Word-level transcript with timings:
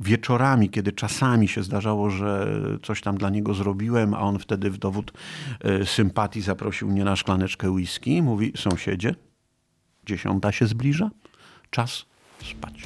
wieczorami, 0.00 0.70
kiedy 0.70 0.92
czasami 0.92 1.48
się 1.48 1.62
zdarzało, 1.62 2.10
że 2.10 2.58
coś 2.82 3.00
tam 3.00 3.18
dla 3.18 3.30
niego 3.30 3.54
zrobiłem, 3.54 4.14
a 4.14 4.20
on 4.20 4.38
wtedy 4.38 4.70
w 4.70 4.78
dowód 4.78 5.12
e, 5.60 5.86
sympatii 5.86 6.40
zaprosił 6.40 6.88
mnie 6.88 7.04
na 7.04 7.16
szklaneczkę 7.16 7.70
whisky. 7.70 8.22
Mówi, 8.22 8.52
sąsiedzie, 8.56 9.14
dziesiąta 10.06 10.52
się 10.52 10.66
zbliża, 10.66 11.10
czas 11.70 12.04
spać. 12.50 12.82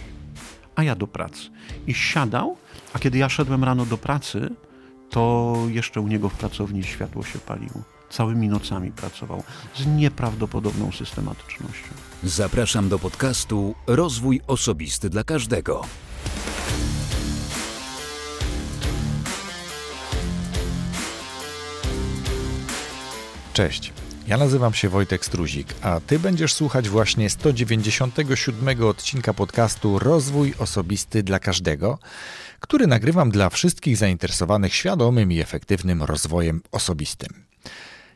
A 0.77 0.83
ja 0.83 0.95
do 0.95 1.07
pracy. 1.07 1.51
I 1.87 1.95
siadał, 1.95 2.57
a 2.93 2.99
kiedy 2.99 3.19
ja 3.19 3.29
szedłem 3.29 3.65
rano 3.65 3.87
do 3.87 3.99
pracy, 3.99 4.51
to 5.11 5.55
jeszcze 5.69 6.01
u 6.01 6.09
niego 6.09 6.29
w 6.29 6.35
pracowni 6.35 6.85
światło 6.85 7.23
się 7.23 7.39
paliło. 7.39 7.83
Całymi 8.11 8.49
nocami 8.49 8.93
pracował 8.93 9.43
z 9.75 9.87
nieprawdopodobną 9.87 10.93
systematycznością. 10.93 11.89
Zapraszam 12.23 12.89
do 12.89 12.99
podcastu 12.99 13.75
Rozwój 13.87 14.41
Osobisty 14.47 15.11
dla 15.11 15.25
Każdego. 15.25 15.85
Cześć. 23.55 23.93
Ja 24.29 24.37
nazywam 24.37 24.75
się 24.75 24.89
Wojtek 24.89 25.25
Struzik, 25.25 25.75
a 25.83 26.01
Ty 26.01 26.19
będziesz 26.19 26.55
słuchać 26.55 26.89
właśnie 26.89 27.31
197 27.31 28.85
odcinka 28.85 29.35
podcastu 29.35 29.99
Rozwój 29.99 30.55
Osobisty 30.59 31.23
dla 31.23 31.39
Każdego, 31.39 31.99
który 32.61 32.87
nagrywam 32.87 33.31
dla 33.31 33.51
wszystkich 33.51 33.97
zainteresowanych 33.97 34.75
świadomym 34.75 35.33
i 35.33 35.41
efektywnym 35.41 36.03
rozwojem 36.03 36.61
osobistym. 36.73 37.45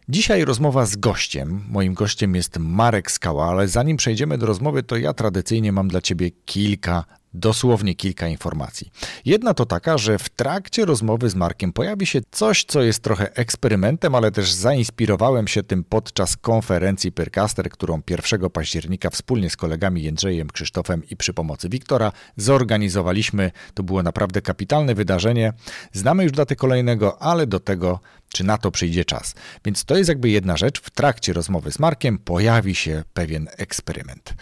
Dzisiaj 0.08 0.44
rozmowa 0.44 0.86
z 0.86 0.96
gościem. 0.96 1.64
Moim 1.68 1.94
gościem 1.94 2.34
jest 2.34 2.58
Marek 2.58 3.10
Skała, 3.10 3.46
ale 3.50 3.68
zanim 3.68 3.96
przejdziemy 3.96 4.38
do 4.38 4.46
rozmowy, 4.46 4.82
to 4.82 4.96
ja 4.96 5.14
tradycyjnie 5.14 5.72
mam 5.72 5.88
dla 5.88 6.00
Ciebie 6.00 6.30
kilka 6.30 7.04
dosłownie 7.34 7.94
kilka 7.94 8.28
informacji. 8.28 8.90
Jedna 9.24 9.54
to 9.54 9.66
taka, 9.66 9.98
że 9.98 10.18
w 10.18 10.28
trakcie 10.28 10.84
rozmowy 10.84 11.30
z 11.30 11.34
Markiem 11.34 11.72
pojawi 11.72 12.06
się 12.06 12.20
coś, 12.30 12.64
co 12.64 12.82
jest 12.82 13.02
trochę 13.02 13.36
eksperymentem, 13.36 14.14
ale 14.14 14.32
też 14.32 14.52
zainspirowałem 14.52 15.48
się 15.48 15.62
tym 15.62 15.84
podczas 15.84 16.36
konferencji 16.36 17.12
Pyrcaster, 17.12 17.70
którą 17.70 18.02
1 18.10 18.50
października 18.50 19.10
wspólnie 19.10 19.50
z 19.50 19.56
kolegami 19.56 20.02
Jędrzejem, 20.02 20.48
Krzysztofem 20.48 21.02
i 21.10 21.16
przy 21.16 21.34
pomocy 21.34 21.68
Wiktora 21.68 22.12
zorganizowaliśmy. 22.36 23.50
To 23.74 23.82
było 23.82 24.02
naprawdę 24.02 24.42
kapitalne 24.42 24.94
wydarzenie. 24.94 25.52
Znamy 25.92 26.22
już 26.22 26.32
datę 26.32 26.56
kolejnego, 26.56 27.22
ale 27.22 27.46
do 27.46 27.60
tego 27.60 28.00
czy 28.28 28.44
na 28.44 28.58
to 28.58 28.70
przyjdzie 28.70 29.04
czas. 29.04 29.34
Więc 29.64 29.84
to 29.84 29.96
jest 29.96 30.08
jakby 30.08 30.28
jedna 30.28 30.56
rzecz. 30.56 30.80
W 30.80 30.90
trakcie 30.90 31.32
rozmowy 31.32 31.72
z 31.72 31.78
Markiem 31.78 32.18
pojawi 32.18 32.74
się 32.74 33.04
pewien 33.14 33.48
eksperyment. 33.56 34.34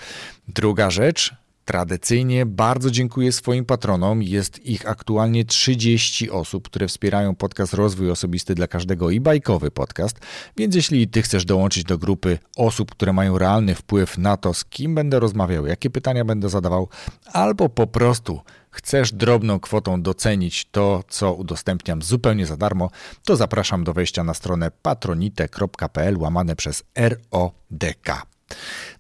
Druga 0.49 0.91
rzecz, 0.91 1.35
Tradycyjnie 1.67 2.47
bardzo 2.47 2.91
dziękuję 2.91 3.33
swoim 3.33 3.65
patronom. 3.65 4.23
Jest 4.23 4.67
ich 4.67 4.89
aktualnie 4.89 5.45
30 5.45 6.31
osób, 6.31 6.69
które 6.69 6.89
wspierają 6.89 7.35
podcast 7.35 7.75
Rozwój 7.75 8.11
Osobisty 8.11 8.55
dla 8.55 8.67
każdego 8.67 9.11
i 9.11 9.21
bajkowy 9.21 9.71
podcast. 9.71 10.19
Więc 10.57 10.75
jeśli 10.75 11.09
ty 11.09 11.23
chcesz 11.23 11.45
dołączyć 11.45 11.85
do 11.85 11.99
grupy 11.99 12.39
osób, 12.57 12.91
które 12.91 13.13
mają 13.13 13.39
realny 13.39 13.75
wpływ 13.75 14.19
na 14.19 14.37
to, 14.37 14.55
z 14.55 14.65
kim 14.65 14.95
będę 14.95 15.21
rozmawiał, 15.21 15.67
jakie 15.67 15.91
pytania 15.91 16.25
będę 16.25 16.49
zadawał, 16.49 16.89
albo 17.33 17.69
po 17.69 17.87
prostu 17.87 18.41
chcesz 18.71 19.13
drobną 19.13 19.61
kwotą 19.61 20.03
docenić 20.03 20.69
to, 20.71 21.05
co 21.09 21.35
udostępniam 21.35 22.03
zupełnie 22.03 22.47
za 22.47 22.57
darmo, 22.57 22.91
to 23.25 23.37
zapraszam 23.37 23.85
do 23.85 23.93
wejścia 23.93 24.25
na 24.25 24.35
stronę 24.35 24.71
patronite.pl 24.83 26.19
łamane 26.19 26.57
przez 26.57 26.85
RODK. 26.97 28.36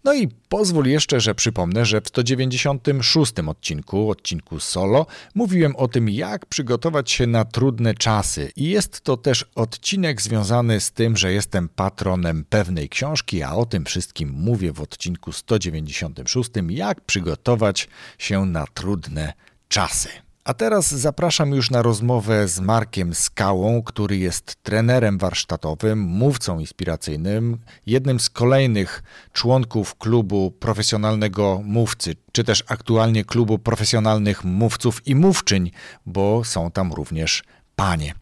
No 0.04 0.14
i 0.14 0.28
pozwól 0.28 0.86
jeszcze, 0.86 1.20
że 1.20 1.34
przypomnę, 1.34 1.86
że 1.86 2.00
w 2.00 2.08
196 2.08 3.32
odcinku, 3.46 4.10
odcinku 4.10 4.60
solo, 4.60 5.06
mówiłem 5.34 5.76
o 5.76 5.88
tym, 5.88 6.08
jak 6.08 6.46
przygotować 6.46 7.10
się 7.10 7.26
na 7.26 7.44
trudne 7.44 7.94
czasy. 7.94 8.52
I 8.56 8.68
jest 8.68 9.00
to 9.00 9.16
też 9.16 9.44
odcinek 9.54 10.22
związany 10.22 10.80
z 10.80 10.92
tym, 10.92 11.16
że 11.16 11.32
jestem 11.32 11.68
patronem 11.68 12.44
pewnej 12.48 12.88
książki, 12.88 13.42
a 13.42 13.54
o 13.54 13.66
tym 13.66 13.84
wszystkim 13.84 14.30
mówię 14.30 14.72
w 14.72 14.80
odcinku 14.80 15.32
196, 15.32 16.50
jak 16.68 17.00
przygotować 17.00 17.88
się 18.18 18.46
na 18.46 18.66
trudne 18.66 19.32
czasy. 19.68 20.25
A 20.46 20.54
teraz 20.54 20.94
zapraszam 20.94 21.50
już 21.52 21.70
na 21.70 21.82
rozmowę 21.82 22.48
z 22.48 22.60
Markiem 22.60 23.14
Skałą, 23.14 23.82
który 23.82 24.16
jest 24.16 24.56
trenerem 24.62 25.18
warsztatowym, 25.18 25.98
mówcą 25.98 26.58
inspiracyjnym, 26.58 27.58
jednym 27.86 28.20
z 28.20 28.30
kolejnych 28.30 29.02
członków 29.32 29.94
klubu 29.94 30.50
profesjonalnego 30.50 31.60
mówcy, 31.64 32.16
czy 32.32 32.44
też 32.44 32.64
aktualnie 32.68 33.24
klubu 33.24 33.58
profesjonalnych 33.58 34.44
mówców 34.44 35.06
i 35.06 35.14
mówczyń, 35.14 35.70
bo 36.06 36.44
są 36.44 36.70
tam 36.70 36.92
również 36.92 37.44
panie. 37.76 38.14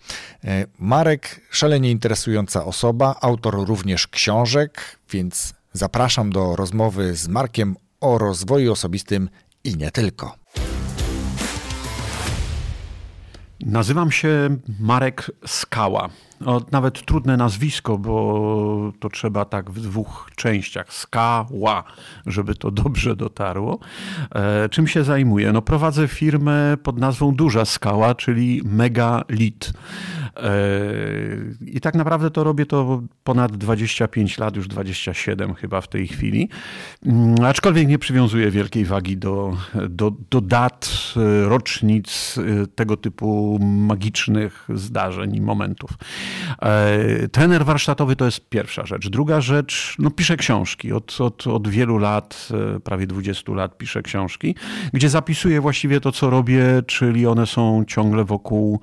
E, 0.44 0.66
Marek, 0.78 1.40
szalenie 1.50 1.90
interesująca 1.90 2.64
osoba, 2.64 3.14
autor 3.20 3.66
również 3.66 4.08
książek, 4.08 4.98
więc 5.10 5.54
zapraszam 5.72 6.32
do 6.32 6.56
rozmowy 6.56 7.16
z 7.16 7.28
Markiem 7.28 7.76
o 8.00 8.18
rozwoju 8.18 8.72
osobistym 8.72 9.28
i 9.64 9.76
nie 9.76 9.90
tylko. 9.90 10.44
Nazywam 13.64 14.10
się 14.10 14.56
Marek 14.80 15.30
Skała. 15.46 16.08
O, 16.46 16.60
nawet 16.72 17.06
trudne 17.06 17.36
nazwisko, 17.36 17.98
bo 17.98 18.92
to 19.00 19.08
trzeba 19.08 19.44
tak 19.44 19.70
w 19.70 19.80
dwóch 19.80 20.30
częściach. 20.36 20.92
Skała, 20.92 21.84
żeby 22.26 22.54
to 22.54 22.70
dobrze 22.70 23.16
dotarło. 23.16 23.78
E, 24.34 24.68
czym 24.68 24.86
się 24.86 25.04
zajmuję? 25.04 25.52
No, 25.52 25.62
prowadzę 25.62 26.08
firmę 26.08 26.76
pod 26.82 26.98
nazwą 26.98 27.34
Duża 27.34 27.64
Skała, 27.64 28.14
czyli 28.14 28.62
Megalit. 28.64 29.72
E, 30.36 30.50
I 31.66 31.80
tak 31.80 31.94
naprawdę 31.94 32.30
to 32.30 32.44
robię 32.44 32.66
to 32.66 33.02
ponad 33.24 33.56
25 33.56 34.38
lat, 34.38 34.56
już 34.56 34.68
27 34.68 35.54
chyba 35.54 35.80
w 35.80 35.88
tej 35.88 36.08
chwili. 36.08 36.48
Mm, 37.06 37.34
aczkolwiek 37.44 37.88
nie 37.88 37.98
przywiązuję 37.98 38.50
wielkiej 38.50 38.84
wagi 38.84 39.16
do, 39.16 39.56
do, 39.88 40.12
do 40.30 40.40
dat, 40.40 41.14
e, 41.16 41.48
rocznic, 41.48 42.38
e, 42.38 42.66
tego 42.66 42.96
typu 42.96 43.58
magicznych 43.60 44.68
zdarzeń 44.74 45.36
i 45.36 45.40
momentów. 45.40 45.90
Trener 47.32 47.64
warsztatowy 47.64 48.16
to 48.16 48.24
jest 48.24 48.48
pierwsza 48.48 48.86
rzecz. 48.86 49.08
Druga 49.08 49.40
rzecz, 49.40 49.96
no 49.98 50.10
piszę 50.10 50.36
książki. 50.36 50.92
Od, 50.92 51.20
od, 51.20 51.46
od 51.46 51.68
wielu 51.68 51.98
lat, 51.98 52.48
prawie 52.84 53.06
20 53.06 53.52
lat 53.52 53.78
piszę 53.78 54.02
książki, 54.02 54.54
gdzie 54.92 55.08
zapisuję 55.08 55.60
właściwie 55.60 56.00
to, 56.00 56.12
co 56.12 56.30
robię, 56.30 56.64
czyli 56.86 57.26
one 57.26 57.46
są 57.46 57.84
ciągle 57.88 58.24
wokół, 58.24 58.80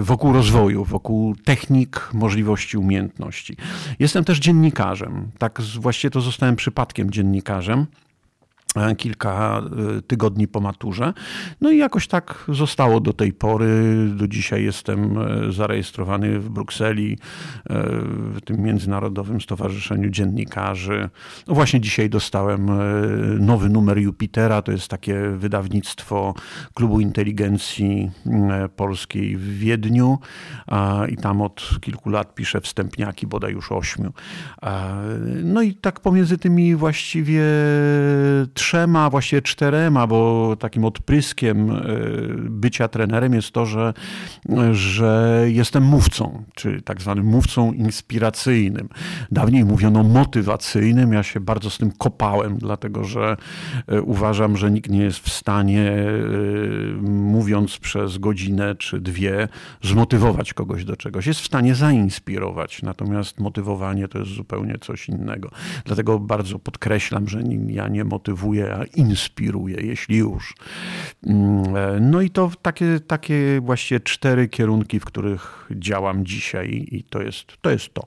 wokół 0.00 0.13
wokół 0.14 0.32
rozwoju, 0.32 0.84
wokół 0.84 1.36
technik, 1.36 2.10
możliwości, 2.12 2.78
umiejętności. 2.78 3.56
Jestem 3.98 4.24
też 4.24 4.38
dziennikarzem. 4.38 5.30
Tak 5.38 5.60
właściwie 5.60 6.10
to 6.10 6.20
zostałem 6.20 6.56
przypadkiem 6.56 7.10
dziennikarzem. 7.10 7.86
E, 8.76 8.94
kilka 8.94 9.62
e, 9.98 10.02
tygodni 10.02 10.48
po 10.48 10.60
maturze. 10.60 11.12
No 11.60 11.70
i 11.70 11.78
jakoś 11.78 12.08
tak 12.08 12.44
zostało 12.48 13.00
do 13.00 13.12
tej 13.12 13.32
pory. 13.32 13.94
Do 14.16 14.28
dzisiaj 14.28 14.64
jestem 14.64 15.18
e, 15.18 15.52
zarejestrowany 15.52 16.40
w 16.40 16.50
Brukseli, 16.50 17.18
w 18.34 18.38
tym 18.44 18.62
Międzynarodowym 18.62 19.40
Stowarzyszeniu 19.40 20.10
Dziennikarzy. 20.10 21.08
No 21.46 21.54
właśnie 21.54 21.80
dzisiaj 21.80 22.10
dostałem 22.10 22.70
nowy 23.40 23.68
numer 23.68 23.98
Jupitera. 23.98 24.62
To 24.62 24.72
jest 24.72 24.88
takie 24.88 25.20
wydawnictwo 25.36 26.34
Klubu 26.74 27.00
Inteligencji 27.00 28.10
Polskiej 28.76 29.36
w 29.36 29.58
Wiedniu. 29.58 30.18
I 31.08 31.16
tam 31.16 31.42
od 31.42 31.78
kilku 31.80 32.10
lat 32.10 32.34
piszę 32.34 32.60
wstępniaki, 32.60 33.26
bodaj 33.26 33.52
już 33.52 33.72
ośmiu. 33.72 34.12
No 35.44 35.62
i 35.62 35.74
tak 35.74 36.00
pomiędzy 36.00 36.38
tymi 36.38 36.76
właściwie 36.76 37.42
trzema, 38.64 39.10
właściwie 39.10 39.42
czterema, 39.42 40.06
bo 40.06 40.56
takim 40.56 40.84
odpryskiem 40.84 41.70
e, 41.70 41.84
bycia 42.38 42.88
trenerem 42.88 43.34
jest 43.34 43.50
to, 43.50 43.66
że, 43.66 43.94
że 44.72 45.44
jestem 45.46 45.82
mówcą, 45.82 46.44
czyli 46.54 46.82
tak 46.82 47.02
zwanym 47.02 47.26
mówcą 47.26 47.72
inspiracyjnym. 47.72 48.88
Dawniej 49.30 49.64
mówiono 49.64 50.02
motywacyjnym, 50.02 51.12
ja 51.12 51.22
się 51.22 51.40
bardzo 51.40 51.70
z 51.70 51.78
tym 51.78 51.92
kopałem, 51.92 52.58
dlatego 52.58 53.04
że 53.04 53.36
e, 53.86 54.02
uważam, 54.02 54.56
że 54.56 54.70
nikt 54.70 54.90
nie 54.90 55.02
jest 55.02 55.18
w 55.18 55.32
stanie, 55.32 55.90
e, 55.90 57.02
mówiąc 57.10 57.78
przez 57.78 58.18
godzinę 58.18 58.74
czy 58.74 59.00
dwie, 59.00 59.48
zmotywować 59.82 60.54
kogoś 60.54 60.84
do 60.84 60.96
czegoś. 60.96 61.26
Jest 61.26 61.40
w 61.40 61.46
stanie 61.46 61.74
zainspirować, 61.74 62.82
natomiast 62.82 63.40
motywowanie 63.40 64.08
to 64.08 64.18
jest 64.18 64.30
zupełnie 64.30 64.78
coś 64.80 65.08
innego. 65.08 65.50
Dlatego 65.84 66.18
bardzo 66.18 66.58
podkreślam, 66.58 67.28
że 67.28 67.42
ja 67.68 67.88
nie 67.88 68.04
motywuję 68.04 68.53
motywuje, 68.54 68.74
a 68.74 68.84
inspiruje, 68.84 69.76
jeśli 69.80 70.16
już. 70.16 70.54
Mm, 71.26 71.76
e, 71.76 72.00
no 72.00 72.20
i 72.20 72.30
to 72.30 72.50
takie, 72.62 73.00
takie 73.06 73.60
właściwie 73.60 74.00
cztery 74.00 74.48
kierunki, 74.48 75.00
w 75.00 75.04
których 75.04 75.68
działam 75.70 76.26
dzisiaj 76.26 76.88
i 76.90 77.02
to 77.02 77.22
jest 77.22 77.46
to. 77.60 77.70
Jest 77.70 77.94
to. 77.94 78.06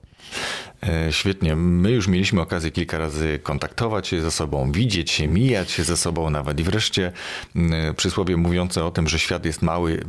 E, 0.83 1.13
świetnie. 1.13 1.56
My 1.56 1.91
już 1.91 2.07
mieliśmy 2.07 2.41
okazję 2.41 2.71
kilka 2.71 2.97
razy 2.97 3.39
kontaktować 3.44 4.07
się 4.07 4.21
ze 4.21 4.31
sobą, 4.31 4.71
widzieć 4.71 5.12
się, 5.12 5.27
mijać 5.27 5.71
się 5.71 5.83
ze 5.83 5.97
sobą 5.97 6.29
nawet. 6.29 6.59
I 6.59 6.63
wreszcie 6.63 7.12
przysłowie 7.97 8.38
mówiące 8.38 8.85
o 8.85 8.91
tym, 8.91 9.07
że 9.07 9.19
świat 9.19 9.45
jest 9.45 9.62
mały, 9.62 10.03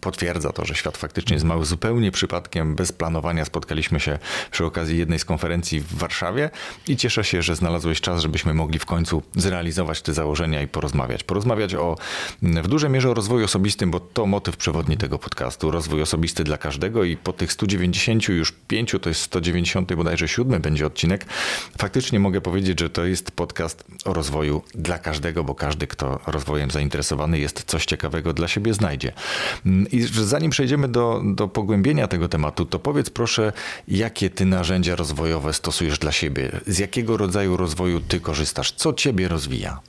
potwierdza 0.00 0.52
to, 0.52 0.64
że 0.64 0.74
świat 0.74 0.96
faktycznie 0.96 1.34
jest 1.34 1.46
mały. 1.46 1.64
Zupełnie 1.64 2.10
przypadkiem, 2.10 2.74
bez 2.74 2.92
planowania 2.92 3.44
spotkaliśmy 3.44 4.00
się 4.00 4.18
przy 4.50 4.64
okazji 4.64 4.98
jednej 4.98 5.18
z 5.18 5.24
konferencji 5.24 5.80
w 5.80 5.94
Warszawie 5.94 6.50
i 6.88 6.96
cieszę 6.96 7.24
się, 7.24 7.42
że 7.42 7.56
znalazłeś 7.56 8.00
czas, 8.00 8.22
żebyśmy 8.22 8.54
mogli 8.54 8.78
w 8.78 8.86
końcu 8.86 9.22
zrealizować 9.36 10.02
te 10.02 10.14
założenia 10.14 10.62
i 10.62 10.68
porozmawiać. 10.68 11.24
Porozmawiać 11.24 11.74
o, 11.74 11.96
w 12.42 12.68
dużej 12.68 12.90
mierze 12.90 13.10
o 13.10 13.14
rozwoju 13.14 13.44
osobistym, 13.44 13.90
bo 13.90 14.00
to 14.00 14.26
motyw 14.26 14.56
przewodni 14.56 14.96
tego 14.96 15.18
podcastu. 15.18 15.70
Rozwój 15.70 16.02
osobisty 16.02 16.44
dla 16.44 16.58
każdego 16.58 17.04
i 17.04 17.16
po 17.16 17.32
tych 17.32 17.52
190 17.52 18.28
już 18.28 18.52
pięciu, 18.52 18.98
to 18.98 19.08
jest 19.08 19.20
190 19.20 19.94
bodajże 19.94 20.11
bodajże 20.12 20.28
siódmy 20.28 20.60
będzie 20.60 20.86
odcinek, 20.86 21.26
faktycznie 21.78 22.20
mogę 22.20 22.40
powiedzieć, 22.40 22.80
że 22.80 22.90
to 22.90 23.04
jest 23.04 23.30
podcast 23.30 23.84
o 24.04 24.12
rozwoju 24.12 24.62
dla 24.74 24.98
każdego, 24.98 25.44
bo 25.44 25.54
każdy, 25.54 25.86
kto 25.86 26.20
rozwojem 26.26 26.70
zainteresowany 26.70 27.38
jest, 27.38 27.64
coś 27.64 27.84
ciekawego 27.86 28.32
dla 28.32 28.48
siebie 28.48 28.74
znajdzie. 28.74 29.12
I 29.92 30.02
zanim 30.02 30.50
przejdziemy 30.50 30.88
do, 30.88 31.22
do 31.24 31.48
pogłębienia 31.48 32.08
tego 32.08 32.28
tematu, 32.28 32.64
to 32.64 32.78
powiedz 32.78 33.10
proszę, 33.10 33.52
jakie 33.88 34.30
ty 34.30 34.44
narzędzia 34.44 34.96
rozwojowe 34.96 35.52
stosujesz 35.52 35.98
dla 35.98 36.12
siebie? 36.12 36.50
Z 36.66 36.78
jakiego 36.78 37.16
rodzaju 37.16 37.56
rozwoju 37.56 38.00
ty 38.00 38.20
korzystasz? 38.20 38.72
Co 38.72 38.92
ciebie 38.92 39.28
rozwija? 39.28 39.80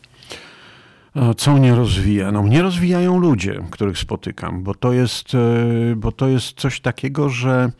Co 1.37 1.53
mnie 1.53 1.75
rozwija? 1.75 2.31
No 2.31 2.43
mnie 2.43 2.61
rozwijają 2.61 3.19
ludzie, 3.19 3.63
których 3.71 3.97
spotykam, 3.97 4.63
bo 4.63 4.75
to 4.75 4.93
jest, 4.93 5.35
e, 5.35 5.95
bo 5.95 6.11
to 6.11 6.27
jest 6.27 6.59
coś 6.59 6.81
takiego, 6.81 7.29
że 7.29 7.71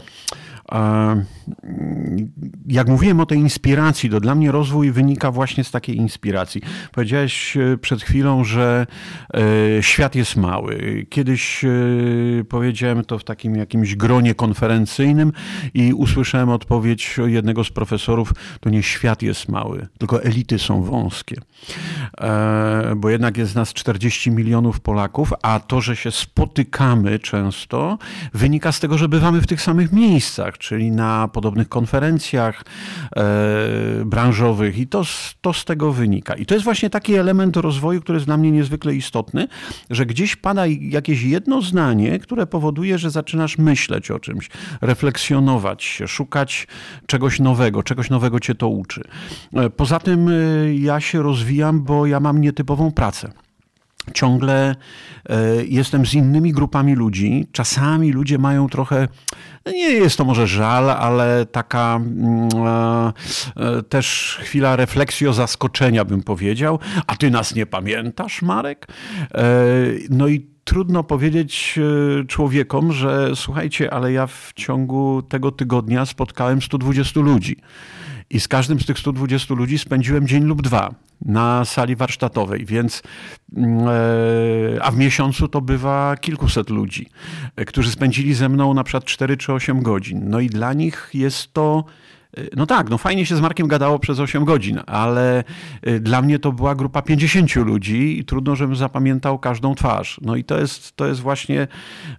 jak 2.68 2.88
mówiłem 2.88 3.20
o 3.20 3.26
tej 3.26 3.38
inspiracji, 3.38 4.10
to 4.10 4.20
dla 4.20 4.36
mnie 4.36 4.52
rozwój 4.52 4.92
wynika 4.92 5.32
właśnie 5.32 5.64
z 5.64 5.72
takiej 5.72 5.98
inspiracji. 5.98 6.62
Powiedziałeś 6.92 7.58
e, 7.58 7.78
przed 7.78 8.02
chwilą, 8.02 8.44
że 8.44 8.88
e, 9.34 9.84
świat 9.84 10.16
jest 10.16 10.36
mały. 10.36 11.06
Kiedyś 11.10 11.66
e, 11.66 11.70
powiedziałem 12.50 13.06
to 13.06 13.20
w 13.20 13.24
takim 13.24 13.56
jakimś 13.56 13.96
gronie 13.96 14.36
konferencyjnym 14.36 15.32
i 15.74 15.94
usłyszałem 15.94 16.50
odpowiedź 16.50 17.18
jednego 17.26 17.64
z 17.64 17.70
profesorów, 17.70 18.34
to 18.60 18.70
nie 18.70 18.84
świat 18.84 19.22
jest 19.22 19.50
mały, 19.50 19.88
tylko 19.98 20.24
elity 20.24 20.60
są 20.60 20.84
wąskie. 20.84 21.36
Bo 22.96 23.10
jednak 23.10 23.38
jest 23.38 23.56
nas 23.56 23.74
40 23.74 24.32
milionów 24.32 24.80
Polaków, 24.80 25.34
a 25.42 25.60
to, 25.60 25.82
że 25.82 25.96
się 25.96 26.12
spotykamy 26.12 27.20
często, 27.20 27.98
wynika 28.34 28.72
z 28.72 28.80
tego, 28.80 28.98
że 28.98 29.10
bywamy 29.10 29.42
w 29.42 29.48
tych 29.48 29.62
samych 29.62 29.92
miejscach 29.92 30.58
czyli 30.64 30.92
na 30.92 31.28
podobnych 31.28 31.70
konferencjach 31.70 32.64
e, 33.16 33.24
branżowych 34.06 34.78
i 34.78 34.88
to, 34.88 35.04
to 35.42 35.54
z 35.54 35.66
tego 35.66 35.92
wynika. 35.92 36.34
I 36.34 36.46
to 36.46 36.54
jest 36.54 36.64
właśnie 36.64 36.90
taki 36.90 37.16
element 37.16 37.58
rozwoju, 37.58 38.02
który 38.02 38.16
jest 38.16 38.26
dla 38.26 38.38
mnie 38.38 38.52
niezwykle 38.52 38.96
istotny, 38.96 39.48
że 39.90 40.06
gdzieś 40.06 40.36
pada 40.36 40.66
jakieś 40.68 41.24
jedno 41.24 41.62
zdanie, 41.62 42.20
które 42.20 42.48
powoduje, 42.48 42.98
że 42.98 43.10
zaczynasz 43.10 43.58
myśleć 43.58 44.12
o 44.12 44.20
czymś, 44.20 44.50
refleksjonować 44.82 45.84
się, 45.84 46.08
szukać 46.08 46.68
czegoś 47.06 47.40
nowego, 47.40 47.84
czegoś 47.84 48.10
nowego 48.10 48.40
cię 48.40 48.56
to 48.56 48.68
uczy. 48.68 49.04
E, 49.54 49.70
poza 49.70 50.00
tym 50.00 50.30
e, 50.30 50.34
ja 50.76 51.00
się 51.00 51.22
rozwijam, 51.22 51.84
bo 51.84 52.06
ja 52.06 52.20
mam 52.20 52.42
nietypową 52.42 52.92
pracę 52.92 53.32
ciągle 54.14 54.76
e, 55.30 55.36
jestem 55.66 56.06
z 56.06 56.14
innymi 56.14 56.52
grupami 56.52 56.96
ludzi. 56.96 57.48
Czasami 57.52 58.12
ludzie 58.12 58.38
mają 58.38 58.70
trochę, 58.70 59.08
no 59.66 59.72
nie 59.72 59.90
jest 59.90 60.18
to 60.18 60.26
może 60.26 60.48
żal, 60.48 60.90
ale 60.90 61.46
taka 61.46 61.96
mm, 61.96 62.50
e, 62.66 63.14
e, 63.56 63.84
też 63.84 64.38
chwila 64.42 64.76
refleksji 64.76 65.28
o 65.28 65.34
zaskoczenia, 65.34 66.06
bym 66.06 66.24
powiedział. 66.24 66.80
A 67.08 67.16
ty 67.16 67.32
nas 67.32 67.56
nie 67.56 67.66
pamiętasz, 67.66 68.42
Marek? 68.42 68.88
No 70.10 70.28
i 70.28 70.48
trudno 70.64 71.04
powiedzieć 71.04 71.80
człowiekom, 72.28 72.92
że 72.92 73.36
słuchajcie, 73.36 73.94
ale 73.94 74.12
ja 74.12 74.28
w 74.28 74.52
ciągu 74.56 75.22
tego 75.22 75.52
tygodnia 75.52 76.06
spotkałem 76.06 76.62
120 76.62 77.20
ludzi. 77.20 77.58
I 78.34 78.40
z 78.40 78.48
każdym 78.48 78.80
z 78.80 78.86
tych 78.86 79.00
120 79.00 79.54
ludzi 79.54 79.80
spędziłem 79.80 80.28
dzień 80.28 80.44
lub 80.44 80.62
dwa 80.62 80.96
na 81.26 81.66
sali 81.66 81.96
warsztatowej, 81.96 82.66
więc 82.66 83.04
mm, 83.56 83.88
e, 83.88 84.84
a 84.84 84.92
w 84.92 84.98
miesiącu 84.98 85.48
to 85.48 85.62
bywa 85.62 86.16
kilkuset 86.18 86.70
ludzi, 86.70 87.10
e, 87.56 87.66
którzy 87.66 87.92
spędzili 87.92 88.34
ze 88.34 88.50
mną 88.50 88.74
na 88.74 88.84
przykład 88.84 89.06
4 89.06 89.38
czy 89.38 89.54
8 89.54 89.82
godzin. 89.82 90.30
No 90.30 90.40
i 90.40 90.50
dla 90.50 90.74
nich 90.74 91.10
jest 91.14 91.54
to 91.54 91.84
no 92.56 92.66
tak, 92.66 92.90
no 92.90 92.98
fajnie 92.98 93.26
się 93.26 93.36
z 93.36 93.42
Markiem 93.42 93.68
gadało 93.68 94.00
przez 94.00 94.20
8 94.20 94.46
godzin, 94.46 94.80
ale 94.88 95.44
y, 95.88 96.00
dla 96.00 96.22
mnie 96.22 96.40
to 96.40 96.52
była 96.52 96.76
grupa 96.76 97.02
50 97.02 97.56
ludzi 97.56 98.20
i 98.20 98.26
trudno, 98.26 98.56
żebym 98.56 98.76
zapamiętał 98.76 99.40
każdą 99.40 99.76
twarz. 99.76 100.20
No 100.24 100.36
i 100.36 100.44
to 100.44 100.60
jest, 100.60 100.96
to 100.96 101.08
jest 101.08 101.20
właśnie, 101.20 101.68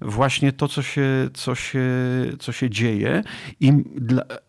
właśnie 0.03 0.53
to, 0.53 0.69
co 0.69 0.83
się, 0.83 1.03
co 1.35 1.55
się, 1.55 1.85
co 2.39 2.53
się 2.53 2.71
dzieje. 2.71 3.23
I, 3.61 3.73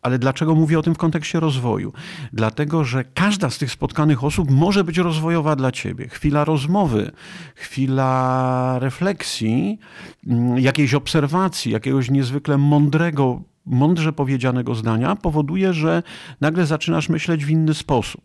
ale 0.02 0.20
dlaczego 0.20 0.56
mówię 0.56 0.80
o 0.80 0.82
tym 0.82 0.96
w 0.96 0.98
kontekście 0.98 1.40
rozwoju? 1.40 1.94
Dlatego, 2.34 2.84
że 2.84 3.04
każda 3.04 3.50
z 3.50 3.58
tych 3.58 3.72
spotkanych 3.72 4.24
osób 4.24 4.52
może 4.52 4.84
być 4.84 4.98
rozwojowa 4.98 5.56
dla 5.56 5.72
ciebie. 5.72 6.08
Chwila 6.08 6.46
rozmowy, 6.46 7.12
chwila 7.56 8.80
refleksji, 8.80 9.80
mm, 10.28 10.60
jakiejś 10.60 10.94
obserwacji, 10.94 11.72
jakiegoś 11.72 12.12
niezwykle 12.12 12.58
mądrego 12.58 13.42
mądrze 13.66 14.14
powiedzianego 14.14 14.76
zdania 14.76 15.16
powoduje, 15.16 15.74
że 15.74 16.04
nagle 16.42 16.66
zaczynasz 16.66 17.10
myśleć 17.10 17.46
w 17.46 17.50
inny 17.50 17.74
sposób. 17.74 18.22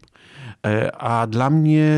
E, 0.67 0.97
a 0.97 1.27
dla 1.27 1.51
mnie 1.51 1.89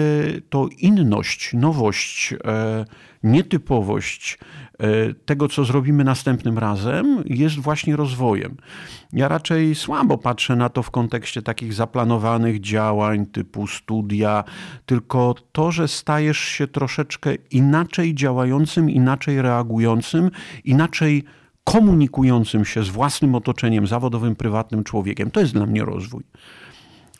to 0.50 0.68
inność, 0.78 1.50
nowość, 1.52 2.34
e, 2.44 2.84
nietypowość 3.22 4.38
e, 4.78 5.14
tego, 5.14 5.48
co 5.48 5.64
zrobimy 5.64 6.04
następnym 6.04 6.58
razem, 6.58 7.22
jest 7.26 7.58
właśnie 7.58 7.96
rozwojem. 7.96 8.56
Ja 9.12 9.28
raczej 9.28 9.74
słabo 9.74 10.18
patrzę 10.18 10.56
na 10.56 10.68
to 10.68 10.82
w 10.82 10.90
kontekście 10.90 11.42
takich 11.42 11.74
zaplanowanych 11.74 12.60
działań 12.60 13.26
typu 13.26 13.66
studia, 13.66 14.44
tylko 14.86 15.34
to, 15.52 15.72
że 15.72 15.88
stajesz 15.88 16.38
się 16.38 16.66
troszeczkę 16.66 17.34
inaczej 17.50 18.14
działającym, 18.14 18.90
inaczej 18.90 19.42
reagującym, 19.42 20.30
inaczej 20.64 21.24
komunikującym 21.64 22.64
się 22.64 22.84
z 22.84 22.88
własnym 22.88 23.34
otoczeniem 23.34 23.86
zawodowym, 23.86 24.36
prywatnym 24.36 24.84
człowiekiem. 24.84 25.30
To 25.30 25.40
jest 25.40 25.52
dla 25.52 25.66
mnie 25.66 25.84
rozwój. 25.84 26.22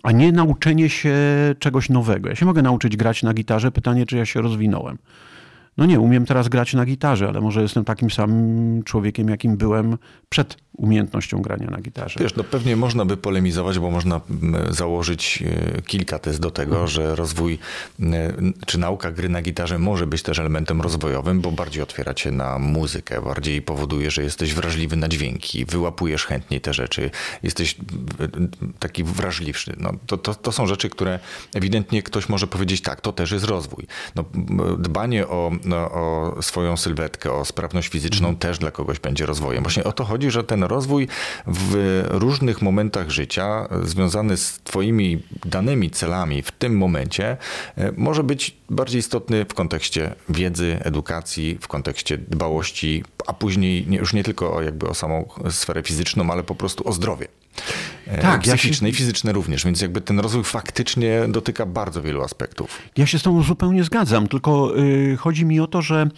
A 0.03 0.13
nie 0.13 0.33
nauczenie 0.33 0.89
się 0.89 1.15
czegoś 1.59 1.89
nowego. 1.89 2.29
Ja 2.29 2.35
się 2.35 2.47
mogę 2.47 2.63
nauczyć 2.63 2.97
grać 2.97 3.23
na 3.23 3.35
gitarze, 3.35 3.73
pytanie, 3.73 4.07
czy 4.07 4.17
ja 4.17 4.27
się 4.27 4.43
rozwinąłem. 4.43 4.99
No 5.77 5.87
nie, 5.87 6.01
umiem 6.01 6.27
teraz 6.27 6.49
grać 6.49 6.75
na 6.75 6.85
gitarze, 6.85 7.29
ale 7.29 7.41
może 7.41 7.63
jestem 7.63 7.85
takim 7.85 8.11
samym 8.11 8.83
człowiekiem, 8.83 9.29
jakim 9.29 9.57
byłem 9.57 9.99
przed 10.29 10.57
umiejętnością 10.77 11.43
grania 11.43 11.67
na 11.71 11.81
gitarze. 11.81 12.21
Wiesz, 12.21 12.35
no 12.35 12.45
pewnie 12.45 12.77
można 12.77 13.05
by 13.05 13.17
polemizować, 13.17 13.79
bo 13.79 13.91
można 13.91 14.21
założyć 14.71 15.43
e, 15.77 15.83
kilka 15.83 16.19
tez 16.19 16.41
do 16.41 16.51
tego, 16.51 16.73
mhm. 16.73 16.89
że 16.89 17.17
rozwój 17.17 17.59
czy 18.67 18.79
nauka 18.79 19.13
gry 19.13 19.29
na 19.29 19.43
gitarze 19.43 19.79
może 19.79 20.07
być 20.07 20.23
też 20.23 20.39
elementem 20.39 20.81
rozwojowym, 20.81 21.41
bo 21.41 21.53
bardziej 21.53 21.83
otwiera 21.83 22.15
cię 22.15 22.31
na 22.31 22.59
muzykę, 22.59 23.23
bardziej 23.23 23.63
powoduje, 23.63 24.11
że 24.11 24.23
jesteś 24.23 24.55
wrażliwy 24.55 24.97
na 24.97 25.09
dźwięki, 25.09 25.65
wyłapujesz 25.65 26.27
chętniej 26.27 26.61
te 26.61 26.75
rzeczy, 26.75 27.11
jesteś 27.43 27.77
taki 28.79 29.05
wrażliwszy. 29.05 29.77
No, 29.79 29.93
to, 30.07 30.19
to, 30.19 30.35
to 30.35 30.53
są 30.53 30.67
rzeczy, 30.67 30.91
które 30.91 31.19
ewidentnie 31.55 32.03
ktoś 32.03 32.29
może 32.29 32.47
powiedzieć, 32.47 32.83
tak, 32.83 33.01
to 33.01 33.13
też 33.13 33.31
jest 33.31 33.45
rozwój. 33.45 33.87
No, 34.15 34.25
dbanie 34.79 35.29
o, 35.29 35.51
no, 35.65 35.77
o 35.77 36.37
swoją 36.43 36.77
sylwetkę, 36.77 37.33
o 37.33 37.45
sprawność 37.45 37.89
fizyczną 37.89 38.29
mhm. 38.29 38.39
też 38.39 38.59
dla 38.59 38.71
kogoś 38.71 38.99
będzie 38.99 39.27
rozwojem. 39.27 39.63
Właśnie 39.63 39.85
o 39.85 39.93
to 39.93 40.05
chodzi, 40.05 40.31
że 40.31 40.45
ten 40.45 40.62
rozwój 40.69 41.09
w 41.47 42.05
różnych 42.11 42.63
momentach 42.63 43.11
życia 43.11 43.69
związany 43.83 44.37
z 44.37 44.61
Twoimi 44.65 45.23
danymi 45.45 45.91
celami 45.91 46.43
w 46.43 46.51
tym 46.51 46.77
momencie 46.77 47.37
e, 47.77 47.93
może 47.97 48.25
być 48.25 48.57
bardziej 48.71 48.99
istotny 48.99 49.45
w 49.45 49.55
kontekście 49.55 50.15
wiedzy, 50.29 50.79
edukacji, 50.83 51.59
w 51.61 51.69
kontekście 51.69 52.19
dbałości, 52.19 53.05
a 53.27 53.33
później 53.33 53.87
już 53.91 54.13
nie 54.13 54.25
tylko 54.25 54.63
jakby 54.63 54.89
o 54.89 54.95
samą 54.95 55.29
sferę 55.51 55.83
fizyczną, 55.83 56.31
ale 56.31 56.43
po 56.43 56.55
prostu 56.55 56.89
o 56.89 56.93
zdrowie. 56.93 57.29
Tak, 58.23 58.41
psychiczne 58.41 58.89
ja 58.89 58.93
się... 58.93 58.97
i 58.97 58.99
fizyczne 58.99 59.33
również, 59.33 59.65
więc 59.65 59.81
jakby 59.81 60.01
ten 60.01 60.21
rozwój 60.21 60.45
faktycznie 60.45 61.21
dotyka 61.29 61.67
bardzo 61.67 62.03
wielu 62.03 62.23
aspektów. 62.23 62.79
Ja 62.97 63.07
się 63.07 63.19
z 63.19 63.23
tą 63.23 63.43
zupełnie 63.43 63.85
zgadzam, 63.85 64.29
tylko 64.29 64.79
y, 64.79 65.17
chodzi 65.17 65.45
mi 65.45 65.61
o 65.61 65.67
to, 65.67 65.83
że 65.83 66.09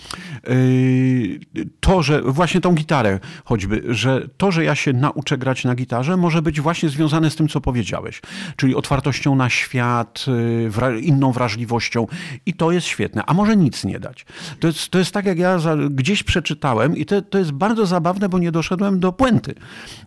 y, 0.49 1.41
to, 1.81 2.03
że 2.03 2.23
właśnie 2.23 2.61
tą 2.61 2.75
gitarę 2.75 3.21
choćby, 3.45 3.83
że 3.89 4.29
to, 4.37 4.53
że 4.53 4.65
ja 4.65 4.75
się 4.75 4.93
nauczę 4.93 5.39
grać 5.39 5.65
na 5.65 5.75
gitarze 5.75 6.17
może 6.17 6.43
być 6.43 6.61
właśnie 6.61 6.89
związane 6.89 7.31
z 7.31 7.37
tym, 7.37 7.49
co 7.49 7.61
powiedziałeś, 7.61 8.23
czyli 8.57 8.75
otwartością 8.75 9.35
na 9.35 9.51
świat, 9.51 10.25
y, 10.67 10.71
wra 10.71 10.97
inną 10.97 11.33
wrażliwością 11.33 12.07
i 12.47 12.55
to 12.55 12.73
jest 12.73 12.87
świetne, 12.87 13.23
a 13.27 13.35
może 13.35 13.57
nic 13.57 13.85
nie 13.85 14.01
dać. 14.01 14.27
To 14.61 14.67
jest, 14.67 14.89
to 14.89 14.99
jest 14.99 15.13
tak, 15.13 15.27
jak 15.27 15.39
ja 15.39 15.59
za, 15.59 15.77
gdzieś 15.77 16.23
przeczytałem 16.23 16.97
i 16.97 17.07
to, 17.07 17.23
to 17.23 17.39
jest 17.39 17.53
bardzo 17.53 17.87
zabawne, 17.87 18.29
bo 18.29 18.39
nie 18.39 18.53
doszedłem 18.53 19.01
do 19.01 19.13
puenty. 19.13 19.55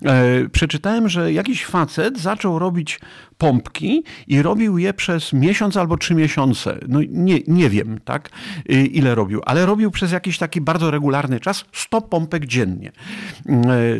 E, 0.05 0.49
przeczytałem, 0.49 1.09
że 1.09 1.16
jakiś 1.17 1.65
facet 1.65 2.19
zaczął 2.19 2.59
robić 2.59 2.99
pompki 3.37 4.03
i 4.27 4.41
robił 4.41 4.77
je 4.77 4.93
przez 4.93 5.33
miesiąc 5.33 5.77
albo 5.77 5.97
trzy 5.97 6.15
miesiące. 6.15 6.79
No 6.87 6.99
nie, 7.09 7.39
nie 7.47 7.69
wiem, 7.69 7.99
tak, 8.05 8.29
y, 8.71 8.85
ile 8.85 9.15
robił, 9.15 9.41
ale 9.45 9.65
robił 9.65 9.91
przez 9.91 10.11
jakiś 10.11 10.37
taki 10.37 10.61
bardzo 10.61 10.91
regularny 10.91 11.39
czas 11.39 11.65
100 11.73 12.01
pompek 12.01 12.45
dziennie. 12.45 12.91
E, 13.45 13.53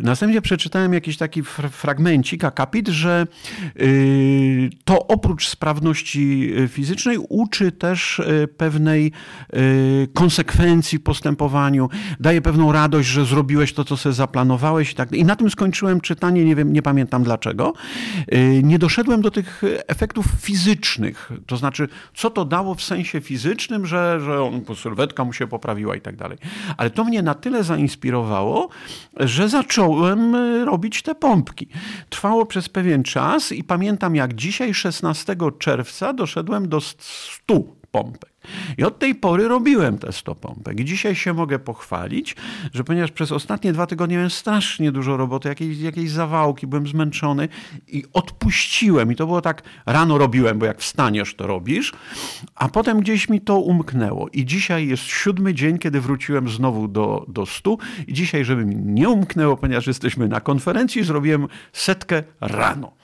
następnie 0.04 0.42
przeczytałem 0.42 0.94
jakiś 0.94 1.18
taki 1.18 1.44
fragmencik, 1.72 2.44
akapit, 2.44 2.88
że 2.88 3.28
y, 3.82 4.70
to 4.86 5.08
oprócz 5.08 5.48
sprawności 5.48 6.54
y, 6.58 6.68
fizycznej 6.68 7.18
uczy 7.30 7.72
też 7.72 8.22
pewnej 8.58 9.12
konsekwencji 10.14 11.00
w 11.00 11.04
postępowaniu, 11.04 11.90
daje 12.20 12.42
pewną 12.42 12.72
radość, 12.72 13.10
że 13.10 13.26
zrobiłeś 13.26 13.74
to, 13.74 13.84
co 13.84 13.98
sobie 13.98 14.14
zaplanowałeś 14.14 14.92
i 14.92 14.96
tak. 14.96 15.14
I 15.14 15.26
na 15.26 15.36
tym 15.36 15.50
skończyłem 15.50 16.02
czytanie, 16.02 16.46
nie 16.46 16.56
wiem, 16.56 16.74
nie 16.74 16.82
pamiętam 16.82 17.07
dlaczego. 17.24 17.74
Nie 18.64 18.80
doszedłem 18.80 19.22
do 19.22 19.32
tych 19.32 19.62
efektów 19.88 20.26
fizycznych. 20.42 21.32
To 21.46 21.58
znaczy, 21.58 21.88
co 22.16 22.30
to 22.30 22.46
dało 22.46 22.76
w 22.76 22.84
sensie 22.84 23.22
fizycznym, 23.22 23.86
że, 23.86 24.20
że 24.20 24.44
on, 24.44 24.62
sylwetka 24.76 25.24
mu 25.24 25.34
się 25.34 25.48
poprawiła 25.48 25.96
i 25.96 26.02
tak 26.02 26.16
dalej. 26.16 26.38
Ale 26.78 26.90
to 26.90 27.04
mnie 27.04 27.22
na 27.22 27.34
tyle 27.34 27.64
zainspirowało, 27.64 28.70
że 29.20 29.50
zacząłem 29.50 30.36
e, 30.36 30.66
robić 30.66 31.02
te 31.02 31.16
pompki. 31.16 31.68
Trwało 32.10 32.46
przez 32.46 32.70
pewien 32.70 33.04
czas 33.04 33.52
i 33.52 33.64
pamiętam 33.64 34.16
jak 34.16 34.34
dzisiaj, 34.34 34.74
16 34.74 35.36
czerwca, 35.60 36.14
doszedłem 36.14 36.70
do 36.70 36.82
100 36.82 37.64
pompek. 37.92 38.37
I 38.78 38.84
od 38.84 39.00
tej 39.00 39.16
pory 39.16 39.48
robiłem 39.48 39.98
te 39.98 40.12
100 40.12 40.36
pompek. 40.36 40.80
I 40.80 40.86
dzisiaj 40.86 41.16
się 41.16 41.34
mogę 41.34 41.60
pochwalić, 41.60 42.36
że 42.74 42.84
ponieważ 42.84 43.12
przez 43.12 43.32
ostatnie 43.32 43.74
dwa 43.74 43.88
tygodnie 43.88 44.16
miałem 44.16 44.30
strasznie 44.30 44.92
dużo 44.92 45.18
roboty, 45.18 45.50
jakieś, 45.50 45.80
jakieś 45.80 46.10
zawałki, 46.10 46.68
byłem 46.68 46.88
zmęczony 46.88 47.50
i 47.88 48.04
odpuściłem. 48.14 49.12
I 49.12 49.16
to 49.16 49.26
było 49.26 49.42
tak, 49.42 49.64
rano 49.86 50.18
robiłem, 50.18 50.60
bo 50.60 50.66
jak 50.66 50.80
wstaniesz, 50.80 51.36
to 51.36 51.48
robisz, 51.48 51.94
a 52.56 52.70
potem 52.70 53.00
gdzieś 53.00 53.30
mi 53.30 53.42
to 53.42 53.60
umknęło. 53.60 54.30
I 54.30 54.46
dzisiaj 54.46 54.88
jest 54.88 55.04
siódmy 55.04 55.54
dzień, 55.54 55.78
kiedy 55.78 56.02
wróciłem 56.02 56.50
znowu 56.50 56.88
do, 56.88 57.26
do 57.28 57.46
stu. 57.46 57.78
I 58.08 58.14
dzisiaj, 58.14 58.46
żeby 58.46 58.66
mi 58.66 58.76
nie 58.76 59.10
umknęło, 59.10 59.58
ponieważ 59.58 59.88
jesteśmy 59.88 60.28
na 60.28 60.42
konferencji, 60.42 61.04
zrobiłem 61.04 61.48
setkę 61.74 62.24
rano. 62.42 62.98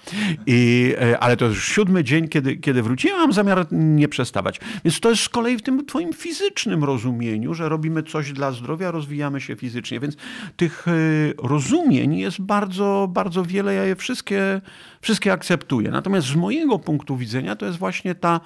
I, 0.45 0.93
e, 1.01 1.19
ale 1.19 1.37
to 1.37 1.45
już 1.45 1.67
siódmy 1.67 2.03
dzień, 2.03 2.27
kiedy, 2.27 2.55
kiedy 2.55 2.83
wróciłem, 2.83 3.17
mam 3.17 3.33
zamiar 3.33 3.67
nie 3.71 4.07
przestawać. 4.07 4.59
Więc 4.85 4.99
to 4.99 5.09
jest 5.09 5.21
kolei 5.33 5.57
w 5.57 5.61
tym 5.61 5.85
twoim 5.85 6.13
fizycznym 6.13 6.83
rozumieniu, 6.83 7.53
że 7.53 7.69
robimy 7.69 8.03
coś 8.03 8.33
dla 8.33 8.51
zdrowia, 8.51 8.91
rozwijamy 8.91 9.41
się 9.41 9.55
fizycznie. 9.55 9.99
Więc 9.99 10.15
tych 10.57 10.87
e, 10.87 10.91
rozumień 11.37 12.17
jest 12.17 12.41
bardzo, 12.41 13.07
bardzo 13.11 13.43
wiele. 13.43 13.73
Ja 13.73 13.83
je 13.83 13.95
wszystkie, 13.95 14.61
wszystkie 15.01 15.31
akceptuję. 15.31 15.91
Natomiast 15.91 16.27
z 16.27 16.35
mojego 16.35 16.79
punktu 16.79 17.17
widzenia 17.17 17.55
to 17.55 17.65
jest 17.65 17.77
właśnie 17.77 18.15
ta 18.15 18.39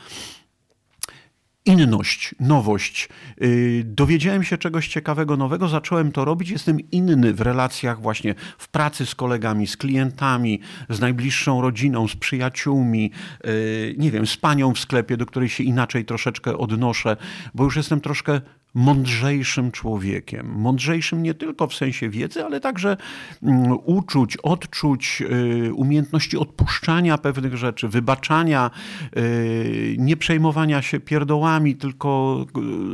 inność, 1.68 2.36
nowość. 2.40 3.10
Y, 3.42 3.84
dowiedziałem 3.86 4.44
się 4.44 4.58
czegoś 4.58 4.88
ciekawego, 4.88 5.38
nowego, 5.38 5.68
zacząłem 5.68 6.12
to 6.12 6.26
robić. 6.26 6.50
Jestem 6.50 6.92
inny 6.92 7.34
w 7.34 7.42
relacjach, 7.42 8.02
właśnie 8.02 8.36
w 8.58 8.70
pracy 8.70 9.06
z 9.06 9.16
kolegami, 9.16 9.68
z 9.68 9.78
klientami, 9.78 10.60
z 10.90 11.00
najbliższą 11.00 11.62
rodziną, 11.62 12.08
z 12.08 12.16
przyjaciółmi, 12.16 13.12
y, 13.46 13.96
nie 13.98 14.12
wiem, 14.12 14.28
z 14.28 14.38
panią 14.38 14.74
w 14.74 14.80
sklepie, 14.80 15.18
do 15.18 15.26
której 15.26 15.50
się 15.50 15.64
inaczej 15.64 16.06
troszeczkę 16.06 16.58
odnoszę, 16.58 17.18
bo 17.54 17.64
już 17.64 17.76
jestem 17.76 18.02
troszkę 18.02 18.42
mądrzejszym 18.74 19.72
człowiekiem. 19.72 20.54
Mądrzejszym 20.56 21.24
nie 21.24 21.34
tylko 21.34 21.68
w 21.68 21.74
sensie 21.74 22.10
wiedzy, 22.10 22.46
ale 22.46 22.60
także 22.60 22.98
mm, 23.44 23.78
uczuć, 23.86 24.38
odczuć, 24.38 25.24
y, 25.68 25.74
umiejętności 25.74 26.38
odpuszczania 26.38 27.18
pewnych 27.18 27.58
rzeczy, 27.58 27.88
wybaczania, 27.88 28.72
y, 29.18 29.96
nie 30.00 30.18
przejmowania 30.18 30.82
się 30.82 31.00
pierdołami, 31.00 31.76
tylko 31.76 32.46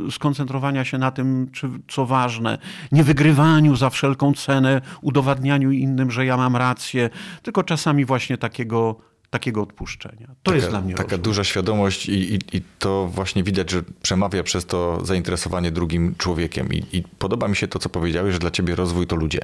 y, 0.08 0.12
skoncentrowania 0.12 0.84
się 0.84 0.98
na 0.98 1.10
tym, 1.10 1.50
co 1.88 2.06
ważne, 2.06 2.58
nie 2.92 3.04
wygrywaniu 3.04 3.76
za 3.76 3.90
wszelką 3.90 4.34
cenę, 4.34 4.80
udowadnianiu 5.02 5.70
innym, 5.70 6.10
że 6.10 6.26
ja 6.26 6.36
mam 6.36 6.56
rację, 6.56 7.10
tylko 7.42 7.62
czasami 7.62 8.04
właśnie 8.04 8.38
takiego 8.38 9.13
takiego 9.34 9.62
odpuszczenia. 9.62 10.26
To 10.26 10.34
taka, 10.42 10.56
jest 10.56 10.68
dla 10.68 10.80
mnie 10.80 10.94
Taka 10.94 11.02
rozwój. 11.02 11.24
duża 11.24 11.44
świadomość 11.44 12.08
i, 12.08 12.34
i, 12.34 12.56
i, 12.56 12.62
to 12.78 13.06
właśnie 13.06 13.42
widać, 13.42 13.70
że 13.70 13.82
przemawia 14.02 14.42
przez 14.42 14.66
to 14.66 15.04
zainteresowanie 15.04 15.70
drugim 15.70 16.14
człowiekiem. 16.18 16.72
I, 16.72 16.84
I, 16.92 17.02
podoba 17.18 17.48
mi 17.48 17.56
się 17.56 17.68
to, 17.68 17.78
co 17.78 17.88
powiedziałeś, 17.88 18.32
że 18.32 18.38
dla 18.38 18.50
ciebie 18.50 18.74
rozwój 18.74 19.06
to 19.06 19.16
ludzie. 19.16 19.40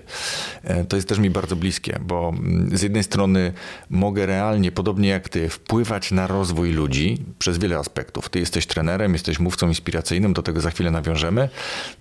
E, 0.63 0.85
to 0.85 0.97
jest 0.97 1.09
też 1.09 1.19
mi 1.19 1.31
bardzo 1.31 1.57
bliskie, 1.57 1.99
bo 2.07 2.29
mm, 2.29 2.79
z 2.79 2.83
jednej 2.83 3.03
strony 3.03 3.53
mogę 3.91 4.27
realnie, 4.27 4.73
podobnie 4.73 5.09
jak 5.09 5.29
ty, 5.29 5.49
wpływać 5.49 6.11
na 6.11 6.27
rozwój 6.27 6.73
ludzi 6.73 7.19
przez 7.39 7.59
wiele 7.59 7.79
aspektów. 7.79 8.29
Ty 8.29 8.39
jesteś 8.39 8.67
trenerem, 8.67 9.13
jesteś 9.13 9.39
mówcą 9.39 9.69
inspiracyjnym, 9.69 10.33
do 10.33 10.43
tego 10.43 10.61
za 10.61 10.71
chwilę 10.71 10.91
nawiążemy. 10.91 11.49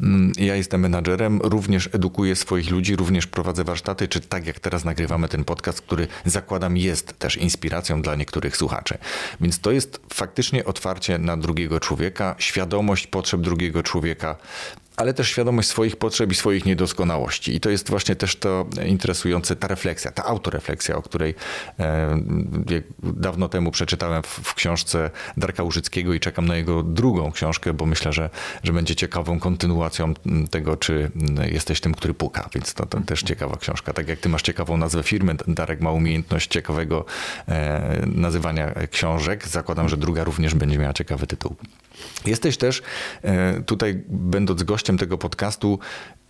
Mm, 0.01 0.31
ja 0.37 0.55
jestem 0.55 0.81
menadżerem, 0.81 1.39
również 1.43 1.89
edukuję 1.93 2.35
swoich 2.35 2.71
ludzi, 2.71 2.95
również 2.95 3.27
prowadzę 3.27 3.63
warsztaty, 3.63 4.07
czy 4.07 4.19
tak 4.21 4.47
jak 4.47 4.59
teraz 4.59 4.85
nagrywamy 4.85 5.27
ten 5.27 5.43
podcast, 5.43 5.81
który 5.81 6.07
zakładam 6.25 6.77
jest 6.77 7.19
też 7.19 7.37
inspiracją 7.37 7.78
inspiracją 7.79 8.01
dla 8.01 8.15
niektórych 8.15 8.57
słuchaczy. 8.57 8.97
Więc 9.41 9.59
to 9.59 9.71
jest 9.71 9.99
faktycznie 10.13 10.65
otwarcie 10.65 11.17
na 11.17 11.37
drugiego 11.37 11.79
człowieka, 11.79 12.35
świadomość 12.37 13.07
potrzeb 13.07 13.41
drugiego 13.41 13.83
człowieka, 13.83 14.35
ale 14.99 15.13
też 15.13 15.29
świadomość 15.29 15.67
swoich 15.67 15.95
potrzeb 15.95 16.31
i 16.31 16.35
swoich 16.35 16.65
niedoskonałości. 16.65 17.55
I 17.55 17.59
to 17.59 17.69
jest 17.69 17.89
właśnie 17.89 18.15
też 18.15 18.35
to 18.35 18.65
interesujące, 18.85 19.55
ta 19.55 19.67
refleksja, 19.67 20.11
ta 20.11 20.25
autorefleksja, 20.25 20.95
o 20.95 21.01
której 21.01 21.35
e, 21.79 22.19
dawno 23.03 23.49
temu 23.49 23.71
przeczytałem 23.71 24.23
w, 24.23 24.53
książce 24.53 25.09
Darka 25.37 25.63
Użyckiego 25.63 26.13
i 26.13 26.19
czekam 26.19 26.45
na 26.45 26.57
jego 26.57 26.83
drugą 26.83 27.31
książkę, 27.31 27.73
bo 27.73 27.85
myślę, 27.85 28.13
że, 28.13 28.29
że 28.63 28.73
będzie 28.73 28.95
ciekawą 28.95 29.39
kontynuacją 29.39 30.13
tego, 30.51 30.77
czy 30.77 31.11
jesteś 31.51 31.81
tym, 31.81 31.93
który 31.93 32.13
puka. 32.13 32.49
Więc 32.55 32.73
to, 32.73 32.85
to 32.85 33.01
też 33.01 33.23
ciekawa 33.23 33.57
książka. 33.57 33.93
Tak 33.93 34.07
jak 34.07 34.19
ty 34.19 34.29
masz 34.29 34.41
ciekawą 34.41 34.77
nazwę 34.77 35.03
firmy, 35.03 35.35
Darek 35.47 35.81
ma 35.81 35.91
umiejętność 35.91 36.47
ciekawego 36.47 37.05
e, 37.47 38.01
nazywania 38.05 38.73
książek. 38.91 39.47
Zakładam, 39.47 39.89
że 39.89 39.97
druga 39.97 40.23
również 40.23 40.55
będzie 40.55 40.77
miała 40.77 40.93
ciekawy 40.93 41.27
tytuł. 41.27 41.55
Jesteś 42.25 42.57
też 42.57 42.81
e, 43.21 43.61
tutaj, 43.61 44.03
będąc 44.07 44.63
gościem 44.63 44.97
tego 44.97 45.17
podcastu, 45.17 45.79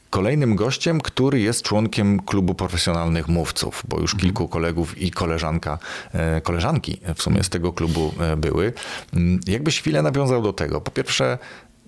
Kolejnym 0.09 0.55
gościem, 0.55 1.01
który 1.01 1.39
jest 1.39 1.63
członkiem 1.63 2.19
klubu 2.19 2.55
profesjonalnych 2.55 3.27
mówców, 3.27 3.83
bo 3.87 3.99
już 3.99 4.13
mhm. 4.13 4.21
kilku 4.21 4.47
kolegów 4.47 4.97
i 4.97 5.11
koleżanka, 5.11 5.79
e, 6.13 6.41
koleżanki 6.41 7.01
w 7.15 7.21
sumie 7.21 7.43
z 7.43 7.49
tego 7.49 7.73
klubu 7.73 8.13
e, 8.19 8.37
były. 8.37 8.73
Mm, 9.13 9.39
jakbyś 9.47 9.79
chwilę 9.79 10.01
nawiązał 10.01 10.41
do 10.41 10.53
tego? 10.53 10.81
Po 10.81 10.91
pierwsze, 10.91 11.37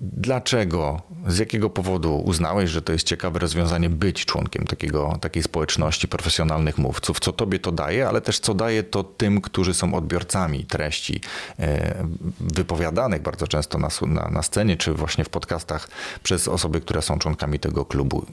Dlaczego, 0.04 1.02
z 1.28 1.38
jakiego 1.38 1.70
powodu 1.70 2.16
uznałeś, 2.26 2.70
że 2.70 2.82
to 2.82 2.94
jest 2.94 3.08
ciekawe 3.08 3.40
rozwiązanie 3.40 3.90
być 3.90 4.26
członkiem 4.26 4.66
takiego, 4.66 5.18
takiej 5.22 5.44
społeczności 5.44 6.08
profesjonalnych 6.08 6.78
mówców? 6.78 7.20
Co 7.20 7.32
tobie 7.32 7.60
to 7.60 7.72
daje, 7.72 8.08
ale 8.08 8.22
też 8.22 8.40
co 8.40 8.54
daje 8.54 8.84
to 8.84 9.04
tym, 9.04 9.42
którzy 9.42 9.74
są 9.74 9.94
odbiorcami 9.94 10.66
treści 10.66 11.22
e, 11.60 11.96
wypowiadanych 12.40 13.22
bardzo 13.22 13.48
często 13.48 13.78
na, 13.78 13.90
na, 14.08 14.30
na 14.30 14.44
scenie, 14.44 14.78
czy 14.78 14.94
właśnie 14.94 15.24
w 15.24 15.30
podcastach 15.30 15.90
przez 16.24 16.48
osoby, 16.48 16.82
które 16.82 17.02
są 17.02 17.20
członkami 17.20 17.60
tego 17.60 17.86
klubu? 17.86 18.26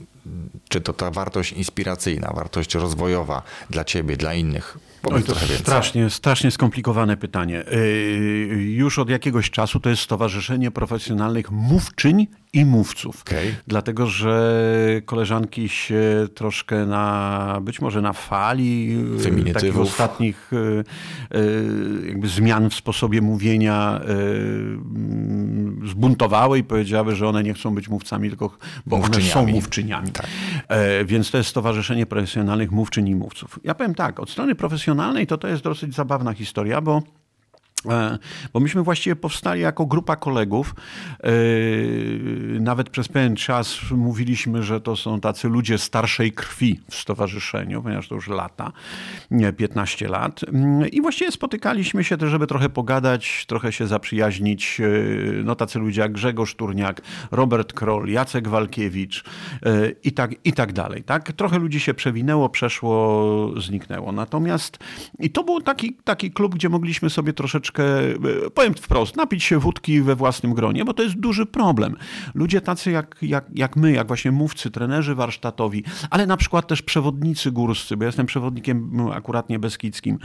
Czy 0.69 0.81
to 0.81 0.93
ta 0.93 1.11
wartość 1.11 1.53
inspiracyjna, 1.53 2.33
wartość 2.35 2.75
rozwojowa 2.75 3.43
dla 3.71 3.85
ciebie, 3.85 4.17
dla 4.17 4.35
innych? 4.35 4.79
Oj, 5.02 5.23
to 5.23 5.35
strasznie, 5.35 6.11
strasznie 6.11 6.50
skomplikowane 6.50 7.17
pytanie. 7.17 7.64
Y, 7.73 8.73
już 8.76 8.99
od 8.99 9.11
jakiegoś 9.11 9.50
czasu 9.50 9.81
to 9.81 9.90
jest 9.90 10.02
Stowarzyszenie 10.02 10.71
Profesjonalnych 10.71 11.50
Mówczyń 11.50 12.26
i 12.52 12.64
mówców. 12.64 13.23
Okay. 13.23 13.55
Dlatego, 13.67 14.07
że 14.07 14.71
koleżanki 15.05 15.69
się 15.69 16.28
troszkę 16.35 16.87
na, 16.87 17.59
być 17.62 17.81
może 17.81 18.02
na 18.02 18.12
fali 18.12 18.99
y, 19.49 19.52
takich 19.52 19.78
ostatnich 19.78 20.50
y, 20.52 20.85
jakby 22.07 22.28
zmian 22.28 22.71
w 22.71 22.75
sposobie 22.75 23.23
mówienia 23.23 24.00
zbuntowały 25.87 26.59
i 26.59 26.64
powiedziały, 26.64 27.17
że 27.17 27.28
one 27.28 27.43
nie 27.43 27.55
chcą 27.55 27.75
być 27.75 27.88
mówcami, 27.88 28.28
tylko 28.28 28.57
bo 28.87 28.97
one 28.97 29.23
są 29.23 29.47
mówczyniami. 29.47 30.11
Tak. 30.11 30.26
E, 30.69 31.05
więc 31.05 31.31
to 31.31 31.38
jest 31.38 31.50
Stowarzyszenie 31.50 32.07
Profesjonalnych 32.07 32.71
Mówczyń 32.71 33.09
i 33.09 33.14
Mówców. 33.14 33.61
Ja 33.64 33.75
powiem 33.75 33.95
tak, 33.95 34.21
od 34.21 34.31
strony 34.31 34.55
profesjonalnej 34.55 35.26
to 35.26 35.38
to 35.38 35.49
jest 35.49 35.62
dosyć 35.62 35.95
zabawna 35.95 36.33
historia, 36.33 36.81
bo 36.81 37.02
E, 37.02 37.18
bo 38.53 38.61
myśmy 38.61 38.83
właściwie 38.83 39.17
powstali 39.17 39.61
jako 39.61 39.87
grupa 39.87 40.17
kolegów. 40.17 40.75
E, 41.25 41.31
nawet 42.61 42.91
przez 42.91 43.09
pewien 43.09 43.37
czas 43.37 43.79
mówiliśmy, 43.91 44.63
że 44.63 44.81
to 44.81 44.97
są 44.97 45.21
tacy 45.21 45.49
ludzie 45.49 45.79
starszej 45.79 46.33
krwi 46.33 46.81
w 46.91 46.95
stowarzyszeniu, 46.95 47.83
ponieważ 47.83 48.09
to 48.09 48.15
już 48.15 48.29
lata, 48.29 48.73
nie 49.31 49.53
15 49.53 50.09
lat. 50.09 50.41
Mm, 50.49 50.89
I 50.89 51.01
właściwie 51.01 51.33
spotykaliśmy 51.33 52.05
się 52.05 52.17
też, 52.17 52.31
żeby 52.31 52.47
trochę 52.47 52.69
pogadać, 52.69 53.45
trochę 53.47 53.73
się 53.73 53.87
zaprzyjaźnić. 53.87 54.81
E, 54.81 54.85
no 55.45 55.55
tacy 55.55 55.79
ludzie 55.79 56.01
jak 56.01 56.13
Grzegorz 56.13 56.55
Turniak, 56.55 57.01
Robert 57.31 57.73
Kroll, 57.73 58.09
Jacek 58.09 58.49
Walkiewicz 58.49 59.25
i 60.05 60.13
tak, 60.13 60.35
i 60.45 60.53
tak 60.53 60.73
dalej. 60.73 61.03
Tak? 61.03 61.33
Trochę 61.33 61.59
ludzi 61.59 61.81
się 61.81 61.95
przewinęło, 61.95 62.49
przeszło, 62.49 63.61
zniknęło. 63.61 64.13
Natomiast 64.13 64.79
i 65.19 65.31
to 65.31 65.45
był 65.45 65.61
taki, 65.61 65.97
taki 66.05 66.31
klub, 66.31 66.55
gdzie 66.55 66.69
mogliśmy 66.69 67.11
sobie 67.11 67.33
troszeczkę 67.33 67.68
troszeczkę, 67.73 68.47
e, 68.47 68.51
powiem 68.51 68.75
wprost, 68.75 69.17
napić 69.17 69.45
się 69.45 69.59
wódki 69.59 70.03
we 70.03 70.17
własnym 70.17 70.55
gronie, 70.55 70.85
bo 70.85 70.95
to 70.95 71.03
jest 71.03 71.15
duży 71.15 71.47
problem. 71.47 71.97
Ludzie 72.35 72.61
tacy 72.61 72.91
jak, 72.91 73.17
jak, 73.23 73.45
jak 73.55 73.77
my, 73.77 73.93
jak 73.93 74.07
właśnie 74.07 74.33
mówcy, 74.33 74.71
trenerzy 74.71 75.15
warsztatowi, 75.15 75.85
ale 76.11 76.27
na 76.27 76.37
przykład 76.37 76.67
też 76.67 76.83
przewodnicy 76.83 77.51
górscy, 77.51 77.97
bo 77.97 78.05
ja 78.05 78.09
jestem 78.09 78.27
przewodnikiem 78.27 79.01
akurat 79.15 79.49
niebeskidzkim, 79.49 80.19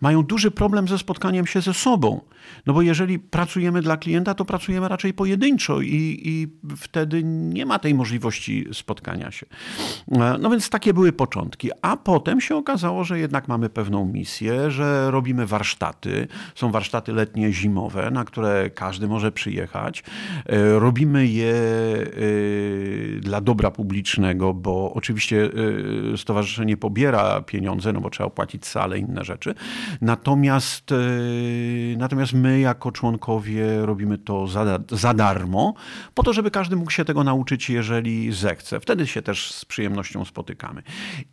mają 0.00 0.22
duży 0.22 0.50
problem 0.50 0.88
ze 0.88 0.98
spotkaniem 0.98 1.46
się 1.46 1.60
ze 1.60 1.74
sobą. 1.74 2.20
No 2.66 2.72
bo 2.72 2.82
jeżeli 2.82 3.18
pracujemy 3.18 3.82
dla 3.82 3.96
klienta, 3.96 4.34
to 4.34 4.44
pracujemy 4.44 4.88
raczej 4.88 5.14
pojedynczo 5.14 5.80
i, 5.80 6.20
i 6.24 6.48
wtedy 6.76 7.22
nie 7.24 7.66
ma 7.66 7.78
tej 7.78 7.94
możliwości 7.94 8.66
spotkania 8.72 9.30
się. 9.30 9.46
E, 10.12 10.38
no 10.40 10.50
więc 10.50 10.70
takie 10.70 10.94
były 10.94 11.12
początki. 11.12 11.70
A 11.82 11.96
potem 11.96 12.40
się 12.40 12.56
okazało, 12.56 13.04
że 13.04 13.18
jednak 13.18 13.48
mamy 13.48 13.68
pewną 13.68 14.04
misję, 14.04 14.70
że 14.70 15.10
robimy 15.10 15.46
warsztaty, 15.46 16.28
są 16.54 16.70
warsztaty 16.70 17.12
letnie, 17.12 17.52
zimowe, 17.52 18.10
na 18.10 18.24
które 18.24 18.70
każdy 18.70 19.08
może 19.08 19.32
przyjechać. 19.32 20.02
E, 20.46 20.78
robimy 20.78 21.26
je 21.26 21.54
e, 21.54 23.20
dla 23.20 23.40
dobra 23.40 23.70
publicznego, 23.70 24.54
bo 24.54 24.92
oczywiście 24.94 25.50
e, 26.14 26.16
stowarzyszenie 26.16 26.76
pobiera 26.76 27.42
pieniądze, 27.42 27.92
no 27.92 28.00
bo 28.00 28.10
trzeba 28.10 28.26
opłacić 28.26 28.66
salę, 28.66 28.98
inne 28.98 29.24
rzeczy. 29.24 29.54
Natomiast, 30.00 30.90
natomiast 31.96 32.32
my 32.32 32.60
jako 32.60 32.92
członkowie 32.92 33.86
robimy 33.86 34.18
to 34.18 34.46
za, 34.46 34.78
za 34.90 35.14
darmo, 35.14 35.74
po 36.14 36.22
to, 36.22 36.32
żeby 36.32 36.50
każdy 36.50 36.76
mógł 36.76 36.90
się 36.90 37.04
tego 37.04 37.24
nauczyć, 37.24 37.70
jeżeli 37.70 38.32
zechce. 38.32 38.80
Wtedy 38.80 39.06
się 39.06 39.22
też 39.22 39.52
z 39.52 39.64
przyjemnością 39.64 40.24
spotykamy. 40.24 40.82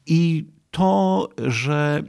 I 0.06 0.46
to, 0.72 1.30
że 1.38 2.04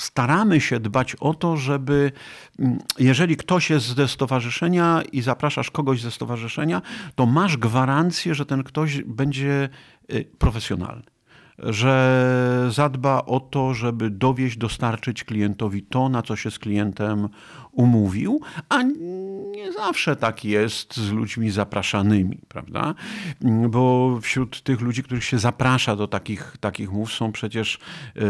staramy 0.00 0.60
się 0.60 0.80
dbać 0.80 1.14
o 1.20 1.34
to, 1.34 1.56
żeby 1.56 2.12
mm, 2.58 2.78
jeżeli 2.98 3.36
ktoś 3.36 3.70
jest 3.70 3.86
ze 3.86 4.08
stowarzyszenia 4.08 5.02
i 5.12 5.22
zapraszasz 5.22 5.70
kogoś 5.70 6.00
ze 6.00 6.10
stowarzyszenia, 6.10 6.82
to 7.14 7.26
masz 7.26 7.56
gwarancję, 7.56 8.34
że 8.34 8.46
ten 8.46 8.62
ktoś 8.62 9.02
będzie 9.02 9.68
y, 10.12 10.24
profesjonalny 10.38 11.16
że 11.58 12.68
zadba 12.70 13.22
o 13.26 13.40
to, 13.40 13.74
żeby 13.74 14.10
dowieść, 14.10 14.56
dostarczyć 14.56 15.24
klientowi 15.24 15.82
to, 15.82 16.08
na 16.08 16.22
co 16.22 16.36
się 16.36 16.50
z 16.50 16.58
klientem 16.58 17.28
umówił, 17.76 18.40
a 18.68 18.82
nie 18.82 19.72
zawsze 19.72 20.16
tak 20.16 20.44
jest 20.44 20.96
z 20.96 21.10
ludźmi 21.10 21.50
zapraszanymi, 21.50 22.38
prawda? 22.48 22.94
Bo 23.68 24.18
wśród 24.22 24.62
tych 24.62 24.80
ludzi, 24.80 25.02
których 25.02 25.24
się 25.24 25.38
zaprasza 25.38 25.96
do 25.96 26.08
takich, 26.08 26.56
takich 26.60 26.92
mów, 26.92 27.12
są 27.12 27.32
przecież 27.32 27.78
e, 28.16 28.20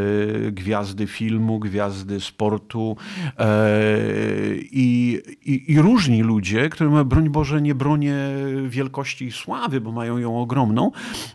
gwiazdy 0.53 1.07
filmu, 1.07 1.59
gwiazdy 1.59 2.21
sportu 2.21 2.97
e, 3.39 3.59
i, 4.57 5.21
i, 5.45 5.73
i 5.73 5.81
różni 5.81 6.23
ludzie, 6.23 6.69
którym, 6.69 7.09
broń 7.09 7.31
Boże, 7.31 7.63
nie 7.63 7.75
bronię 7.75 8.17
wielkości 8.69 9.25
i 9.25 9.33
sławy, 9.33 9.81
bo 9.81 9.93
mają 9.93 10.19
ją 10.19 10.41
ogromną, 10.41 10.91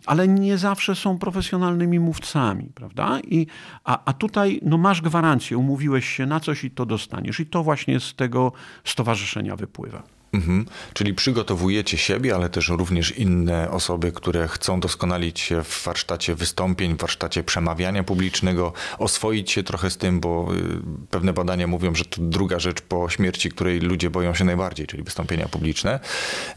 ale 0.05 0.27
nie 0.27 0.57
zawsze 0.57 0.95
są 0.95 1.17
profesjonalnymi 1.17 1.99
mówcami, 1.99 2.71
prawda? 2.75 3.19
I, 3.19 3.47
a, 3.83 4.03
a 4.05 4.13
tutaj 4.13 4.59
no, 4.63 4.77
masz 4.77 5.01
gwarancję, 5.01 5.57
umówiłeś 5.57 6.05
się 6.05 6.25
na 6.25 6.39
coś 6.39 6.63
i 6.63 6.71
to 6.71 6.85
dostaniesz. 6.85 7.39
I 7.39 7.45
to 7.45 7.63
właśnie 7.63 8.00
z 8.01 8.15
tego 8.15 8.51
stowarzyszenia 8.85 9.55
wypływa. 9.55 10.03
Mhm. 10.33 10.65
Czyli 10.93 11.13
przygotowujecie 11.13 11.97
siebie, 11.97 12.35
ale 12.35 12.49
też 12.49 12.69
również 12.69 13.17
inne 13.17 13.71
osoby, 13.71 14.11
które 14.11 14.47
chcą 14.47 14.79
doskonalić 14.79 15.39
się 15.39 15.63
w 15.63 15.83
warsztacie 15.85 16.35
wystąpień, 16.35 16.95
w 16.95 17.01
warsztacie 17.01 17.43
przemawiania 17.43 18.03
publicznego, 18.03 18.73
oswoić 18.97 19.51
się 19.51 19.63
trochę 19.63 19.89
z 19.89 19.97
tym, 19.97 20.19
bo 20.19 20.47
y, 20.53 21.07
pewne 21.09 21.33
badania 21.33 21.67
mówią, 21.67 21.95
że 21.95 22.05
to 22.05 22.21
druga 22.21 22.59
rzecz 22.59 22.81
po 22.81 23.09
śmierci, 23.09 23.49
której 23.49 23.79
ludzie 23.79 24.09
boją 24.09 24.33
się 24.33 24.45
najbardziej, 24.45 24.87
czyli 24.87 25.03
wystąpienia 25.03 25.47
publiczne. 25.47 25.99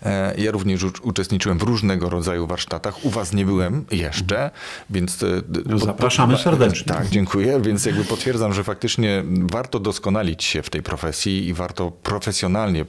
E, 0.03 0.35
ja 0.41 0.51
również 0.51 0.85
uczestniczyłem 1.03 1.59
w 1.59 1.63
różnego 1.63 2.09
rodzaju 2.09 2.47
warsztatach. 2.47 3.05
U 3.05 3.11
was 3.11 3.33
nie 3.33 3.45
byłem 3.45 3.85
jeszcze, 3.91 4.51
więc... 4.91 5.25
No, 5.67 5.79
zapraszamy 5.79 6.39
serdecznie. 6.39 6.95
Tak, 6.95 7.09
dziękuję. 7.09 7.61
Więc 7.61 7.87
jakby 7.87 8.05
potwierdzam, 8.05 8.53
że 8.53 8.65
faktycznie 8.65 9.25
warto 9.51 9.81
doskonalić 9.81 10.45
się 10.45 10.63
w 10.63 10.71
tej 10.71 10.83
profesji 10.83 11.47
i 11.47 11.55
warto 11.55 11.91
profesjonalnie 11.91 12.85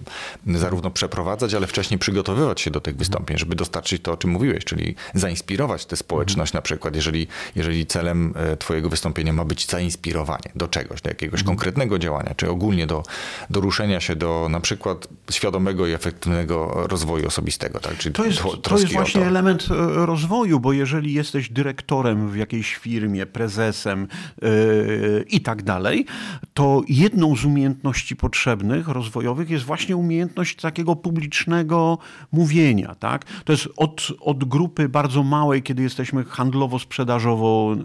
zarówno 0.45 0.74
zarówno 0.75 0.91
przeprowadzać, 0.91 1.53
ale 1.53 1.67
wcześniej 1.67 1.99
przygotowywać 1.99 2.61
się 2.61 2.71
do 2.71 2.81
tych 2.81 2.95
wystąpień, 2.97 3.37
żeby 3.37 3.55
dostarczyć 3.55 4.01
to, 4.01 4.11
o 4.11 4.17
czym 4.17 4.29
mówiłeś, 4.29 4.65
czyli 4.65 4.95
zainspirować 5.13 5.85
tę 5.85 5.95
społeczność 5.95 6.53
na 6.53 6.61
przykład, 6.61 6.95
jeżeli, 6.95 7.27
jeżeli 7.55 7.85
celem 7.85 8.33
e, 8.35 8.57
twojego 8.57 8.89
wystąpienia 8.89 9.33
ma 9.33 9.45
być 9.45 9.67
zainspirowanie 9.67 10.51
do 10.55 10.67
czegoś, 10.67 11.01
do 11.01 11.09
jakiegoś 11.09 11.39
mhm. 11.39 11.57
konkretnego 11.57 11.99
działania, 11.99 12.33
czy 12.37 12.49
ogólnie 12.49 12.87
do, 12.87 13.03
do 13.49 13.61
ruszenia 13.61 13.99
się 13.99 14.15
do 14.15 14.47
na 14.49 14.59
przykład 14.59 15.07
świadomego 15.31 15.87
i 15.87 15.91
efektywnego 15.91 16.87
rozwoju 16.87 17.27
osobistego. 17.27 17.79
Tak? 17.79 17.97
Czyli 17.97 18.15
to 18.15 18.25
jest, 18.25 18.41
to 18.61 18.79
jest 18.79 18.93
właśnie 18.93 19.21
to. 19.21 19.27
element 19.27 19.67
e, 19.71 20.05
rozwoju, 20.05 20.59
bo 20.59 20.73
jeżeli 20.73 21.13
jesteś 21.13 21.49
dyrektorem 21.49 22.29
w 22.29 22.35
jakiejś 22.35 22.75
firmie, 22.75 23.25
prezesem 23.25 24.07
yy, 24.41 25.25
i 25.29 25.41
tak 25.41 25.63
dalej, 25.63 26.05
to 26.53 26.81
jedną 26.87 27.35
z 27.35 27.45
umiejętności 27.45 28.15
potrzebnych, 28.15 28.87
rozwojowych 28.87 29.49
jest 29.49 29.65
właśnie 29.65 29.95
umiejętność 29.97 30.55
takiego 30.65 30.95
publicznego 30.95 31.97
mówienia. 32.31 32.95
Tak? 32.95 33.25
To 33.25 33.53
jest 33.53 33.69
od, 33.77 34.07
od 34.19 34.43
grupy 34.43 34.89
bardzo 34.89 35.23
małej, 35.23 35.63
kiedy 35.63 35.83
jesteśmy 35.83 36.23
handlowo-sprzedażowo 36.23 37.75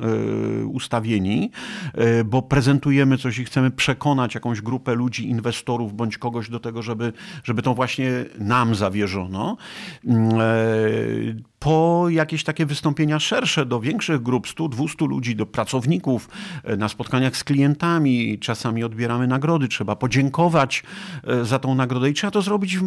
y, 0.63 0.67
ustawieni, 0.67 1.51
y, 2.21 2.25
bo 2.25 2.43
prezentujemy 2.43 3.19
coś 3.19 3.39
i 3.39 3.45
chcemy 3.45 3.71
przekonać 3.71 4.35
jakąś 4.35 4.61
grupę 4.61 4.95
ludzi, 4.95 5.29
inwestorów 5.29 5.95
bądź 5.95 6.19
kogoś 6.19 6.51
do 6.51 6.61
tego, 6.61 6.83
żeby, 6.83 7.13
żeby 7.45 7.63
to 7.63 7.75
właśnie 7.75 8.11
nam 8.39 8.75
zawierzono. 8.75 9.57
Po 11.63 12.07
jakieś 12.09 12.45
takie 12.45 12.67
wystąpienia 12.67 13.19
szersze 13.19 13.67
do 13.67 13.81
większych 13.81 14.23
grup, 14.23 14.47
100-200 14.47 15.09
ludzi, 15.09 15.37
do 15.37 15.47
pracowników, 15.47 16.29
e, 16.65 16.77
na 16.77 16.89
spotkaniach 16.89 17.37
z 17.37 17.45
klientami. 17.45 18.39
Czasami 18.39 18.85
odbieramy 18.85 19.27
nagrody, 19.27 19.69
trzeba 19.69 19.97
podziękować 19.97 20.83
e, 21.25 21.45
za 21.45 21.59
tą 21.59 21.75
nagrodę 21.75 22.11
i 22.11 22.15
trzeba 22.15 22.31
to 22.31 22.43
zrobić 22.43 22.79
w, 22.79 22.83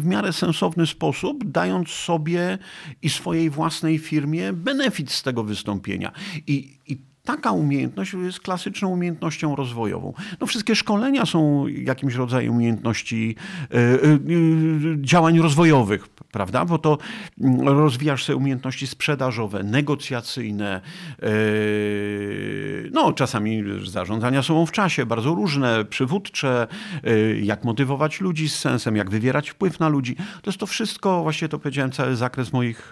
w 0.00 0.04
miarę 0.04 0.32
sensowny 0.32 0.86
sposób, 0.86 1.44
dając 1.44 1.88
sobie 1.88 2.58
i 3.02 3.10
swojej 3.10 3.50
własnej 3.50 3.98
firmie 3.98 4.52
benefit 4.52 5.10
z 5.10 5.22
tego 5.22 5.44
wystąpienia. 5.44 6.12
I, 6.46 6.78
i 6.86 7.09
taka 7.24 7.50
umiejętność 7.52 8.12
jest 8.12 8.40
klasyczną 8.40 8.88
umiejętnością 8.88 9.56
rozwojową. 9.56 10.12
No, 10.40 10.46
wszystkie 10.46 10.76
szkolenia 10.76 11.26
są 11.26 11.66
jakimś 11.66 12.14
rodzajem 12.14 12.54
umiejętności 12.54 13.36
y, 13.74 13.76
y, 13.76 14.96
działań 15.00 15.38
rozwojowych, 15.38 16.08
prawda? 16.08 16.64
Bo 16.64 16.78
to 16.78 16.98
mm, 17.40 17.68
rozwijasz 17.68 18.24
sobie 18.24 18.36
umiejętności 18.36 18.86
sprzedażowe, 18.86 19.62
negocjacyjne, 19.62 20.80
y, 21.22 22.90
no 22.92 23.12
czasami 23.12 23.62
zarządzania 23.84 24.42
sobą 24.42 24.66
w 24.66 24.72
czasie, 24.72 25.06
bardzo 25.06 25.34
różne, 25.34 25.84
przywódcze, 25.84 26.66
jak 27.42 27.64
motywować 27.64 28.20
ludzi 28.20 28.48
z 28.48 28.58
sensem, 28.58 28.96
jak 28.96 29.10
wywierać 29.10 29.50
wpływ 29.50 29.80
na 29.80 29.88
ludzi. 29.88 30.16
To 30.16 30.50
jest 30.50 30.58
to 30.58 30.66
wszystko, 30.66 31.22
właśnie 31.22 31.48
to 31.48 31.58
powiedziałem, 31.58 31.92
cały 31.92 32.16
zakres 32.16 32.52
moich 32.52 32.90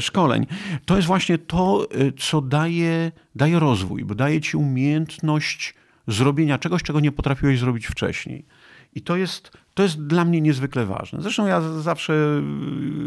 szkoleń. 0.00 0.46
To 0.84 0.96
jest 0.96 1.08
właśnie 1.08 1.38
to, 1.38 1.88
co 2.18 2.40
daje 2.40 3.01
daje 3.34 3.58
rozwój, 3.58 4.04
bo 4.04 4.14
daje 4.14 4.40
ci 4.40 4.56
umiejętność 4.56 5.74
zrobienia 6.06 6.58
czegoś, 6.58 6.82
czego 6.82 7.00
nie 7.00 7.12
potrafiłeś 7.12 7.58
zrobić 7.58 7.86
wcześniej. 7.86 8.44
I 8.94 9.02
to 9.02 9.16
jest, 9.16 9.50
to 9.74 9.82
jest 9.82 10.06
dla 10.06 10.24
mnie 10.24 10.40
niezwykle 10.40 10.86
ważne. 10.86 11.22
Zresztą 11.22 11.46
ja 11.46 11.60
zawsze, 11.60 12.42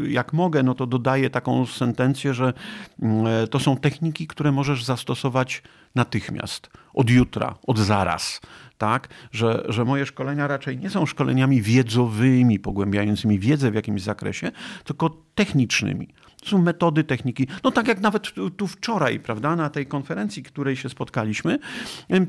jak 0.07 0.33
mogę, 0.33 0.63
no 0.63 0.75
to 0.75 0.87
dodaję 0.87 1.29
taką 1.29 1.65
sentencję, 1.65 2.33
że 2.33 2.53
mm, 3.01 3.47
to 3.47 3.59
są 3.59 3.77
techniki, 3.77 4.27
które 4.27 4.51
możesz 4.51 4.83
zastosować 4.83 5.63
natychmiast, 5.95 6.69
od 6.93 7.09
jutra, 7.09 7.55
od 7.67 7.79
zaraz. 7.79 8.41
Tak? 8.77 9.07
Że, 9.31 9.65
że 9.69 9.85
moje 9.85 10.05
szkolenia 10.05 10.47
raczej 10.47 10.77
nie 10.77 10.89
są 10.89 11.05
szkoleniami 11.05 11.61
wiedzowymi, 11.61 12.59
pogłębiającymi 12.59 13.39
wiedzę 13.39 13.71
w 13.71 13.75
jakimś 13.75 14.01
zakresie, 14.01 14.51
tylko 14.83 15.17
technicznymi 15.35 16.07
są 16.49 16.61
metody, 16.61 17.03
techniki. 17.03 17.47
No 17.63 17.71
tak 17.71 17.87
jak 17.87 18.01
nawet 18.01 18.23
tu 18.57 18.67
wczoraj, 18.67 19.19
prawda, 19.19 19.55
na 19.55 19.69
tej 19.69 19.85
konferencji, 19.85 20.43
której 20.43 20.75
się 20.75 20.89
spotkaliśmy, 20.89 21.59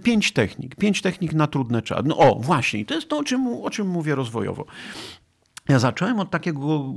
pięć 0.02 0.32
technik. 0.32 0.76
Pięć 0.76 1.02
technik 1.02 1.32
na 1.32 1.46
trudne 1.46 1.82
czasy. 1.82 2.02
No 2.06 2.16
o, 2.16 2.38
właśnie, 2.40 2.84
to 2.84 2.94
jest 2.94 3.08
to, 3.08 3.18
o 3.18 3.24
czym, 3.24 3.46
o 3.46 3.70
czym 3.70 3.88
mówię 3.88 4.14
rozwojowo. 4.14 4.66
Ja 5.68 5.78
zacząłem 5.78 6.20
od 6.20 6.30
takiego 6.30 6.94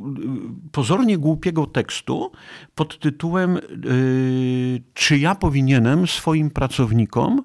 y, 0.67 0.71
pozornie 0.71 1.17
głupiego 1.17 1.65
tekstu 1.65 2.31
pod 2.75 2.99
tytułem 2.99 3.59
yy, 3.83 4.81
Czy 4.93 5.17
ja 5.17 5.35
powinienem 5.35 6.07
swoim 6.07 6.49
pracownikom 6.49 7.43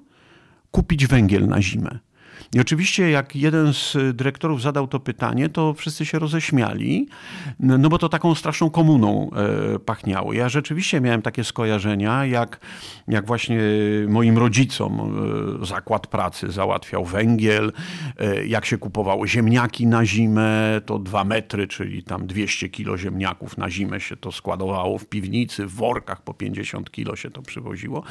kupić 0.71 1.07
węgiel 1.07 1.47
na 1.47 1.61
zimę? 1.61 1.99
I 2.53 2.59
oczywiście, 2.59 3.09
jak 3.09 3.35
jeden 3.35 3.73
z 3.73 3.97
dyrektorów 4.13 4.61
zadał 4.61 4.87
to 4.87 4.99
pytanie, 4.99 5.49
to 5.49 5.73
wszyscy 5.73 6.05
się 6.05 6.19
roześmiali, 6.19 7.07
no 7.59 7.89
bo 7.89 7.97
to 7.97 8.09
taką 8.09 8.35
straszną 8.35 8.69
komuną 8.69 9.29
e, 9.75 9.79
pachniało. 9.79 10.33
Ja 10.33 10.49
rzeczywiście 10.49 11.01
miałem 11.01 11.21
takie 11.21 11.43
skojarzenia, 11.43 12.25
jak, 12.25 12.59
jak 13.07 13.25
właśnie 13.25 13.59
moim 14.07 14.37
rodzicom 14.37 15.17
e, 15.61 15.65
zakład 15.65 16.07
pracy 16.07 16.51
załatwiał 16.51 17.05
węgiel, 17.05 17.71
e, 18.19 18.45
jak 18.45 18.65
się 18.65 18.77
kupowało 18.77 19.27
ziemniaki 19.27 19.87
na 19.87 20.05
zimę, 20.05 20.81
to 20.85 20.99
dwa 20.99 21.23
metry, 21.23 21.67
czyli 21.67 22.03
tam 22.03 22.27
200 22.27 22.69
kilo 22.69 22.97
ziemniaków 22.97 23.57
na 23.57 23.69
zimę 23.69 23.99
się 23.99 24.15
to 24.15 24.31
składowało 24.31 24.97
w 24.97 25.05
piwnicy, 25.05 25.65
w 25.65 25.71
workach 25.71 26.21
po 26.21 26.33
50 26.33 26.91
kilo 26.91 27.15
się 27.15 27.31
to 27.31 27.41
przywoziło. 27.41 28.03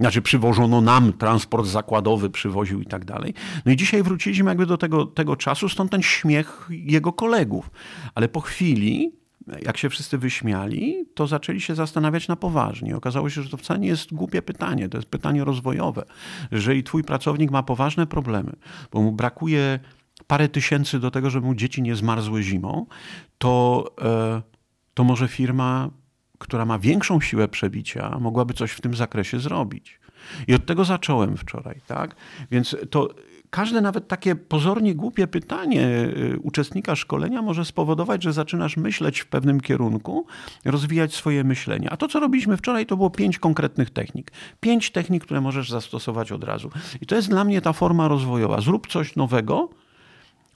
Znaczy 0.00 0.22
przywożono 0.22 0.80
nam, 0.80 1.12
transport 1.12 1.66
zakładowy 1.66 2.30
przywoził 2.30 2.80
i 2.80 2.86
tak 2.86 3.04
dalej. 3.04 3.34
No 3.66 3.72
i 3.72 3.76
dzisiaj 3.86 4.02
wróciliśmy 4.02 4.50
jakby 4.50 4.66
do 4.66 4.76
tego, 4.76 5.06
tego 5.06 5.36
czasu, 5.36 5.68
stąd 5.68 5.90
ten 5.90 6.02
śmiech 6.02 6.68
jego 6.70 7.12
kolegów. 7.12 7.70
Ale 8.14 8.28
po 8.28 8.40
chwili, 8.40 9.12
jak 9.62 9.76
się 9.76 9.88
wszyscy 9.88 10.18
wyśmiali, 10.18 11.06
to 11.14 11.26
zaczęli 11.26 11.60
się 11.60 11.74
zastanawiać 11.74 12.28
na 12.28 12.36
poważnie. 12.36 12.96
Okazało 12.96 13.30
się, 13.30 13.42
że 13.42 13.50
to 13.50 13.56
wcale 13.56 13.80
nie 13.80 13.88
jest 13.88 14.14
głupie 14.14 14.42
pytanie, 14.42 14.88
to 14.88 14.98
jest 14.98 15.08
pytanie 15.08 15.44
rozwojowe. 15.44 16.04
Jeżeli 16.50 16.84
twój 16.84 17.04
pracownik 17.04 17.50
ma 17.50 17.62
poważne 17.62 18.06
problemy, 18.06 18.52
bo 18.92 19.02
mu 19.02 19.12
brakuje 19.12 19.78
parę 20.26 20.48
tysięcy 20.48 21.00
do 21.00 21.10
tego, 21.10 21.30
żeby 21.30 21.46
mu 21.46 21.54
dzieci 21.54 21.82
nie 21.82 21.96
zmarzły 21.96 22.42
zimą, 22.42 22.86
to, 23.38 23.84
e, 24.02 24.42
to 24.94 25.04
może 25.04 25.28
firma, 25.28 25.90
która 26.38 26.64
ma 26.64 26.78
większą 26.78 27.20
siłę 27.20 27.48
przebicia, 27.48 28.18
mogłaby 28.20 28.54
coś 28.54 28.72
w 28.72 28.80
tym 28.80 28.94
zakresie 28.94 29.40
zrobić. 29.40 30.00
I 30.48 30.54
od 30.54 30.66
tego 30.66 30.84
zacząłem 30.84 31.36
wczoraj, 31.36 31.80
tak? 31.86 32.16
Więc 32.50 32.76
to 32.90 33.14
każde 33.56 33.80
nawet 33.80 34.08
takie 34.08 34.36
pozornie 34.36 34.94
głupie 34.94 35.26
pytanie 35.26 35.86
y, 36.34 36.38
uczestnika 36.42 36.96
szkolenia 36.96 37.42
może 37.42 37.64
spowodować, 37.64 38.22
że 38.22 38.32
zaczynasz 38.32 38.76
myśleć 38.76 39.20
w 39.20 39.26
pewnym 39.26 39.60
kierunku, 39.60 40.26
rozwijać 40.64 41.14
swoje 41.14 41.44
myślenie. 41.44 41.90
A 41.90 41.96
to, 41.96 42.08
co 42.08 42.20
robiliśmy 42.20 42.56
wczoraj, 42.56 42.86
to 42.86 42.96
było 42.96 43.10
pięć 43.10 43.38
konkretnych 43.38 43.90
technik. 43.90 44.32
Pięć 44.60 44.90
technik, 44.90 45.24
które 45.24 45.40
możesz 45.40 45.70
zastosować 45.70 46.32
od 46.32 46.44
razu. 46.44 46.70
I 47.00 47.06
to 47.06 47.16
jest 47.16 47.28
dla 47.28 47.44
mnie 47.44 47.60
ta 47.60 47.72
forma 47.72 48.08
rozwojowa. 48.08 48.60
Zrób 48.60 48.86
coś 48.86 49.16
nowego, 49.16 49.68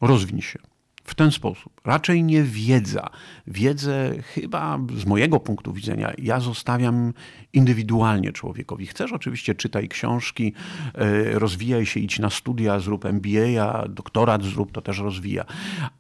rozwin 0.01 0.41
się 0.41 0.59
w 1.05 1.15
ten 1.15 1.31
sposób. 1.31 1.81
Raczej 1.85 2.25
nie 2.25 2.43
wiedza. 2.43 3.11
Wiedzę 3.47 4.15
chyba 4.23 4.79
z 4.97 5.07
mojego 5.07 5.41
punktu 5.41 5.73
widzenia 5.73 6.13
ja 6.19 6.41
zostawiam 6.41 7.13
indywidualnie 7.53 8.33
człowiekowi. 8.33 8.87
Chcesz 8.87 9.13
oczywiście 9.13 9.55
czytaj 9.55 9.89
książki, 9.89 10.53
e, 10.95 11.39
rozwijaj 11.39 11.87
się, 11.87 12.01
idź 12.01 12.19
na 12.19 12.31
studia, 12.31 12.81
zrób 12.81 13.05
MBA, 13.05 13.89
doktorat 13.89 14.45
zrób, 14.45 14.73
to 14.73 14.83
też 14.83 14.99
rozwija. 14.99 15.45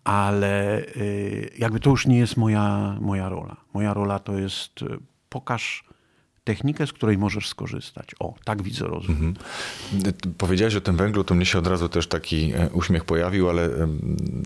Ale 0.04 0.78
e, 0.78 0.82
jakby 1.58 1.80
to 1.80 1.90
już 1.90 2.06
nie 2.06 2.18
jest 2.18 2.36
moja, 2.36 2.96
moja 3.00 3.28
rola. 3.28 3.56
Moja 3.74 3.94
rola 3.94 4.18
to 4.18 4.38
jest 4.38 4.82
e, 4.82 4.86
pokaż 5.28 5.84
technikę, 6.50 6.86
z 6.86 6.92
której 6.92 7.18
możesz 7.18 7.48
skorzystać. 7.48 8.06
O, 8.18 8.34
tak 8.44 8.62
widzę 8.62 8.86
rozwój. 8.86 9.14
Mhm. 9.14 9.34
Powiedziałeś 10.38 10.74
o 10.74 10.80
tym 10.80 10.96
węglu, 10.96 11.24
to 11.24 11.34
mnie 11.34 11.46
się 11.46 11.58
od 11.58 11.66
razu 11.66 11.88
też 11.88 12.06
taki 12.06 12.52
e, 12.52 12.70
uśmiech 12.72 13.04
pojawił, 13.04 13.50
ale 13.50 13.68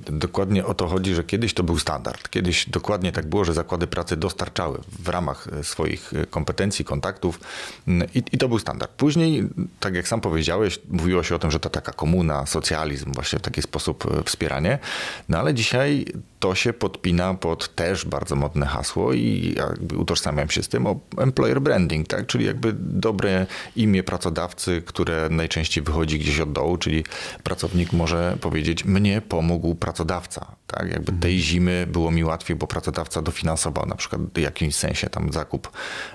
dokładnie 0.06 0.66
o 0.66 0.74
to 0.74 0.86
chodzi, 0.86 1.14
że 1.14 1.24
kiedyś 1.24 1.54
to 1.54 1.62
był 1.62 1.78
standard. 1.78 2.28
Kiedyś 2.28 2.68
dokładnie 2.68 3.12
tak 3.12 3.26
było, 3.26 3.44
że 3.44 3.54
zakłady 3.54 3.86
pracy 3.86 4.16
dostarczały 4.16 4.78
w 4.98 5.08
ramach 5.08 5.48
e, 5.48 5.64
swoich 5.64 6.12
e, 6.12 6.26
kompetencji, 6.26 6.84
kontaktów 6.84 7.40
i, 8.14 8.22
i 8.32 8.38
to 8.38 8.48
był 8.48 8.58
standard. 8.58 8.92
Później, 8.92 9.48
tak 9.80 9.94
jak 9.94 10.08
sam 10.08 10.20
powiedziałeś, 10.20 10.80
mówiło 10.88 11.22
się 11.22 11.34
o 11.34 11.38
tym, 11.38 11.50
że 11.50 11.60
to 11.60 11.70
taka 11.70 11.92
komuna, 11.92 12.46
socjalizm, 12.46 13.12
właśnie 13.12 13.38
w 13.38 13.42
taki 13.42 13.62
sposób 13.62 14.24
wspieranie, 14.24 14.78
no 15.28 15.38
ale 15.38 15.54
dzisiaj 15.54 16.06
to 16.44 16.54
się 16.54 16.72
podpina 16.72 17.34
pod 17.34 17.74
też 17.74 18.04
bardzo 18.04 18.36
modne 18.36 18.66
hasło 18.66 19.12
i 19.12 19.54
jakby 19.56 19.96
utożsamiam 19.96 20.50
się 20.50 20.62
z 20.62 20.68
tym 20.68 20.86
o 20.86 21.00
employer 21.18 21.60
branding, 21.60 22.08
tak? 22.08 22.26
czyli 22.26 22.44
jakby 22.44 22.72
dobre 22.78 23.46
imię 23.76 24.02
pracodawcy, 24.02 24.82
które 24.86 25.28
najczęściej 25.30 25.84
wychodzi 25.84 26.18
gdzieś 26.18 26.40
od 26.40 26.52
dołu, 26.52 26.76
czyli 26.76 27.04
pracownik 27.42 27.92
może 27.92 28.36
powiedzieć, 28.40 28.84
mnie 28.84 29.22
pomógł 29.28 29.74
pracodawca. 29.74 30.56
Tak? 30.66 30.90
Jakby 30.90 31.12
tej 31.12 31.32
mhm. 31.32 31.40
zimy 31.40 31.86
było 31.92 32.10
mi 32.10 32.24
łatwiej, 32.24 32.56
bo 32.56 32.66
pracodawca 32.66 33.22
dofinansował 33.22 33.86
na 33.86 33.94
przykład 33.94 34.20
w 34.34 34.38
jakimś 34.38 34.74
sensie 34.76 35.10
tam 35.10 35.32
zakup, 35.32 35.70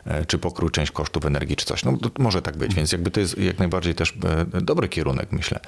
e, 0.05 0.25
czy 0.25 0.37
pokrył 0.37 0.69
część 0.69 0.91
kosztów 0.91 1.25
energii, 1.25 1.55
czy 1.55 1.65
coś. 1.65 1.83
No 1.83 1.97
może 2.19 2.41
tak 2.41 2.57
być, 2.57 2.67
mhm. 2.67 2.75
więc 2.75 2.91
jakby 2.91 3.11
to 3.11 3.19
jest 3.19 3.37
jak 3.37 3.59
najbardziej 3.59 3.95
też 3.95 4.13
e, 4.53 4.61
dobry 4.61 4.89
kierunek, 4.89 5.31
myślę. 5.31 5.59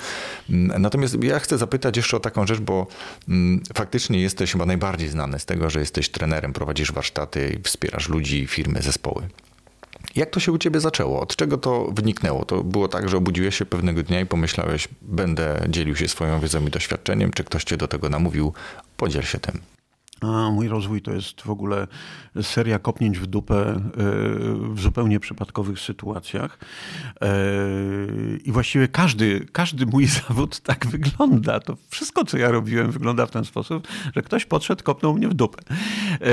Mm, 0.50 0.82
natomiast 0.82 1.24
ja 1.24 1.40
chcę 1.40 1.58
zapytać 1.58 1.98
jeszcze 1.98 2.18
o 2.18 2.20
taką 2.20 2.48
rzecz, 2.48 2.60
bo 2.60 2.88
mm, 3.30 3.64
faktycznie 3.74 4.22
jesteś 4.22 4.42
jesteś 4.42 4.52
chyba 4.52 4.66
najbardziej 4.66 5.10
znany 5.10 5.40
z 5.40 5.46
tego, 5.46 5.70
że 5.70 5.80
jesteś 5.80 6.10
trenerem, 6.10 6.54
prowadzisz 6.54 6.92
warsztaty, 6.92 7.60
wspierasz 7.64 8.10
ludzi, 8.10 8.48
firmy, 8.48 8.82
zespoły. 8.82 9.28
Jak 10.16 10.30
to 10.30 10.40
się 10.40 10.52
u 10.52 10.58
ciebie 10.58 10.80
zaczęło? 10.80 11.22
Od 11.22 11.36
czego 11.36 11.58
to 11.58 11.88
wyniknęło? 11.92 12.46
To 12.46 12.64
było 12.64 12.88
tak, 12.88 13.10
że 13.10 13.18
obudziłeś 13.18 13.56
się 13.56 13.66
pewnego 13.66 14.04
dnia 14.04 14.22
i 14.22 14.26
pomyślałeś, 14.26 14.88
będę 15.02 15.66
dzielił 15.70 15.96
się 15.96 16.08
swoją 16.08 16.40
wiedzą 16.40 16.68
i 16.68 16.70
doświadczeniem, 16.70 17.32
czy 17.32 17.44
ktoś 17.44 17.64
cię 17.64 17.78
do 17.78 17.88
tego 17.88 18.10
namówił? 18.10 18.54
Podziel 18.98 19.24
się 19.24 19.40
tym. 19.40 19.62
A 20.22 20.52
mój 20.52 20.68
rozwój 20.68 21.02
to 21.02 21.12
jest 21.12 21.42
w 21.42 21.50
ogóle 21.50 21.88
seria 22.42 22.80
kopnięć 22.80 23.20
w 23.20 23.28
dupę 23.28 23.56
e, 23.56 23.82
w 24.74 24.80
zupełnie 24.80 25.20
przypadkowych 25.20 25.80
sytuacjach. 25.80 26.60
E, 27.22 27.28
I 28.44 28.52
właściwie 28.52 28.88
każdy, 28.88 29.48
każdy 29.52 29.86
mój 29.86 30.06
zawód 30.28 30.60
tak 30.60 30.88
wygląda. 30.88 31.60
To 31.60 31.78
wszystko, 31.90 32.26
co 32.26 32.38
ja 32.38 32.52
robiłem, 32.52 32.92
wygląda 32.92 33.26
w 33.26 33.32
ten 33.32 33.46
sposób, 33.46 33.88
że 34.16 34.22
ktoś 34.22 34.46
podszedł, 34.46 34.84
kopnął 34.84 35.14
mnie 35.14 35.28
w 35.28 35.34
dupę. 35.34 35.64
E, 36.12 36.28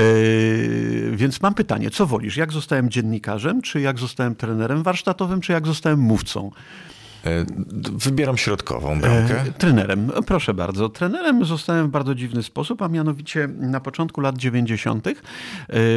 więc 1.11 1.41
mam 1.41 1.53
pytanie, 1.53 1.89
co 1.89 2.05
wolisz? 2.05 2.37
Jak 2.37 2.51
zostałem 2.51 2.89
dziennikarzem, 2.89 3.61
czy 3.61 3.81
jak 3.81 3.99
zostałem 3.99 4.35
trenerem 4.35 4.83
warsztatowym, 4.83 5.41
czy 5.41 5.51
jak 5.51 5.67
zostałem 5.67 5.99
mówcą? 5.99 6.51
E, 7.25 7.45
wybieram 7.93 8.37
środkową 8.37 8.99
bramkę. 8.99 9.41
E, 9.41 9.51
trenerem, 9.51 10.11
proszę 10.25 10.53
bardzo. 10.53 10.89
Trenerem 10.89 11.45
zostałem 11.45 11.87
w 11.87 11.89
bardzo 11.89 12.15
dziwny 12.15 12.43
sposób, 12.43 12.81
a 12.81 12.87
mianowicie 12.87 13.47
na 13.47 13.79
początku 13.79 14.21
lat 14.21 14.37
90. 14.37 15.07
E, 15.07 15.13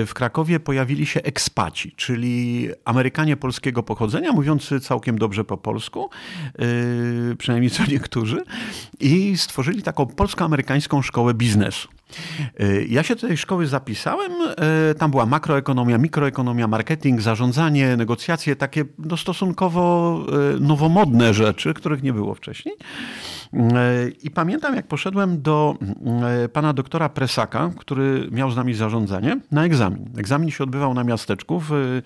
w 0.06 0.14
Krakowie 0.14 0.60
pojawili 0.60 1.06
się 1.06 1.22
ekspaci, 1.22 1.92
czyli 1.96 2.68
Amerykanie 2.84 3.36
polskiego 3.36 3.82
pochodzenia, 3.82 4.32
mówiący 4.32 4.80
całkiem 4.80 5.18
dobrze 5.18 5.44
po 5.44 5.56
polsku, 5.56 6.10
przynajmniej 7.38 7.70
co 7.70 7.86
niektórzy, 7.86 8.42
i 9.00 9.36
stworzyli 9.36 9.82
taką 9.82 10.06
polsko-amerykańską 10.06 11.02
szkołę 11.02 11.34
biznesu. 11.34 11.88
Y, 12.60 12.86
ja 12.88 13.02
się 13.02 13.14
do 13.14 13.28
tej 13.28 13.36
szkoły 13.36 13.66
zapisałem. 13.66 14.32
Y, 14.90 14.94
tam 14.94 15.10
była 15.10 15.26
makroekonomia, 15.26 15.98
mikroekonomia, 15.98 16.68
marketing, 16.68 17.20
zarządzanie, 17.20 17.96
negocjacje, 17.96 18.56
takie 18.56 18.84
no, 18.98 19.16
stosunkowo 19.16 20.18
y, 20.56 20.60
nowomodne 20.60 21.34
rzeczy, 21.34 21.74
których 21.74 22.02
nie 22.02 22.12
było 22.12 22.34
wcześniej. 22.34 22.74
I 24.22 24.30
pamiętam, 24.30 24.74
jak 24.76 24.86
poszedłem 24.86 25.42
do 25.42 25.76
pana 26.52 26.72
doktora 26.72 27.08
Presaka, 27.08 27.70
który 27.78 28.28
miał 28.30 28.50
z 28.50 28.56
nami 28.56 28.74
zarządzanie, 28.74 29.40
na 29.50 29.64
egzamin. 29.64 30.10
Egzamin 30.18 30.50
się 30.50 30.64
odbywał 30.64 30.94
na 30.94 31.04
miasteczku 31.04 31.62
w 31.68 32.02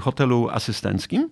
hotelu 0.00 0.48
asystenckim. 0.48 1.30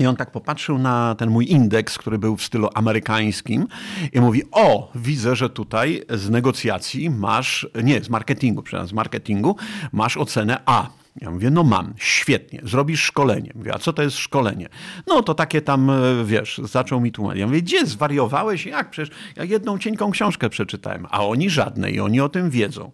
I 0.00 0.06
on 0.06 0.16
tak 0.16 0.30
popatrzył 0.30 0.78
na 0.78 1.14
ten 1.14 1.30
mój 1.30 1.50
indeks, 1.50 1.98
który 1.98 2.18
był 2.18 2.36
w 2.36 2.42
stylu 2.42 2.68
amerykańskim 2.74 3.66
i 4.12 4.20
mówi, 4.20 4.42
o, 4.52 4.90
widzę, 4.94 5.36
że 5.36 5.50
tutaj 5.50 6.02
z 6.10 6.30
negocjacji 6.30 7.10
masz, 7.10 7.68
nie, 7.84 8.04
z 8.04 8.10
marketingu, 8.10 8.62
przepraszam, 8.62 8.88
z 8.88 8.92
marketingu 8.92 9.56
masz 9.92 10.16
ocenę 10.16 10.60
A. 10.66 10.88
Ja 11.20 11.30
mówię, 11.30 11.50
no 11.50 11.64
mam, 11.64 11.94
świetnie, 11.96 12.60
zrobisz 12.62 13.02
szkolenie. 13.02 13.52
Mówię, 13.54 13.74
a 13.74 13.78
co 13.78 13.92
to 13.92 14.02
jest 14.02 14.16
szkolenie? 14.16 14.68
No 15.06 15.22
to 15.22 15.34
takie 15.34 15.62
tam, 15.62 15.90
e, 15.90 16.24
wiesz, 16.24 16.60
zaczął 16.64 17.00
mi 17.00 17.12
tłumaczyć. 17.12 17.40
Ja 17.40 17.46
mówię, 17.46 17.62
gdzie, 17.62 17.86
zwariowałeś? 17.86 18.66
Jak? 18.66 18.90
Przecież 18.90 19.16
ja 19.36 19.44
jedną 19.44 19.78
cienką 19.78 20.10
książkę 20.10 20.48
przeczytałem, 20.48 21.06
a 21.10 21.26
oni 21.26 21.50
żadnej 21.50 21.94
i 21.94 22.00
oni 22.00 22.20
o 22.20 22.28
tym 22.28 22.50
wiedzą. 22.50 22.90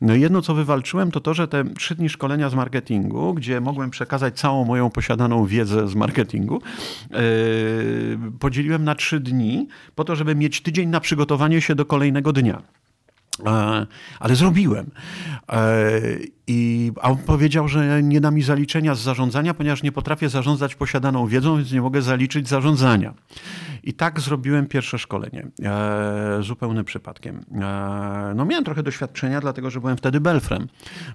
No 0.00 0.14
jedno, 0.14 0.42
co 0.42 0.54
wywalczyłem, 0.54 1.10
to 1.10 1.20
to, 1.20 1.34
że 1.34 1.48
te 1.48 1.64
trzy 1.64 1.94
dni 1.94 2.08
szkolenia 2.08 2.50
z 2.50 2.54
marketingu, 2.54 3.34
gdzie 3.34 3.60
mogłem 3.60 3.90
przekazać 3.90 4.38
całą 4.38 4.64
moją 4.64 4.90
posiadaną 4.90 5.46
wiedzę 5.46 5.88
z 5.88 5.94
marketingu, 5.94 6.62
yy, 7.10 7.18
podzieliłem 8.40 8.84
na 8.84 8.94
trzy 8.94 9.20
dni 9.20 9.68
po 9.94 10.04
to, 10.04 10.16
żeby 10.16 10.34
mieć 10.34 10.60
tydzień 10.60 10.88
na 10.88 11.00
przygotowanie 11.00 11.60
się 11.60 11.74
do 11.74 11.84
kolejnego 11.84 12.32
dnia. 12.32 12.62
E, 13.46 13.86
ale 14.20 14.36
zrobiłem. 14.36 14.90
E, 15.48 16.00
I, 16.46 16.92
a 17.00 17.10
on 17.10 17.16
powiedział, 17.16 17.68
że 17.68 18.02
nie 18.02 18.20
da 18.20 18.30
mi 18.30 18.42
zaliczenia 18.42 18.94
z 18.94 19.00
zarządzania, 19.00 19.54
ponieważ 19.54 19.82
nie 19.82 19.92
potrafię 19.92 20.28
zarządzać 20.28 20.74
posiadaną 20.74 21.26
wiedzą, 21.26 21.56
więc 21.56 21.72
nie 21.72 21.82
mogę 21.82 22.02
zaliczyć 22.02 22.48
zarządzania. 22.48 23.14
I 23.84 23.92
tak 23.94 24.20
zrobiłem 24.20 24.66
pierwsze 24.66 24.98
szkolenie, 24.98 25.46
e, 25.64 26.38
zupełnym 26.40 26.84
przypadkiem. 26.84 27.44
E, 27.54 28.32
no 28.36 28.44
miałem 28.44 28.64
trochę 28.64 28.82
doświadczenia, 28.82 29.40
dlatego 29.40 29.70
że 29.70 29.80
byłem 29.80 29.96
wtedy 29.96 30.20
belfrem. 30.20 30.68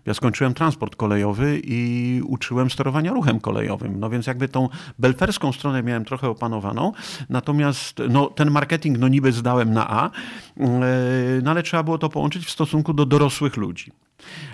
Ja 0.06 0.14
skończyłem 0.14 0.54
transport 0.54 0.96
kolejowy 0.96 1.62
i 1.64 2.22
uczyłem 2.26 2.70
sterowania 2.70 3.14
ruchem 3.14 3.40
kolejowym. 3.40 4.00
No 4.00 4.10
więc 4.10 4.28
jakby 4.28 4.48
tą 4.48 4.70
belferską 5.00 5.52
stronę 5.52 5.84
miałem 5.84 6.06
trochę 6.06 6.30
opanowaną, 6.30 6.92
natomiast 7.30 8.02
no, 8.10 8.26
ten 8.26 8.52
marketing 8.52 8.98
no 8.98 9.08
niby 9.08 9.32
zdałem 9.32 9.74
na 9.74 9.90
A, 9.90 10.08
e, 10.08 10.12
no 11.44 11.52
ale 11.52 11.64
trzeba 11.64 11.84
było 11.84 11.98
to 11.98 12.10
połączyć 12.10 12.46
w 12.46 12.52
stosunku 12.52 12.94
do 12.94 13.06
dorosłych 13.06 13.58
ludzi. 13.58 13.92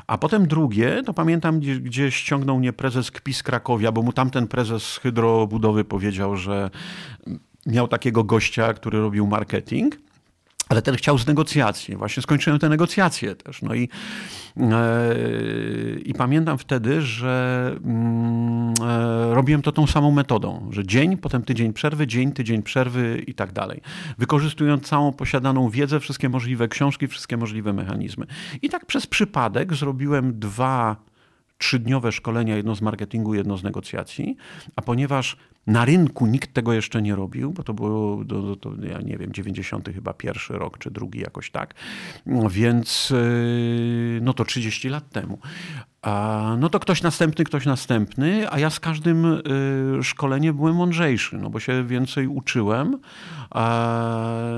A 0.08 0.18
potem 0.18 0.48
drugie, 0.48 1.02
to 1.06 1.14
pamiętam, 1.14 1.60
gdzie, 1.60 1.80
gdzie 1.80 2.12
ściągnął 2.12 2.60
mnie 2.60 2.74
prezes 2.74 3.12
KPIS 3.12 3.44
Krakowia, 3.44 3.92
bo 3.92 4.02
mu 4.02 4.14
tamten 4.14 4.48
prezes 4.48 4.98
hydrobudowy 4.98 5.84
powiedział, 5.84 6.38
że 6.38 6.70
miał 7.66 7.88
takiego 7.88 8.24
gościa, 8.24 8.74
który 8.74 9.00
robił 9.00 9.28
marketing. 9.28 10.04
Ale 10.70 10.82
ten 10.82 10.96
chciał 10.96 11.18
z 11.18 11.28
negocjacji. 11.28 11.96
Właśnie 11.96 12.24
skończyłem 12.24 12.60
te 12.60 12.70
negocjacje 12.70 13.36
też. 13.36 13.62
No 13.62 13.74
i, 13.74 13.90
e, 14.58 15.16
i 16.06 16.14
pamiętam 16.14 16.58
wtedy, 16.58 17.02
że 17.02 17.76
mm, 17.86 18.74
e, 18.82 19.34
robiłem 19.34 19.62
to 19.62 19.72
tą 19.72 19.88
samą 19.88 20.12
metodą, 20.12 20.70
że 20.72 20.86
dzień, 20.86 21.18
potem 21.18 21.44
tydzień 21.44 21.74
przerwy, 21.74 22.08
dzień, 22.08 22.32
tydzień 22.32 22.64
przerwy 22.64 23.24
i 23.28 23.34
tak 23.34 23.52
dalej. 23.52 23.82
Wykorzystując 24.18 24.88
całą 24.88 25.12
posiadaną 25.12 25.70
wiedzę, 25.70 26.00
wszystkie 26.00 26.30
możliwe 26.30 26.68
książki, 26.68 27.08
wszystkie 27.08 27.38
możliwe 27.38 27.74
mechanizmy. 27.74 28.26
I 28.62 28.70
tak 28.70 28.86
przez 28.86 29.08
przypadek 29.08 29.74
zrobiłem 29.74 30.40
dwa 30.40 30.96
trzydniowe 31.58 32.12
szkolenia, 32.12 32.56
jedno 32.56 32.76
z 32.76 32.82
marketingu, 32.82 33.34
jedno 33.34 33.58
z 33.58 33.64
negocjacji, 33.64 34.36
a 34.76 34.82
ponieważ 34.82 35.38
na 35.68 35.86
rynku 35.86 36.26
nikt 36.26 36.54
tego 36.54 36.74
jeszcze 36.74 37.02
nie 37.02 37.16
robił, 37.16 37.52
bo 37.52 37.64
to 37.64 37.74
było, 37.74 38.26
to, 38.26 38.56
to, 38.56 38.72
ja 38.84 39.02
nie 39.02 39.18
wiem, 39.18 39.34
90 39.34 39.90
chyba 39.94 40.14
pierwszy 40.14 40.54
rok, 40.54 40.78
czy 40.78 40.92
drugi 40.92 41.20
jakoś 41.20 41.52
tak, 41.52 41.74
więc 42.50 43.10
yy, 43.10 44.20
no 44.22 44.34
to 44.34 44.46
30 44.46 44.90
lat 44.90 45.10
temu. 45.10 45.40
A, 46.02 46.56
no 46.60 46.70
to 46.70 46.80
ktoś 46.80 47.02
następny, 47.02 47.46
ktoś 47.46 47.66
następny, 47.66 48.52
a 48.52 48.60
ja 48.60 48.70
z 48.70 48.80
każdym 48.80 49.26
y, 49.26 50.04
szkoleniem 50.04 50.56
byłem 50.56 50.76
mądrzejszy, 50.76 51.38
no 51.38 51.50
bo 51.50 51.60
się 51.60 51.84
więcej 51.84 52.28
uczyłem. 52.28 53.00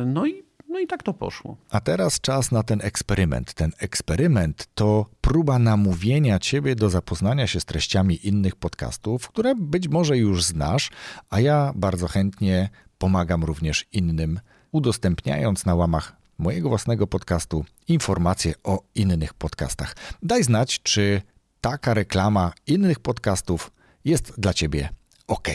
no 0.05 0.25
i 0.25 0.43
no 0.69 0.79
i 0.79 0.87
tak 0.87 1.03
to 1.03 1.13
poszło. 1.13 1.57
A 1.69 1.79
teraz 1.79 2.21
czas 2.21 2.51
na 2.51 2.63
ten 2.63 2.81
eksperyment. 2.81 3.53
Ten 3.53 3.71
eksperyment 3.79 4.67
to 4.75 5.05
próba 5.21 5.59
namówienia 5.59 6.39
ciebie 6.39 6.75
do 6.75 6.89
zapoznania 6.89 7.47
się 7.47 7.59
z 7.59 7.65
treściami 7.65 8.27
innych 8.27 8.55
podcastów, 8.55 9.27
które 9.27 9.55
być 9.55 9.87
może 9.87 10.17
już 10.17 10.43
znasz, 10.43 10.89
a 11.29 11.39
ja 11.39 11.73
bardzo 11.75 12.07
chętnie 12.07 12.69
pomagam 12.97 13.43
również 13.43 13.85
innym, 13.91 14.39
udostępniając 14.71 15.65
na 15.65 15.75
łamach 15.75 16.15
mojego 16.37 16.69
własnego 16.69 17.07
podcastu 17.07 17.65
informacje 17.87 18.53
o 18.63 18.83
innych 18.95 19.33
podcastach. 19.33 19.95
Daj 20.23 20.43
znać, 20.43 20.79
czy 20.83 21.21
taka 21.61 21.93
reklama 21.93 22.53
innych 22.67 22.99
podcastów 22.99 23.71
jest 24.05 24.33
dla 24.37 24.53
ciebie 24.53 24.89
ok. 25.27 25.47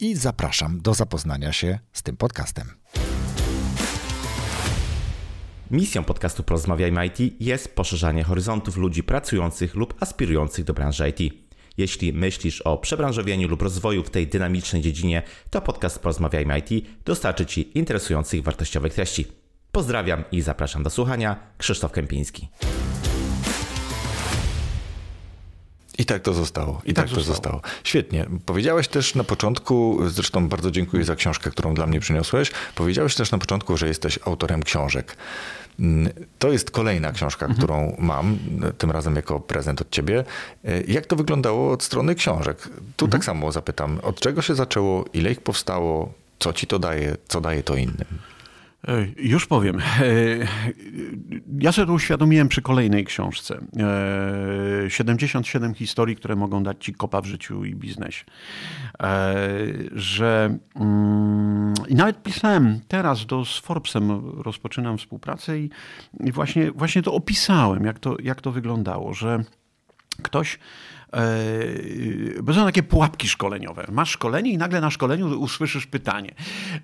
I 0.00 0.14
zapraszam 0.14 0.80
do 0.80 0.94
zapoznania 0.94 1.52
się 1.52 1.78
z 1.92 2.02
tym 2.02 2.16
podcastem. 2.16 2.68
Misją 5.72 6.04
podcastu 6.04 6.42
Porozmawiajmy 6.42 7.06
IT 7.06 7.40
jest 7.40 7.74
poszerzanie 7.74 8.24
horyzontów 8.24 8.76
ludzi 8.76 9.02
pracujących 9.02 9.74
lub 9.74 9.94
aspirujących 10.00 10.64
do 10.64 10.74
branży 10.74 11.08
IT. 11.08 11.34
Jeśli 11.78 12.12
myślisz 12.12 12.60
o 12.60 12.78
przebranżowieniu 12.78 13.48
lub 13.48 13.62
rozwoju 13.62 14.04
w 14.04 14.10
tej 14.10 14.26
dynamicznej 14.26 14.82
dziedzinie, 14.82 15.22
to 15.50 15.60
podcast 15.60 15.98
Porozmawiajmy 15.98 16.58
IT 16.58 16.86
dostarczy 17.04 17.46
Ci 17.46 17.78
interesujących 17.78 18.42
wartościowych 18.42 18.94
treści. 18.94 19.26
Pozdrawiam 19.72 20.24
i 20.32 20.40
zapraszam 20.40 20.82
do 20.82 20.90
słuchania. 20.90 21.36
Krzysztof 21.58 21.92
Kępiński. 21.92 22.48
I 25.98 26.04
tak 26.04 26.22
to 26.22 26.34
zostało. 26.34 26.82
I, 26.84 26.90
I 26.90 26.94
tak, 26.94 27.06
tak, 27.06 27.14
to 27.14 27.20
zostało. 27.20 27.60
Świetnie. 27.84 28.26
Powiedziałeś 28.46 28.88
też 28.88 29.14
na 29.14 29.24
początku, 29.24 29.98
zresztą 30.06 30.48
bardzo 30.48 30.70
dziękuję 30.70 31.04
za 31.04 31.16
książkę, 31.16 31.50
którą 31.50 31.74
dla 31.74 31.86
mnie 31.86 32.00
przyniosłeś. 32.00 32.50
Powiedziałeś 32.74 33.14
też 33.14 33.30
na 33.30 33.38
początku, 33.38 33.76
że 33.76 33.88
jesteś 33.88 34.18
autorem 34.24 34.62
książek. 34.62 35.16
Mm, 35.80 36.12
to 36.38 36.52
jest 36.52 36.70
kolejna 36.70 37.12
książka, 37.12 37.46
mhm. 37.46 37.58
którą 37.58 37.96
mam, 37.98 38.38
tym 38.78 38.90
razem 38.90 39.16
jako 39.16 39.40
prezent 39.40 39.80
od 39.80 39.90
ciebie. 39.90 40.24
E, 40.64 40.82
jak 40.82 41.06
to 41.06 41.16
wyglądało 41.16 41.72
od 41.72 41.82
strony 41.82 42.14
książek? 42.14 42.58
Tu 42.96 43.04
mhm. 43.04 43.10
tak 43.10 43.24
samo 43.24 43.52
zapytam, 43.52 43.98
od 44.02 44.20
czego 44.20 44.42
się 44.42 44.54
zaczęło, 44.54 45.04
ile 45.12 45.32
ich 45.32 45.40
powstało, 45.40 46.12
co 46.38 46.52
ci 46.52 46.66
to 46.66 46.78
daje, 46.78 47.16
co 47.28 47.40
daje 47.40 47.62
to 47.62 47.76
innym? 47.76 48.18
E, 48.88 49.06
już 49.16 49.46
powiem. 49.46 49.78
E, 49.80 49.82
ja 51.58 51.72
sobie 51.72 51.86
to 51.86 51.92
uświadomiłem 51.92 52.48
przy 52.48 52.62
kolejnej 52.62 53.04
książce. 53.04 53.60
77 54.88 55.74
historii, 55.74 56.16
które 56.16 56.36
mogą 56.36 56.62
dać 56.62 56.84
ci 56.84 56.94
kopa 56.94 57.20
w 57.20 57.26
życiu 57.26 57.64
i 57.64 57.74
biznesie. 57.74 58.24
Że 59.92 60.58
mm, 60.74 61.74
i 61.88 61.94
nawet 61.94 62.22
pisałem 62.22 62.80
teraz 62.88 63.26
do, 63.26 63.44
z 63.44 63.58
Forbesem, 63.58 64.30
rozpoczynam 64.42 64.98
współpracę 64.98 65.58
i, 65.58 65.70
i 66.20 66.32
właśnie, 66.32 66.70
właśnie 66.70 67.02
to 67.02 67.12
opisałem, 67.12 67.84
jak 67.84 67.98
to, 67.98 68.16
jak 68.22 68.40
to 68.40 68.52
wyglądało, 68.52 69.14
że 69.14 69.44
ktoś 70.22 70.58
E, 70.58 71.01
bo 72.42 72.54
są 72.54 72.64
takie 72.64 72.82
pułapki 72.82 73.28
szkoleniowe. 73.28 73.86
Masz 73.92 74.10
szkolenie 74.10 74.52
i 74.52 74.58
nagle 74.58 74.80
na 74.80 74.90
szkoleniu 74.90 75.40
usłyszysz 75.40 75.86
pytanie. 75.86 76.34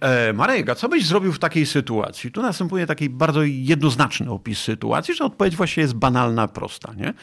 E, 0.00 0.32
Marek, 0.32 0.68
a 0.68 0.74
co 0.74 0.88
byś 0.88 1.06
zrobił 1.06 1.32
w 1.32 1.38
takiej 1.38 1.66
sytuacji? 1.66 2.32
Tu 2.32 2.42
następuje 2.42 2.86
taki 2.86 3.08
bardzo 3.10 3.42
jednoznaczny 3.42 4.30
opis 4.30 4.58
sytuacji, 4.58 5.14
że 5.14 5.24
odpowiedź 5.24 5.56
właśnie 5.56 5.80
jest 5.80 5.94
banalna, 5.94 6.48
prosta. 6.48 6.94
Nie? 6.96 7.08
E, 7.08 7.14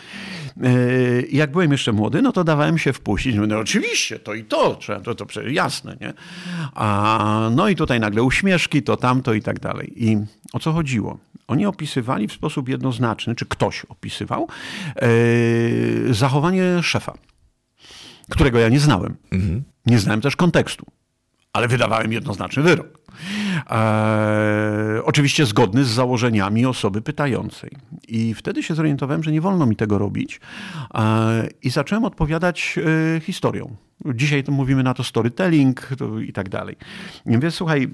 jak 1.31 1.51
byłem 1.51 1.71
jeszcze 1.71 1.91
młody, 1.91 2.21
no 2.21 2.31
to 2.31 2.43
dawałem 2.43 2.77
się 2.77 2.93
wpuścić. 2.93 3.35
No 3.47 3.59
oczywiście, 3.59 4.19
to 4.19 4.33
i 4.33 4.43
to, 4.43 4.79
to, 5.03 5.15
to 5.15 5.25
przecież 5.25 5.51
jasne. 5.51 5.97
Nie? 6.01 6.13
A, 6.73 7.49
no 7.55 7.69
i 7.69 7.75
tutaj 7.75 7.99
nagle 7.99 8.23
uśmieszki, 8.23 8.83
to 8.83 8.97
tamto 8.97 9.33
i 9.33 9.41
tak 9.41 9.59
dalej. 9.59 9.93
I 9.95 10.17
o 10.53 10.59
co 10.59 10.73
chodziło? 10.73 11.17
Oni 11.47 11.65
opisywali 11.65 12.27
w 12.27 12.33
sposób 12.33 12.69
jednoznaczny, 12.69 13.35
czy 13.35 13.45
ktoś 13.45 13.85
opisywał, 13.85 14.47
zachowanie 16.09 16.83
szefa, 16.83 17.13
którego 18.29 18.59
ja 18.59 18.69
nie 18.69 18.79
znałem. 18.79 19.15
Mhm. 19.31 19.63
Nie 19.85 19.99
znałem 19.99 20.21
też 20.21 20.35
kontekstu, 20.35 20.85
ale 21.53 21.67
wydawałem 21.67 22.13
jednoznaczny 22.13 22.63
wyrok. 22.63 23.04
E, 23.69 25.01
oczywiście 25.03 25.45
zgodny 25.45 25.85
z 25.85 25.89
założeniami 25.89 26.65
osoby 26.65 27.01
pytającej. 27.01 27.71
I 28.07 28.33
wtedy 28.33 28.63
się 28.63 28.75
zorientowałem, 28.75 29.23
że 29.23 29.31
nie 29.31 29.41
wolno 29.41 29.65
mi 29.65 29.75
tego 29.75 29.97
robić 29.97 30.39
e, 30.93 31.47
i 31.63 31.69
zacząłem 31.69 32.05
odpowiadać 32.05 32.79
e, 33.15 33.19
historią. 33.19 33.75
Dzisiaj 34.05 34.43
to 34.43 34.51
mówimy 34.51 34.83
na 34.83 34.93
to 34.93 35.03
storytelling 35.03 35.89
i 36.27 36.33
tak 36.33 36.49
dalej. 36.49 36.75
Mówię, 37.25 37.51
słuchaj, 37.51 37.83
e, 37.83 37.87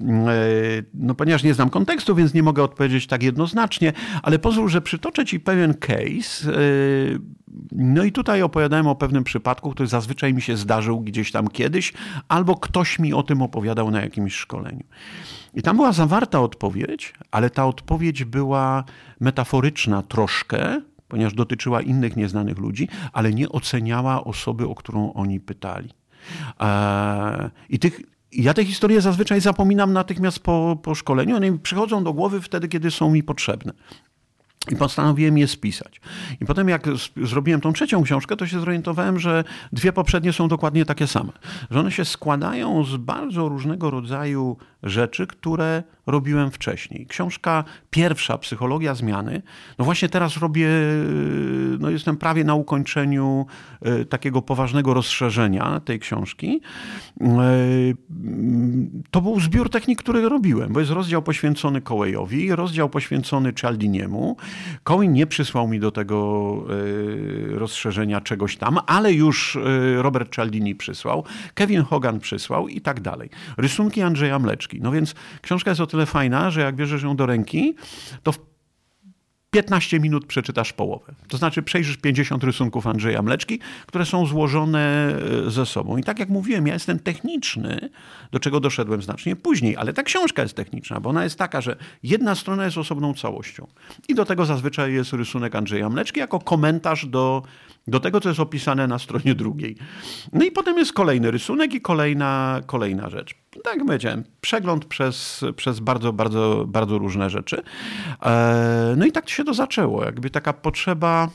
no 0.94 1.14
ponieważ 1.14 1.42
nie 1.42 1.54
znam 1.54 1.70
kontekstu, 1.70 2.14
więc 2.14 2.34
nie 2.34 2.42
mogę 2.42 2.62
odpowiedzieć 2.62 3.06
tak 3.06 3.22
jednoznacznie, 3.22 3.92
ale 4.22 4.38
pozwól, 4.38 4.68
że 4.68 4.80
przytoczę 4.80 5.24
ci 5.24 5.40
pewien 5.40 5.74
case. 5.74 6.52
E, 6.52 6.58
no 7.72 8.04
i 8.04 8.12
tutaj 8.12 8.42
opowiadałem 8.42 8.86
o 8.86 8.94
pewnym 8.94 9.24
przypadku, 9.24 9.70
który 9.70 9.88
zazwyczaj 9.88 10.34
mi 10.34 10.42
się 10.42 10.56
zdarzył 10.56 11.00
gdzieś 11.00 11.32
tam 11.32 11.48
kiedyś, 11.48 11.92
albo 12.28 12.56
ktoś 12.56 12.98
mi 12.98 13.14
o 13.14 13.22
tym 13.22 13.42
opowiadał 13.42 13.90
na 13.90 14.02
jakimś 14.02 14.34
szkoleniu. 14.34 14.84
I 15.54 15.62
tam 15.62 15.76
była 15.76 15.92
zawarta 15.92 16.40
odpowiedź, 16.40 17.14
ale 17.30 17.50
ta 17.50 17.66
odpowiedź 17.66 18.24
była 18.24 18.84
metaforyczna 19.20 20.02
troszkę, 20.02 20.80
ponieważ 21.08 21.34
dotyczyła 21.34 21.82
innych 21.82 22.16
nieznanych 22.16 22.58
ludzi, 22.58 22.88
ale 23.12 23.32
nie 23.32 23.48
oceniała 23.48 24.24
osoby, 24.24 24.68
o 24.68 24.74
którą 24.74 25.12
oni 25.12 25.40
pytali. 25.40 25.88
E, 26.60 27.50
I 27.68 27.78
tych, 27.78 28.00
ja 28.32 28.54
te 28.54 28.64
historie 28.64 29.00
zazwyczaj 29.00 29.40
zapominam 29.40 29.92
natychmiast 29.92 30.38
po, 30.38 30.78
po 30.82 30.94
szkoleniu. 30.94 31.36
One 31.36 31.50
mi 31.50 31.58
przychodzą 31.58 32.04
do 32.04 32.12
głowy 32.12 32.40
wtedy, 32.40 32.68
kiedy 32.68 32.90
są 32.90 33.10
mi 33.10 33.22
potrzebne. 33.22 33.72
I 34.70 34.76
postanowiłem 34.76 35.38
je 35.38 35.48
spisać. 35.48 36.00
I 36.40 36.44
potem, 36.46 36.68
jak 36.68 36.88
zrobiłem 37.16 37.60
tą 37.60 37.72
trzecią 37.72 38.02
książkę, 38.02 38.36
to 38.36 38.46
się 38.46 38.60
zorientowałem, 38.60 39.18
że 39.18 39.44
dwie 39.72 39.92
poprzednie 39.92 40.32
są 40.32 40.48
dokładnie 40.48 40.84
takie 40.84 41.06
same. 41.06 41.32
Że 41.70 41.80
one 41.80 41.90
się 41.90 42.04
składają 42.04 42.84
z 42.84 42.96
bardzo 42.96 43.48
różnego 43.48 43.90
rodzaju 43.90 44.56
rzeczy, 44.82 45.26
które 45.26 45.82
robiłem 46.06 46.50
wcześniej. 46.50 47.06
Książka 47.06 47.64
pierwsza, 47.90 48.38
Psychologia 48.38 48.94
Zmiany. 48.94 49.42
No 49.78 49.84
właśnie 49.84 50.08
teraz 50.08 50.36
robię, 50.36 50.68
no 51.78 51.90
jestem 51.90 52.16
prawie 52.16 52.44
na 52.44 52.54
ukończeniu 52.54 53.46
e, 53.82 54.04
takiego 54.04 54.42
poważnego 54.42 54.94
rozszerzenia 54.94 55.80
tej 55.84 56.00
książki. 56.00 56.60
E, 57.20 57.26
to 59.10 59.20
był 59.20 59.40
zbiór 59.40 59.70
technik, 59.70 59.98
który 59.98 60.28
robiłem, 60.28 60.72
bo 60.72 60.80
jest 60.80 60.92
rozdział 60.92 61.22
poświęcony 61.22 61.80
Kołejowi, 61.80 62.54
rozdział 62.54 62.88
poświęcony 62.88 63.52
Cialdiniemu, 63.54 64.36
Cohen 64.84 65.12
nie 65.12 65.26
przysłał 65.26 65.68
mi 65.68 65.80
do 65.80 65.90
tego 65.90 66.42
rozszerzenia 67.48 68.20
czegoś 68.20 68.56
tam, 68.56 68.78
ale 68.86 69.12
już 69.12 69.58
Robert 69.96 70.34
Cialdini 70.34 70.74
przysłał, 70.74 71.24
Kevin 71.54 71.82
Hogan 71.82 72.20
przysłał 72.20 72.68
i 72.68 72.80
tak 72.80 73.00
dalej. 73.00 73.30
Rysunki 73.56 74.02
Andrzeja 74.02 74.38
Mleczki. 74.38 74.71
No 74.80 74.92
więc 74.92 75.14
książka 75.42 75.70
jest 75.70 75.80
o 75.80 75.86
tyle 75.86 76.06
fajna, 76.06 76.50
że 76.50 76.60
jak 76.60 76.76
bierzesz 76.76 77.02
ją 77.02 77.16
do 77.16 77.26
ręki, 77.26 77.74
to 78.22 78.32
w 78.32 78.38
15 79.52 80.00
minut 80.00 80.26
przeczytasz 80.26 80.72
połowę. 80.72 81.14
To 81.28 81.36
znaczy 81.36 81.62
przejrzysz 81.62 81.96
50 81.96 82.44
rysunków 82.44 82.86
Andrzeja 82.86 83.22
Mleczki, 83.22 83.58
które 83.86 84.06
są 84.06 84.26
złożone 84.26 85.14
e, 85.46 85.50
ze 85.50 85.66
sobą. 85.66 85.96
I 85.96 86.02
tak 86.04 86.18
jak 86.18 86.28
mówiłem, 86.28 86.66
ja 86.66 86.74
jestem 86.74 86.98
techniczny, 86.98 87.90
do 88.30 88.38
czego 88.38 88.60
doszedłem 88.60 89.02
znacznie 89.02 89.36
później, 89.36 89.76
ale 89.76 89.92
ta 89.92 90.02
książka 90.02 90.42
jest 90.42 90.54
techniczna, 90.54 91.00
bo 91.00 91.10
ona 91.10 91.24
jest 91.24 91.38
taka, 91.38 91.60
że 91.60 91.76
jedna 92.02 92.34
strona 92.34 92.64
jest 92.64 92.78
osobną 92.78 93.14
całością. 93.14 93.66
I 94.08 94.14
do 94.14 94.24
tego 94.24 94.46
zazwyczaj 94.46 94.92
jest 94.92 95.12
rysunek 95.12 95.54
Andrzeja 95.54 95.88
Mleczki 95.88 96.20
jako 96.20 96.38
komentarz 96.38 97.06
do 97.06 97.42
do 97.86 98.00
tego, 98.00 98.20
co 98.20 98.28
jest 98.28 98.40
opisane 98.40 98.86
na 98.86 98.98
stronie 98.98 99.34
drugiej. 99.34 99.76
No 100.32 100.44
i 100.44 100.50
potem 100.50 100.78
jest 100.78 100.92
kolejny 100.92 101.30
rysunek 101.30 101.74
i 101.74 101.80
kolejna, 101.80 102.60
kolejna 102.66 103.10
rzecz. 103.10 103.34
Tak 103.64 103.76
jak 103.76 103.86
powiedziałem, 103.86 104.24
przegląd 104.40 104.84
przez, 104.84 105.44
przez 105.56 105.80
bardzo, 105.80 106.12
bardzo, 106.12 106.64
bardzo 106.68 106.98
różne 106.98 107.30
rzeczy. 107.30 107.62
E, 108.22 108.94
no 108.96 109.06
i 109.06 109.12
tak 109.12 109.30
się 109.30 109.44
to 109.44 109.54
zaczęło. 109.54 110.04
Jakby 110.04 110.30
taka 110.30 110.52
potrzeba 110.52 111.28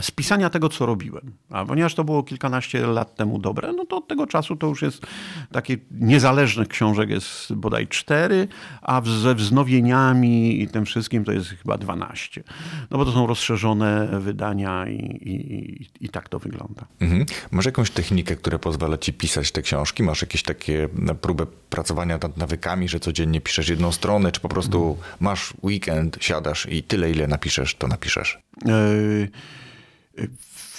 spisania 0.00 0.50
tego, 0.50 0.68
co 0.68 0.86
robiłem. 0.86 1.32
A 1.50 1.64
ponieważ 1.64 1.94
to 1.94 2.04
było 2.04 2.22
kilkanaście 2.22 2.86
lat 2.86 3.14
temu 3.14 3.38
dobre, 3.38 3.72
no 3.72 3.84
to 3.84 3.96
od 3.96 4.08
tego 4.08 4.26
czasu 4.26 4.56
to 4.56 4.66
już 4.66 4.82
jest 4.82 5.06
takie 5.52 5.76
niezależnych 5.90 6.68
książek 6.68 7.10
jest 7.10 7.54
bodaj 7.54 7.88
cztery, 7.88 8.48
a 8.82 9.02
ze 9.22 9.34
wznowieniami 9.34 10.62
i 10.62 10.68
tym 10.68 10.84
wszystkim 10.84 11.24
to 11.24 11.32
jest 11.32 11.48
chyba 11.48 11.78
dwanaście. 11.78 12.42
No 12.90 12.98
bo 12.98 13.04
to 13.04 13.12
są 13.12 13.26
rozszerzone 13.26 14.20
wydania 14.20 14.86
i, 14.88 14.96
i, 14.96 16.04
i 16.04 16.08
tak 16.08 16.28
to 16.28 16.38
wygląda. 16.38 16.86
Mhm. 17.00 17.26
Masz 17.50 17.66
jakąś 17.66 17.90
technikę, 17.90 18.36
która 18.36 18.58
pozwala 18.58 18.98
ci 18.98 19.12
pisać 19.12 19.52
te 19.52 19.62
książki? 19.62 20.02
Masz 20.02 20.22
jakieś 20.22 20.42
takie 20.42 20.88
próbę 21.20 21.46
pracowania 21.70 22.18
nad 22.22 22.36
nawykami, 22.36 22.88
że 22.88 23.00
codziennie 23.00 23.40
piszesz 23.40 23.68
jedną 23.68 23.92
stronę, 23.92 24.32
czy 24.32 24.40
po 24.40 24.48
prostu 24.48 24.98
masz 25.20 25.54
weekend, 25.62 26.16
siadasz 26.20 26.66
i 26.70 26.82
tyle, 26.82 27.10
ile 27.10 27.26
napiszesz, 27.26 27.74
to 27.74 27.88
napiszesz? 27.88 28.38
Yy... 28.64 29.30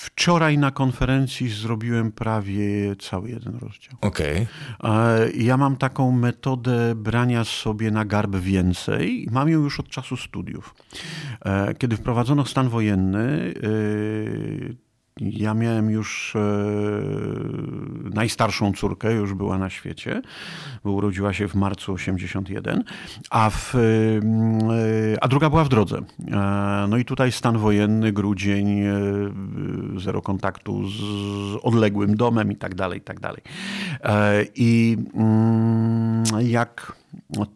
Wczoraj 0.02 0.58
na 0.58 0.72
konferencji 0.72 1.50
zrobiłem 1.50 2.12
prawie 2.12 2.96
cały 2.96 3.30
jeden 3.30 3.58
rozdział. 3.58 3.96
Okej. 4.02 4.48
Okay. 4.80 5.32
Ja 5.38 5.58
mam 5.58 5.78
taką 5.78 6.12
metodę 6.12 6.96
brania 6.96 7.44
sobie 7.44 7.92
na 7.92 8.06
garb 8.06 8.36
więcej. 8.36 9.28
Mam 9.32 9.50
ją 9.50 9.60
już 9.60 9.80
od 9.80 9.90
czasu 9.90 10.18
studiów. 10.18 10.76
E, 11.46 11.74
kiedy 11.74 11.98
wprowadzono 11.98 12.46
stan 12.46 12.70
wojenny, 12.70 13.54
e, 13.56 14.91
ja 15.20 15.54
miałem 15.54 15.90
już 15.90 16.36
e, 16.36 16.40
najstarszą 18.14 18.74
córkę, 18.74 19.14
już 19.14 19.34
była 19.34 19.58
na 19.58 19.70
świecie, 19.70 20.22
bo 20.84 20.92
urodziła 20.92 21.34
się 21.34 21.48
w 21.48 21.56
marcu 21.56 21.94
81, 21.94 22.84
a, 23.30 23.50
w, 23.50 23.76
e, 23.76 23.80
a 25.22 25.28
druga 25.28 25.50
była 25.50 25.64
w 25.64 25.70
drodze. 25.70 25.98
E, 25.98 26.86
no 26.90 26.98
i 26.98 27.06
tutaj 27.06 27.32
stan 27.32 27.58
wojenny, 27.58 28.12
grudzień, 28.12 28.82
zero 29.98 30.22
kontaktu 30.22 30.90
z 30.90 31.02
odległym 31.64 32.16
domem 32.16 32.52
i 32.52 32.56
tak 32.56 32.76
dalej, 32.76 33.00
i 33.00 33.02
tak 33.02 33.20
dalej. 33.20 33.42
I 34.56 34.98
mm, 35.14 36.24
jak 36.42 37.01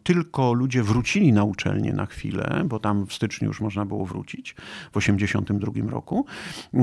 tylko 0.02 0.52
ludzie 0.52 0.82
wrócili 0.82 1.32
na 1.32 1.44
uczelnię 1.44 1.92
na 1.92 2.06
chwilę, 2.06 2.62
bo 2.64 2.78
tam 2.78 3.06
w 3.06 3.12
styczniu 3.12 3.48
już 3.48 3.60
można 3.60 3.86
było 3.86 4.06
wrócić, 4.06 4.54
w 4.90 4.94
1982 4.94 5.90
roku, 5.90 6.26
e, 6.74 6.78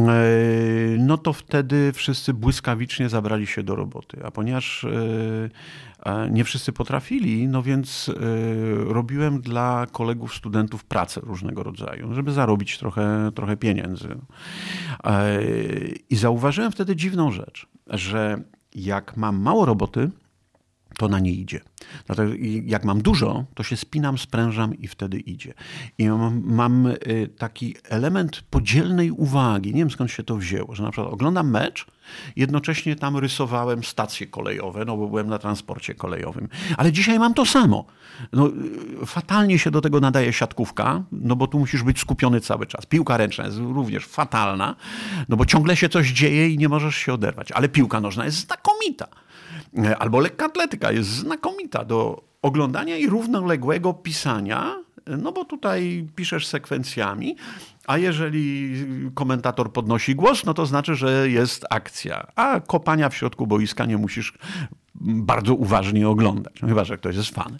no 0.99 1.17
to 1.17 1.33
wtedy 1.33 1.91
wszyscy 1.93 2.33
błyskawicznie 2.33 3.09
zabrali 3.09 3.47
się 3.47 3.63
do 3.63 3.75
roboty. 3.75 4.17
A 4.25 4.31
ponieważ 4.31 4.83
e, 6.05 6.29
nie 6.31 6.43
wszyscy 6.43 6.73
potrafili, 6.73 7.47
no 7.47 7.63
więc 7.63 8.09
e, 8.09 8.13
robiłem 8.93 9.41
dla 9.41 9.87
kolegów, 9.91 10.35
studentów 10.35 10.83
pracę 10.83 11.21
różnego 11.21 11.63
rodzaju, 11.63 12.13
żeby 12.13 12.31
zarobić 12.31 12.77
trochę, 12.77 13.31
trochę 13.35 13.57
pieniędzy. 13.57 14.15
I 16.09 16.15
zauważyłem 16.15 16.71
wtedy 16.71 16.95
dziwną 16.95 17.31
rzecz, 17.31 17.67
że 17.87 18.43
jak 18.75 19.17
mam 19.17 19.37
mało 19.37 19.65
roboty, 19.65 20.09
to 20.97 21.07
na 21.07 21.19
nie 21.19 21.31
idzie. 21.31 21.61
Dlatego 22.05 22.31
jak 22.65 22.85
mam 22.85 23.01
dużo, 23.01 23.45
to 23.55 23.63
się 23.63 23.77
spinam, 23.77 24.17
sprężam 24.17 24.77
i 24.77 24.87
wtedy 24.87 25.19
idzie. 25.19 25.53
I 25.97 26.09
mam, 26.43 26.87
y, 26.87 27.29
taki 27.37 27.75
element 27.89 28.43
podzielnej 28.49 29.11
uwagi. 29.11 29.73
Nie 29.73 29.79
wiem 29.79 29.91
skąd 29.91 30.11
się 30.11 30.23
to 30.23 30.35
wzięło, 30.35 30.75
że 30.75 30.83
na 30.83 30.91
przykład 30.91 31.13
oglądam 31.13 31.49
mecz, 31.49 31.85
jednocześnie 32.35 32.95
tam 32.95 33.17
rysowałem 33.17 33.83
stacje 33.83 34.27
kolejowe, 34.27 34.85
no 34.85 34.97
bo 34.97 35.07
byłem 35.07 35.27
na 35.27 35.39
transporcie 35.39 35.95
kolejowym. 35.95 36.47
Ale 36.77 36.91
dzisiaj 36.91 37.19
mam 37.19 37.33
to 37.33 37.45
samo. 37.45 37.85
No, 38.33 38.47
y, 39.01 39.05
fatalnie 39.05 39.59
się 39.59 39.71
do 39.71 39.81
tego 39.81 39.99
nadaje 39.99 40.33
siatkówka, 40.33 41.03
no 41.11 41.35
bo 41.35 41.47
tu 41.47 41.59
musisz 41.59 41.83
być 41.83 41.99
skupiony 41.99 42.41
cały 42.41 42.65
czas. 42.65 42.85
Piłka 42.85 43.17
ręczna 43.17 43.45
jest 43.45 43.57
również 43.57 44.05
fatalna, 44.05 44.75
no 45.29 45.37
bo 45.37 45.45
ciągle 45.45 45.75
się 45.75 45.89
coś 45.89 46.11
dzieje 46.11 46.49
i 46.49 46.57
nie 46.57 46.69
możesz 46.69 46.95
się 46.95 47.13
oderwać. 47.13 47.51
Ale 47.51 47.69
piłka 47.69 48.01
nożna 48.01 48.25
jest 48.25 48.37
znakomita. 48.37 49.07
E, 49.77 49.97
albo 49.97 50.19
lekka 50.19 50.45
atletyka 50.45 50.91
jest 50.91 51.09
znakomita 51.09 51.85
do 51.85 52.23
oglądania 52.41 52.97
i 52.97 53.07
równoległego 53.07 53.93
pisania, 53.93 54.75
e, 55.05 55.17
no 55.17 55.31
bo 55.31 55.45
tutaj 55.45 56.07
piszesz 56.15 56.47
sekwencjami, 56.47 57.35
a 57.87 57.97
jeżeli 57.97 58.75
komentator 59.15 59.73
podnosi 59.73 60.15
głos, 60.15 60.45
no 60.45 60.53
to 60.53 60.65
znaczy, 60.65 60.95
że 60.95 61.29
jest 61.29 61.65
akcja. 61.69 62.27
A 62.35 62.59
kopania 62.59 63.09
w 63.09 63.15
środku 63.15 63.47
boiska 63.47 63.85
nie 63.85 63.97
musisz 63.97 64.33
bardzo 64.95 65.55
uważnie 65.55 66.09
oglądać, 66.09 66.61
no 66.61 66.67
chyba 66.67 66.83
że 66.83 66.97
ktoś 66.97 67.15
jest 67.15 67.29
fanem. 67.29 67.59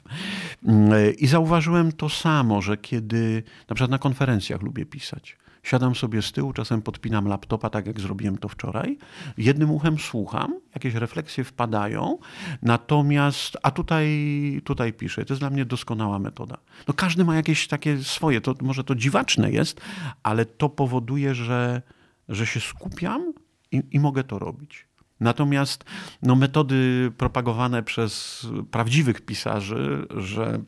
E, 0.68 1.12
I 1.12 1.28
zauważyłem 1.28 1.92
to 1.92 2.10
samo, 2.10 2.62
że 2.62 2.78
kiedy 2.78 3.44
na 3.70 3.76
przykład 3.76 3.92
na 3.92 3.98
konferencjach 3.98 4.62
lubię 4.62 4.86
pisać, 4.86 5.38
Siadam 5.64 5.96
sobie 5.96 6.22
z 6.22 6.32
tyłu, 6.32 6.54
czasem 6.54 6.82
podpinam 6.82 7.28
laptopa, 7.28 7.70
tak 7.70 7.88
jak 7.88 8.00
zrobiłem 8.00 8.38
to 8.38 8.48
wczoraj. 8.48 8.98
Jednym 9.38 9.72
uchem 9.72 10.00
słucham, 10.00 10.60
jakieś 10.76 10.94
refleksje 10.94 11.44
wpadają, 11.44 12.18
natomiast, 12.62 13.58
a 13.64 13.72
tutaj, 13.72 14.62
tutaj 14.64 14.94
piszę. 14.94 15.26
To 15.26 15.34
jest 15.34 15.42
dla 15.42 15.50
mnie 15.50 15.66
doskonała 15.66 16.20
metoda. 16.20 16.58
No 16.88 16.94
każdy 16.94 17.26
ma 17.26 17.36
jakieś 17.36 17.68
takie 17.68 18.04
swoje, 18.04 18.42
to 18.42 18.56
może 18.62 18.84
to 18.84 18.96
dziwaczne 18.96 19.52
jest, 19.52 19.82
ale 20.24 20.46
to 20.46 20.70
powoduje, 20.70 21.36
że, 21.36 21.82
że 22.30 22.46
się 22.46 22.60
skupiam 22.60 23.34
i, 23.72 23.84
i 23.92 24.00
mogę 24.00 24.24
to 24.24 24.40
robić. 24.40 24.88
Natomiast 25.20 25.84
no, 26.22 26.36
metody 26.36 27.12
propagowane 27.18 27.84
przez 27.84 28.46
prawdziwych 28.72 29.22
pisarzy, 29.22 30.08
że 30.18 30.60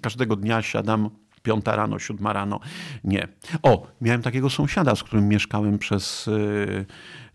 każdego 0.00 0.36
dnia 0.36 0.62
siadam 0.62 1.10
piąta 1.42 1.76
rano, 1.76 1.98
siódma 1.98 2.32
rano. 2.32 2.60
Nie. 3.04 3.28
O, 3.62 3.86
miałem 4.00 4.22
takiego 4.22 4.50
sąsiada, 4.50 4.94
z 4.94 5.02
którym 5.02 5.28
mieszkałem 5.28 5.78
przez 5.78 6.28
y, 6.28 6.86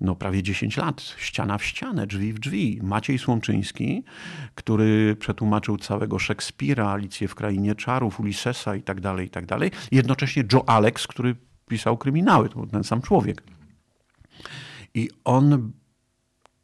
no, 0.02 0.16
prawie 0.16 0.44
10 0.44 0.78
lat. 0.78 1.02
Ściana 1.18 1.58
w 1.58 1.64
ścianę, 1.64 2.08
drzwi 2.08 2.34
w 2.34 2.40
drzwi. 2.40 2.80
Maciej 2.84 3.20
Słomczyński, 3.20 4.04
który 4.56 5.16
przetłumaczył 5.16 5.78
całego 5.78 6.20
Szekspira, 6.20 6.90
Alicję 6.90 7.28
w 7.28 7.36
Krainie 7.36 7.76
Czarów, 7.76 8.20
Ulyssesa 8.20 8.76
i 8.76 8.82
tak 8.82 9.02
dalej, 9.02 9.28
i 9.28 9.30
tak 9.30 9.46
dalej. 9.46 9.72
Jednocześnie 9.92 10.44
Joe 10.54 10.70
Alex, 10.70 11.08
który 11.08 11.36
pisał 11.68 11.98
kryminały, 11.98 12.50
to 12.50 12.56
był 12.56 12.68
ten 12.68 12.84
sam 12.84 13.02
człowiek. 13.02 13.44
I 14.94 15.10
on 15.24 15.72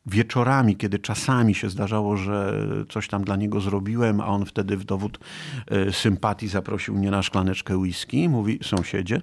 wieczorami, 0.06 0.76
kiedy 0.76 1.00
czasami 1.00 1.56
się 1.56 1.70
zdarzało, 1.70 2.18
że 2.18 2.68
coś 2.90 3.08
tam 3.08 3.24
dla 3.24 3.36
niego 3.36 3.62
zrobiłem, 3.62 4.22
a 4.22 4.26
on 4.26 4.46
wtedy 4.46 4.78
w 4.78 4.84
dowód 4.84 5.20
e, 5.68 5.94
sympatii 5.94 6.48
zaprosił 6.48 6.96
mnie 6.96 7.12
na 7.12 7.24
szklaneczkę 7.24 7.78
whisky. 7.78 8.30
Mówi, 8.30 8.60
sąsiedzie, 8.64 9.22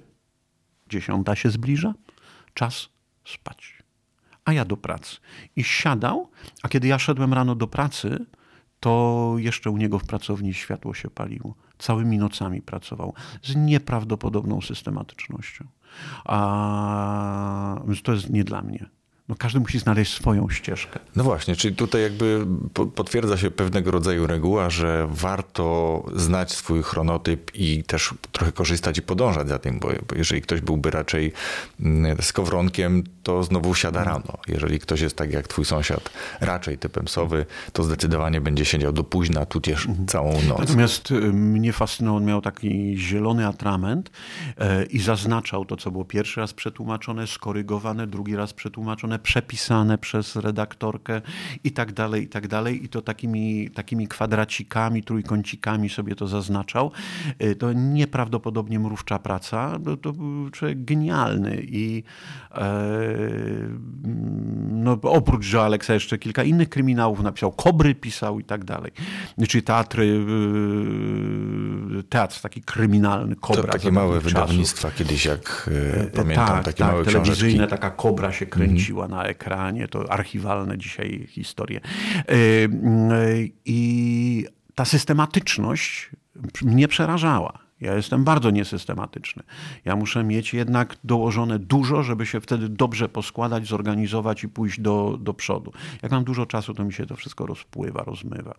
dziesiąta 0.88 1.36
się 1.36 1.50
zbliża, 1.50 1.94
czas 2.54 2.88
spać. 3.24 3.82
A 4.44 4.52
ja 4.52 4.64
do 4.64 4.76
pracy. 4.76 5.16
I 5.56 5.64
siadał, 5.64 6.30
a 6.62 6.68
kiedy 6.68 6.88
ja 6.88 6.98
szedłem 6.98 7.34
rano 7.34 7.54
do 7.54 7.66
pracy, 7.66 8.26
to 8.80 9.34
jeszcze 9.38 9.70
u 9.70 9.76
niego 9.76 9.98
w 9.98 10.04
pracowni 10.04 10.54
światło 10.54 10.94
się 10.94 11.10
paliło. 11.10 11.54
Całymi 11.78 12.18
nocami 12.18 12.62
pracował 12.62 13.14
z 13.42 13.56
nieprawdopodobną 13.56 14.60
systematycznością. 14.60 15.64
A, 16.24 17.80
to 18.02 18.12
jest 18.12 18.30
nie 18.30 18.44
dla 18.44 18.62
mnie. 18.62 18.99
No 19.30 19.36
każdy 19.38 19.60
musi 19.60 19.78
znaleźć 19.78 20.14
swoją 20.14 20.48
ścieżkę. 20.48 20.98
No 21.16 21.24
właśnie, 21.24 21.56
czyli 21.56 21.76
tutaj 21.76 22.02
jakby 22.02 22.46
potwierdza 22.94 23.36
się 23.36 23.50
pewnego 23.50 23.90
rodzaju 23.90 24.26
reguła, 24.26 24.70
że 24.70 25.08
warto 25.10 26.04
znać 26.16 26.52
swój 26.52 26.82
chronotyp 26.82 27.50
i 27.54 27.84
też 27.84 28.14
trochę 28.32 28.52
korzystać 28.52 28.98
i 28.98 29.02
podążać 29.02 29.48
za 29.48 29.58
tym, 29.58 29.78
bo 29.80 29.88
jeżeli 30.16 30.42
ktoś 30.42 30.60
byłby 30.60 30.90
raczej 30.90 31.32
mm, 31.80 32.22
skowronkiem, 32.22 33.04
to 33.22 33.42
znowu 33.42 33.74
siada 33.74 34.04
rano. 34.04 34.38
Jeżeli 34.48 34.78
ktoś 34.78 35.00
jest 35.00 35.16
tak 35.16 35.32
jak 35.32 35.48
twój 35.48 35.64
sąsiad, 35.64 36.10
raczej 36.40 36.78
typem 36.78 37.08
sowy, 37.08 37.46
to 37.72 37.82
zdecydowanie 37.82 38.40
będzie 38.40 38.64
siedział 38.64 38.92
do 38.92 39.04
późna, 39.04 39.46
tudzież 39.46 39.86
mhm. 39.86 40.06
całą 40.06 40.42
noc. 40.42 40.58
Natomiast 40.58 41.10
y, 41.10 41.14
mnie 41.32 41.72
fascynował, 41.72 42.16
on 42.16 42.24
miał 42.24 42.40
taki 42.40 42.98
zielony 42.98 43.46
atrament 43.46 44.10
e, 44.58 44.84
i 44.84 45.00
zaznaczał 45.00 45.64
to, 45.64 45.76
co 45.76 45.90
było 45.90 46.04
pierwszy 46.04 46.40
raz 46.40 46.52
przetłumaczone, 46.52 47.26
skorygowane, 47.26 48.06
drugi 48.06 48.36
raz 48.36 48.52
przetłumaczone, 48.52 49.19
przepisane 49.22 49.98
przez 49.98 50.36
redaktorkę 50.36 51.20
i 51.64 51.72
tak 51.72 51.92
dalej, 51.92 52.22
i 52.24 52.28
tak 52.28 52.48
dalej. 52.48 52.84
I 52.84 52.88
to 52.88 53.02
takimi, 53.02 53.70
takimi 53.70 54.08
kwadracikami, 54.08 55.02
trójkącikami 55.02 55.88
sobie 55.88 56.14
to 56.14 56.26
zaznaczał. 56.26 56.90
E, 57.38 57.54
to 57.54 57.72
nieprawdopodobnie 57.72 58.78
mrówcza 58.78 59.18
praca. 59.18 59.78
To, 59.84 59.96
to 59.96 60.12
był 60.12 60.50
człowiek 60.50 60.84
genialny 60.84 61.62
i 61.62 62.02
e, 62.54 62.80
no, 64.70 64.98
oprócz 65.02 65.52
Joe 65.52 65.64
Alexa 65.64 65.94
jeszcze 65.94 66.18
kilka 66.18 66.42
innych 66.42 66.68
kryminałów 66.68 67.22
napisał. 67.22 67.52
Kobry 67.52 67.94
pisał 67.94 68.40
i 68.40 68.44
tak 68.44 68.64
dalej. 68.64 68.92
Czyli 69.48 69.62
teatry, 69.62 70.04
y, 71.98 72.02
teatr 72.08 72.40
taki 72.40 72.60
kryminalny, 72.60 73.36
Kobra. 73.36 73.62
To 73.62 73.68
takie 73.68 73.92
małe 73.92 74.20
wydawnictwa 74.20 74.90
kiedyś, 74.90 75.24
jak 75.24 75.70
e, 76.00 76.06
pamiętam, 76.06 76.46
tak, 76.46 76.64
takie 76.64 76.78
tak, 76.78 76.92
małe 76.92 77.04
telewizyjne, 77.04 77.54
książeczki. 77.54 77.70
taka 77.70 77.90
Kobra 77.90 78.32
się 78.32 78.46
kręciła 78.46 78.99
mm. 79.04 79.16
na 79.16 79.24
ekranie, 79.24 79.88
to 79.88 80.12
archiwalne 80.12 80.78
dzisiaj 80.78 81.26
historie. 81.28 81.80
E, 82.28 82.34
y, 82.34 83.50
I 83.64 84.46
ta 84.74 84.84
systematyczność 84.84 86.10
mnie 86.62 86.88
przerażała. 86.88 87.69
Ja 87.80 87.94
jestem 87.94 88.24
bardzo 88.24 88.50
niesystematyczny. 88.50 89.42
Ja 89.84 89.96
muszę 89.96 90.24
mieć 90.24 90.54
jednak 90.54 90.96
dołożone 91.04 91.58
dużo, 91.58 92.02
żeby 92.02 92.26
się 92.26 92.40
wtedy 92.40 92.68
dobrze 92.68 93.08
poskładać, 93.08 93.68
zorganizować 93.68 94.44
i 94.44 94.48
pójść 94.48 94.80
do, 94.80 95.18
do 95.20 95.34
przodu. 95.34 95.72
Jak 96.02 96.12
mam 96.12 96.24
dużo 96.24 96.46
czasu, 96.46 96.74
to 96.74 96.84
mi 96.84 96.92
się 96.92 97.06
to 97.06 97.16
wszystko 97.16 97.46
rozpływa, 97.46 98.02
rozmywa. 98.04 98.54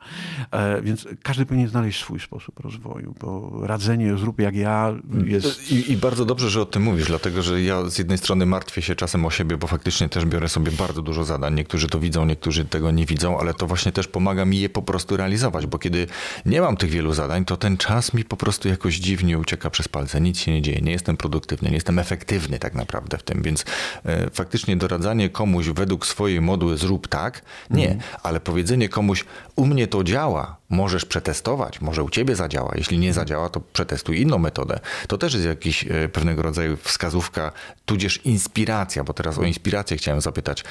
E, 0.52 0.82
więc 0.82 1.08
każdy 1.24 1.46
powinien 1.46 1.68
znaleźć 1.68 2.00
swój 2.00 2.20
sposób 2.20 2.60
rozwoju, 2.60 3.16
bo 3.20 3.52
radzenie 3.64 4.18
zrób 4.18 4.40
jak 4.40 4.56
ja 4.56 4.94
jest... 5.26 5.72
I, 5.72 5.92
I, 5.92 5.98
bardzo 5.98 6.26
dobrze, 6.26 6.50
że 6.50 6.62
o 6.62 6.66
tym 6.66 6.84
mówisz, 6.84 7.08
dlatego 7.08 7.42
że 7.42 7.62
ja 7.62 7.90
z 7.90 7.98
jednej 7.98 8.18
strony 8.18 8.46
martwię 8.46 8.82
się 8.82 8.96
czasem 8.96 9.26
o 9.26 9.30
siebie, 9.30 9.58
bo 9.58 9.68
faktycznie 9.68 10.10
też 10.10 10.26
biorę 10.26 10.50
sobie 10.50 10.72
bardzo 10.72 11.02
dużo 11.02 11.24
zadań. 11.24 11.54
Niektórzy 11.54 11.88
to 11.88 12.00
widzą, 12.00 12.26
niektórzy 12.26 12.66
tego 12.66 12.92
nie 12.92 13.06
widzą, 13.06 13.40
ale 13.40 13.54
to 13.54 13.68
właśnie 13.68 13.92
też 13.92 14.08
pomaga 14.08 14.46
mi 14.46 14.60
je 14.60 14.70
po 14.70 14.82
prostu 14.82 15.18
realizować, 15.18 15.66
bo 15.66 15.80
kiedy 15.80 16.08
nie 16.46 16.62
mam 16.62 16.78
tych 16.78 16.90
wielu 16.90 17.14
zadań, 17.14 17.46
to 17.46 17.58
ten 17.58 17.78
czas 17.78 18.14
mi 18.14 18.24
po 18.24 18.38
prostu 18.38 18.68
jakoś 18.68 18.96
dziwi 18.96 19.11
dziwnie 19.12 19.38
ucieka 19.38 19.70
przez 19.70 19.88
palce, 19.88 20.22
nic 20.22 20.40
się 20.40 20.52
nie 20.52 20.62
dzieje, 20.62 20.82
nie 20.82 20.92
jestem 20.92 21.18
produktywny, 21.18 21.70
nie 21.70 21.76
jestem 21.76 22.00
efektywny 22.00 22.60
tak 22.60 22.74
naprawdę 22.74 23.18
w 23.18 23.24
tym, 23.24 23.42
więc 23.42 23.66
e, 24.06 24.30
faktycznie 24.30 24.76
doradzanie 24.76 25.30
komuś 25.30 25.68
według 25.68 26.06
swojej 26.06 26.42
modły 26.42 26.78
zrób 26.78 27.08
tak, 27.08 27.42
nie, 27.70 27.88
mm. 27.88 28.00
ale 28.24 28.40
powiedzenie 28.40 28.90
komuś 28.90 29.26
u 29.56 29.66
mnie 29.66 29.88
to 29.88 30.04
działa, 30.04 30.58
możesz 30.70 31.06
przetestować, 31.06 31.82
może 31.82 32.04
u 32.04 32.10
ciebie 32.10 32.36
zadziała, 32.36 32.72
jeśli 32.76 32.98
nie 32.98 33.14
zadziała, 33.14 33.50
to 33.50 33.62
przetestuj 33.74 34.22
inną 34.22 34.38
metodę. 34.38 34.80
To 35.08 35.18
też 35.18 35.34
jest 35.34 35.46
jakiś 35.46 35.84
e, 35.84 36.10
pewnego 36.10 36.42
rodzaju 36.42 36.78
wskazówka, 36.78 37.52
tudzież 37.86 38.26
inspiracja, 38.26 39.04
bo 39.04 39.14
teraz 39.14 39.38
o 39.38 39.44
inspirację 39.44 39.98
chciałem 39.98 40.22
zapytać. 40.22 40.64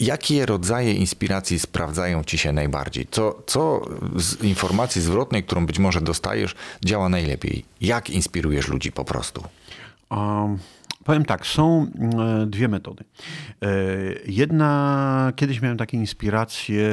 Jakie 0.00 0.46
rodzaje 0.46 0.92
inspiracji 0.92 1.58
sprawdzają 1.58 2.24
ci 2.24 2.38
się 2.38 2.52
najbardziej? 2.52 3.06
Co, 3.10 3.42
co 3.46 3.80
z 4.16 4.42
informacji 4.42 5.02
zwrotnej, 5.02 5.44
którą 5.44 5.66
być 5.66 5.78
może 5.78 6.00
dostajesz, 6.00 6.54
działa 6.84 7.08
najlepiej? 7.08 7.64
Jak 7.80 8.10
inspirujesz 8.10 8.68
ludzi 8.68 8.92
po 8.92 9.04
prostu? 9.04 9.44
Um, 10.10 10.58
powiem 11.04 11.24
tak, 11.24 11.46
są 11.46 11.86
e, 12.42 12.46
dwie 12.46 12.68
metody. 12.68 13.04
E, 13.62 13.68
jedna, 14.26 15.32
kiedyś 15.36 15.62
miałem 15.62 15.78
takie 15.78 15.96
inspiracje 15.96 16.88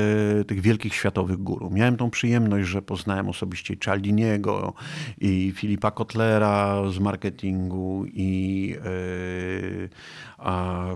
tych 0.47 0.61
wielkich 0.61 0.95
światowych 0.95 1.37
guru. 1.37 1.69
Miałem 1.69 1.97
tą 1.97 2.09
przyjemność, 2.09 2.67
że 2.67 2.81
poznałem 2.81 3.29
osobiście 3.29 3.77
Cialdiniego 3.77 4.73
i 5.21 5.53
Filipa 5.55 5.91
Kotlera 5.91 6.81
z 6.89 6.99
marketingu 6.99 8.05
i 8.13 8.75
e, 8.77 8.81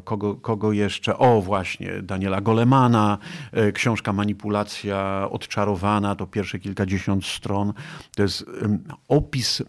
kogo, 0.03 0.36
kogo 0.36 0.72
jeszcze? 0.72 1.18
O, 1.18 1.41
właśnie, 1.41 2.01
Daniela 2.01 2.41
Golemana, 2.41 3.18
książka 3.74 4.13
Manipulacja 4.13 5.28
odczarowana, 5.32 6.16
to 6.16 6.28
pierwsze 6.28 6.59
kilkadziesiąt 6.59 7.26
stron. 7.26 7.74
To 8.16 8.24
jest 8.24 8.45
opis 9.07 9.63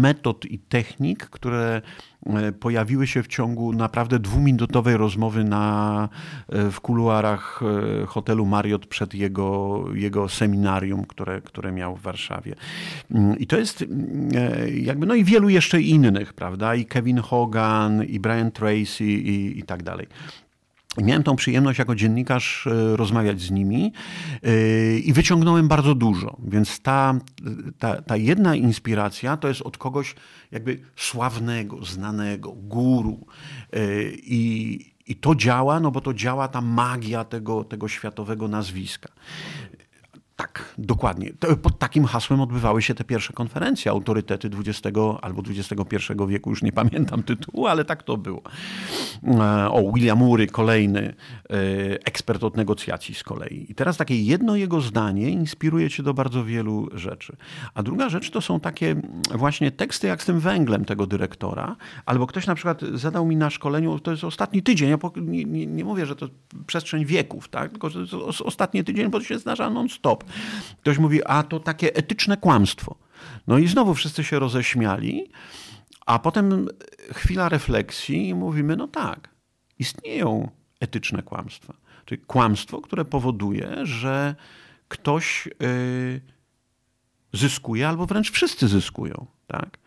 metod 0.00 0.44
i 0.44 0.58
technik, 0.58 1.24
które 1.24 1.82
pojawiły 2.60 3.06
się 3.06 3.22
w 3.22 3.26
ciągu 3.26 3.72
naprawdę 3.72 4.18
dwuminutowej 4.18 4.96
rozmowy 4.96 5.44
na, 5.44 6.08
e, 6.48 6.70
w 6.70 6.80
kuluarach 6.80 7.60
hotelu 8.06 8.46
Marriott 8.46 8.86
przed 8.86 9.14
jego, 9.14 9.84
jego 9.94 10.28
seminarium, 10.28 11.04
które, 11.04 11.40
które 11.40 11.72
miał 11.72 11.96
w 11.96 12.02
Warszawie. 12.02 12.54
Mm, 13.10 13.38
I 13.38 13.46
to 13.46 13.58
jest 13.58 13.84
jakby, 14.74 15.06
no 15.06 15.14
i 15.14 15.24
wielu 15.24 15.48
jeszcze 15.48 15.80
innych, 15.80 16.32
prawda? 16.32 16.74
I 16.74 16.86
Kevin 16.86 17.18
Hogan, 17.18 18.04
i 18.04 18.20
Brian 18.20 18.50
Tracy, 18.50 19.04
i, 19.04 19.58
i 19.58 19.62
tak 19.62 19.82
dalej. 19.82 20.06
Miałem 21.02 21.22
tą 21.22 21.36
przyjemność 21.36 21.78
jako 21.78 21.94
dziennikarz 21.94 22.66
e, 22.66 22.96
rozmawiać 22.96 23.40
z 23.40 23.50
nimi 23.50 23.92
e, 24.42 24.98
i 24.98 25.12
wyciągnąłem 25.12 25.68
bardzo 25.68 25.94
dużo. 25.94 26.36
Więc 26.44 26.80
ta, 26.80 27.14
ta, 27.78 28.02
ta 28.02 28.16
jedna 28.16 28.54
inspiracja 28.54 29.36
to 29.36 29.48
jest 29.48 29.62
od 29.62 29.78
kogoś 29.78 30.14
jakby 30.52 30.80
sławnego, 30.96 31.84
znanego, 31.84 32.52
guru. 32.52 33.26
E, 33.72 33.78
I, 34.12 34.92
i 35.06 35.16
to 35.16 35.34
działa, 35.34 35.80
no 35.80 35.90
bo 35.90 36.00
to 36.00 36.14
działa 36.14 36.48
ta 36.48 36.60
magia 36.60 37.24
tego, 37.24 37.64
tego 37.64 37.88
światowego 37.88 38.48
nazwiska. 38.48 39.08
Tak, 40.38 40.74
dokładnie. 40.78 41.32
Pod 41.62 41.78
takim 41.78 42.04
hasłem 42.04 42.40
odbywały 42.40 42.82
się 42.82 42.94
te 42.94 43.04
pierwsze 43.04 43.32
konferencje, 43.32 43.90
autorytety 43.90 44.50
XX 44.66 44.98
albo 45.22 45.42
XXI 45.48 45.96
wieku, 46.28 46.50
już 46.50 46.62
nie 46.62 46.72
pamiętam 46.72 47.22
tytułu, 47.22 47.66
ale 47.66 47.84
tak 47.84 48.02
to 48.02 48.16
było. 48.16 48.42
E, 49.24 49.70
o, 49.70 49.92
William 49.94 50.22
Ury, 50.22 50.46
kolejny 50.46 51.00
e, 51.00 51.54
ekspert 52.04 52.44
od 52.44 52.56
negocjacji 52.56 53.14
z 53.14 53.22
kolei. 53.22 53.66
I 53.68 53.74
teraz 53.74 53.96
takie 53.96 54.22
jedno 54.22 54.56
jego 54.56 54.80
zdanie 54.80 55.30
inspiruje 55.30 55.90
cię 55.90 56.02
do 56.02 56.14
bardzo 56.14 56.44
wielu 56.44 56.88
rzeczy. 56.92 57.36
A 57.74 57.82
druga 57.82 58.08
rzecz 58.08 58.30
to 58.30 58.40
są 58.40 58.60
takie 58.60 58.96
właśnie 59.34 59.70
teksty 59.70 60.06
jak 60.06 60.22
z 60.22 60.26
tym 60.26 60.40
węglem 60.40 60.84
tego 60.84 61.06
dyrektora, 61.06 61.76
albo 62.06 62.26
ktoś 62.26 62.46
na 62.46 62.54
przykład 62.54 62.80
zadał 62.94 63.26
mi 63.26 63.36
na 63.36 63.50
szkoleniu, 63.50 63.98
to 63.98 64.10
jest 64.10 64.24
ostatni 64.24 64.62
tydzień, 64.62 64.90
ja 64.90 64.98
nie, 65.16 65.44
nie, 65.44 65.66
nie 65.66 65.84
mówię, 65.84 66.06
że 66.06 66.16
to 66.16 66.28
przestrzeń 66.66 67.04
wieków, 67.04 67.48
tak? 67.48 67.70
tylko 67.70 67.90
że 67.90 68.06
to 68.06 68.26
jest 68.26 68.40
ostatni 68.40 68.84
tydzień, 68.84 69.10
bo 69.10 69.18
to 69.18 69.24
się 69.24 69.38
zdarza 69.38 69.70
non-stop. 69.70 70.27
Ktoś 70.80 70.98
mówi, 70.98 71.24
a 71.24 71.42
to 71.42 71.60
takie 71.60 71.94
etyczne 71.94 72.36
kłamstwo. 72.36 72.96
No 73.46 73.58
i 73.58 73.68
znowu 73.68 73.94
wszyscy 73.94 74.24
się 74.24 74.38
roześmiali, 74.38 75.30
a 76.06 76.18
potem 76.18 76.68
chwila 77.12 77.48
refleksji 77.48 78.28
i 78.28 78.34
mówimy, 78.34 78.76
no 78.76 78.88
tak, 78.88 79.28
istnieją 79.78 80.50
etyczne 80.80 81.22
kłamstwa. 81.22 81.74
Czyli 82.04 82.20
kłamstwo, 82.20 82.80
które 82.80 83.04
powoduje, 83.04 83.86
że 83.86 84.34
ktoś 84.88 85.48
yy, 85.60 86.20
zyskuje, 87.32 87.88
albo 87.88 88.06
wręcz 88.06 88.30
wszyscy 88.30 88.68
zyskują. 88.68 89.26
Tak? 89.46 89.78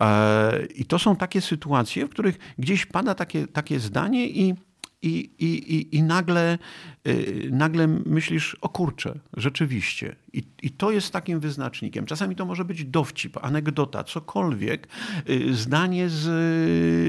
E, 0.00 0.66
I 0.74 0.84
to 0.84 0.98
są 0.98 1.16
takie 1.16 1.40
sytuacje, 1.40 2.06
w 2.06 2.10
których 2.10 2.38
gdzieś 2.58 2.86
pada 2.86 3.14
takie, 3.14 3.46
takie 3.46 3.80
zdanie 3.80 4.28
i 4.28 4.54
i, 5.06 5.30
i, 5.38 5.74
i, 5.74 5.96
i 5.96 6.02
nagle, 6.02 6.58
yy, 7.04 7.48
nagle 7.52 7.86
myślisz, 7.86 8.56
o 8.60 8.68
kurczę, 8.68 9.18
rzeczywiście. 9.36 10.16
I, 10.32 10.42
I 10.62 10.70
to 10.70 10.90
jest 10.90 11.12
takim 11.12 11.40
wyznacznikiem. 11.40 12.06
Czasami 12.06 12.36
to 12.36 12.44
może 12.44 12.64
być 12.64 12.84
dowcip, 12.84 13.36
anegdota, 13.44 14.04
cokolwiek, 14.04 14.88
yy, 15.28 15.54
zdanie 15.54 16.08
z 16.08 16.26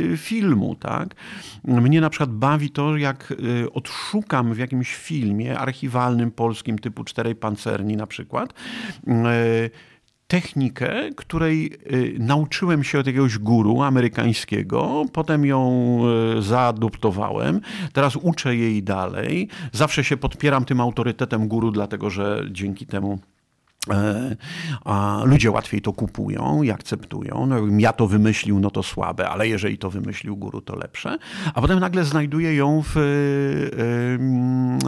yy, 0.09 0.17
filmu. 0.17 0.75
Tak? 0.75 1.15
Mnie 1.63 2.01
na 2.01 2.09
przykład 2.09 2.31
bawi 2.31 2.69
to, 2.69 2.97
jak 2.97 3.31
y, 3.31 3.71
odszukam 3.71 4.53
w 4.53 4.57
jakimś 4.57 4.95
filmie 4.95 5.59
archiwalnym 5.59 6.31
polskim 6.31 6.79
typu 6.79 7.03
Czterej 7.03 7.35
Pancerni 7.35 7.97
na 7.97 8.07
przykład, 8.07 8.53
y, 9.07 9.69
technikę, 10.27 11.09
której 11.15 11.71
y, 11.91 12.15
nauczyłem 12.19 12.83
się 12.83 12.99
od 12.99 13.07
jakiegoś 13.07 13.37
guru 13.37 13.81
amerykańskiego, 13.81 15.05
potem 15.13 15.45
ją 15.45 15.99
y, 16.37 16.41
zaadoptowałem, 16.41 17.61
teraz 17.93 18.15
uczę 18.15 18.55
jej 18.55 18.83
dalej. 18.83 19.49
Zawsze 19.71 20.03
się 20.03 20.17
podpieram 20.17 20.65
tym 20.65 20.81
autorytetem 20.81 21.47
guru, 21.47 21.71
dlatego 21.71 22.09
że 22.09 22.47
dzięki 22.51 22.85
temu 22.85 23.19
a 24.85 25.21
ludzie 25.25 25.51
łatwiej 25.51 25.81
to 25.81 25.93
kupują 25.93 26.63
i 26.63 26.71
akceptują. 26.71 27.45
No, 27.47 27.55
ja 27.77 27.93
to 27.93 28.07
wymyślił, 28.07 28.59
no 28.59 28.71
to 28.71 28.83
słabe, 28.83 29.29
ale 29.29 29.47
jeżeli 29.47 29.77
to 29.77 29.89
wymyślił 29.89 30.37
guru, 30.37 30.61
to 30.61 30.75
lepsze. 30.75 31.17
A 31.53 31.61
potem 31.61 31.79
nagle 31.79 32.05
znajduje 32.05 32.55
ją 32.55 32.83
w, 32.85 32.93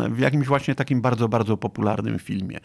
w 0.10 0.20
jakimś 0.20 0.48
właśnie 0.48 0.76
takim 0.76 1.02
bardzo, 1.02 1.30
bardzo 1.30 1.58
popularnym 1.58 2.20
filmie. 2.20 2.60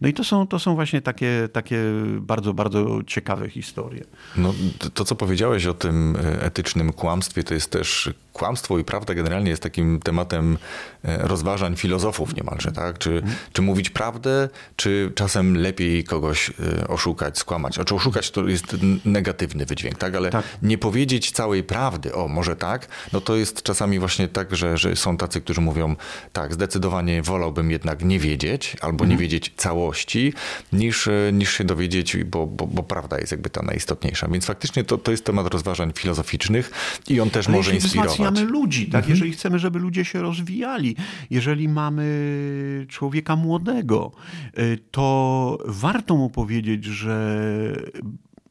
No 0.00 0.08
i 0.08 0.12
to 0.12 0.24
są, 0.24 0.46
to 0.46 0.58
są 0.58 0.74
właśnie 0.74 1.02
takie, 1.02 1.48
takie 1.52 1.78
bardzo, 2.20 2.54
bardzo 2.54 3.00
ciekawe 3.06 3.50
historie. 3.50 4.04
No, 4.36 4.54
to, 4.94 5.04
co 5.04 5.14
powiedziałeś 5.14 5.66
o 5.66 5.74
tym 5.74 6.16
e, 6.16 6.42
etycznym 6.42 6.92
kłamstwie, 6.92 7.42
to 7.42 7.54
jest 7.54 7.70
też 7.70 8.10
kłamstwo 8.32 8.78
i 8.78 8.84
prawda 8.84 9.14
generalnie 9.14 9.50
jest 9.50 9.62
takim 9.62 10.00
tematem 10.00 10.58
e, 11.04 11.28
rozważań 11.28 11.76
filozofów 11.76 12.36
niemalże, 12.36 12.72
tak? 12.72 12.98
Czy, 12.98 13.10
mhm. 13.10 13.34
czy 13.52 13.62
mówić 13.62 13.90
prawdę, 13.90 14.48
czy 14.76 15.12
czasem 15.14 15.56
lepiej 15.56 15.79
kogoś 16.08 16.50
e, 16.50 16.88
oszukać, 16.88 17.38
skłamać. 17.38 17.74
Znaczy 17.74 17.94
oszukać 17.94 18.30
to 18.30 18.48
jest 18.48 18.76
negatywny 19.04 19.66
wydźwięk, 19.66 19.98
tak? 19.98 20.14
Ale 20.14 20.30
tak. 20.30 20.44
nie 20.62 20.78
powiedzieć 20.78 21.30
całej 21.30 21.62
prawdy, 21.62 22.14
o 22.14 22.28
może 22.28 22.56
tak, 22.56 22.88
no 23.12 23.20
to 23.20 23.36
jest 23.36 23.62
czasami 23.62 23.98
właśnie 23.98 24.28
tak, 24.28 24.56
że, 24.56 24.78
że 24.78 24.96
są 24.96 25.16
tacy, 25.16 25.40
którzy 25.40 25.60
mówią 25.60 25.96
tak, 26.32 26.54
zdecydowanie 26.54 27.22
wolałbym 27.22 27.70
jednak 27.70 28.04
nie 28.04 28.18
wiedzieć 28.18 28.76
albo 28.80 29.04
nie 29.04 29.12
mhm. 29.12 29.20
wiedzieć 29.20 29.52
całości, 29.56 30.32
niż, 30.72 31.08
e, 31.08 31.30
niż 31.32 31.52
się 31.52 31.64
dowiedzieć, 31.64 32.16
bo, 32.24 32.46
bo, 32.46 32.66
bo 32.66 32.82
prawda 32.82 33.18
jest 33.18 33.32
jakby 33.32 33.50
ta 33.50 33.62
najistotniejsza. 33.62 34.28
Więc 34.28 34.44
faktycznie 34.46 34.84
to, 34.84 34.98
to 34.98 35.10
jest 35.10 35.24
temat 35.24 35.46
rozważań 35.46 35.92
filozoficznych 35.94 36.70
i 37.08 37.20
on 37.20 37.30
też 37.30 37.46
Ale 37.46 37.56
może 37.56 37.74
inspirować 37.74 38.18
mamy 38.18 38.44
ludzi, 38.44 38.86
tak? 38.86 38.94
Mhm. 38.94 39.10
Jeżeli 39.10 39.32
chcemy, 39.32 39.58
żeby 39.58 39.78
ludzie 39.78 40.04
się 40.04 40.22
rozwijali, 40.22 40.96
jeżeli 41.30 41.68
mamy 41.68 42.86
człowieka 42.88 43.36
młodego, 43.36 44.12
y, 44.58 44.78
to 44.90 45.58
warto 45.70 46.16
mu 46.16 46.30
powiedzieć, 46.30 46.84
że 46.84 47.36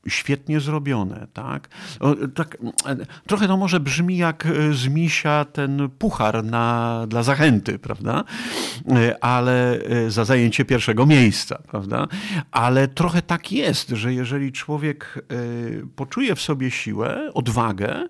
świetnie 0.08 0.60
zrobione, 0.60 1.28
tak? 1.34 1.70
O, 2.00 2.16
tak? 2.36 2.58
Trochę 3.28 3.48
to 3.48 3.58
może 3.58 3.80
brzmi 3.80 4.18
jak 4.18 4.48
z 4.72 4.88
misia 4.88 5.46
ten 5.46 5.90
puchar 5.90 6.44
na, 6.44 7.06
dla 7.08 7.24
zachęty, 7.24 7.80
prawda? 7.80 8.24
Y, 8.92 9.20
ale 9.22 9.80
y, 9.92 10.12
za 10.12 10.26
zajęcie 10.26 10.66
pierwszego 10.66 11.06
miejsca, 11.06 11.62
prawda? 11.68 12.08
Ale 12.52 12.88
trochę 12.88 13.22
tak 13.22 13.52
jest, 13.52 13.90
że 13.90 14.14
jeżeli 14.14 14.52
człowiek 14.52 15.26
poczuje 15.96 16.36
w 16.36 16.42
sobie 16.42 16.72
siłę, 16.72 17.32
odwagę, 17.34 18.08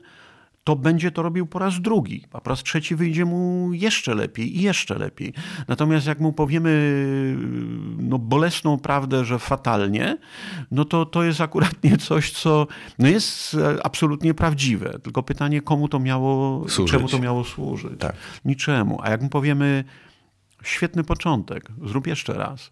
to 0.64 0.76
będzie 0.76 1.12
to 1.12 1.22
robił 1.22 1.46
po 1.46 1.60
raz 1.60 1.82
drugi, 1.82 2.26
a 2.34 2.42
po 2.42 2.50
raz 2.50 2.64
trzeci 2.64 2.96
wyjdzie 2.96 3.26
mu 3.26 3.70
jeszcze 3.74 4.16
lepiej 4.16 4.58
i 4.58 4.62
jeszcze 4.62 4.98
lepiej. 4.98 5.34
Natomiast 5.68 6.08
jak 6.08 6.20
mu 6.20 6.34
powiemy 6.34 6.70
no, 7.98 8.20
bolesną 8.20 8.78
prawdę, 8.78 9.26
że 9.26 9.40
fatalnie, 9.40 10.18
no 10.72 10.86
to 10.86 11.06
to 11.06 11.24
jest 11.24 11.42
akurat 11.42 11.74
nie 11.84 11.98
coś, 11.98 12.32
co 12.32 12.68
no 13.00 13.08
jest 13.08 13.58
absolutnie 13.84 14.34
prawdziwe. 14.34 15.00
Tylko 15.04 15.24
pytanie, 15.24 15.62
komu 15.62 15.88
to 15.88 16.00
miało, 16.00 16.66
służyć. 16.70 16.92
czemu 16.92 17.08
to 17.08 17.20
miało 17.20 17.44
służyć? 17.44 18.00
Tak. 18.00 18.16
Niczemu. 18.46 19.00
A 19.04 19.10
jak 19.10 19.22
mu 19.22 19.30
powiemy 19.30 19.84
świetny 20.64 21.04
początek, 21.04 21.70
zrób 21.86 22.08
jeszcze 22.08 22.34
raz, 22.34 22.72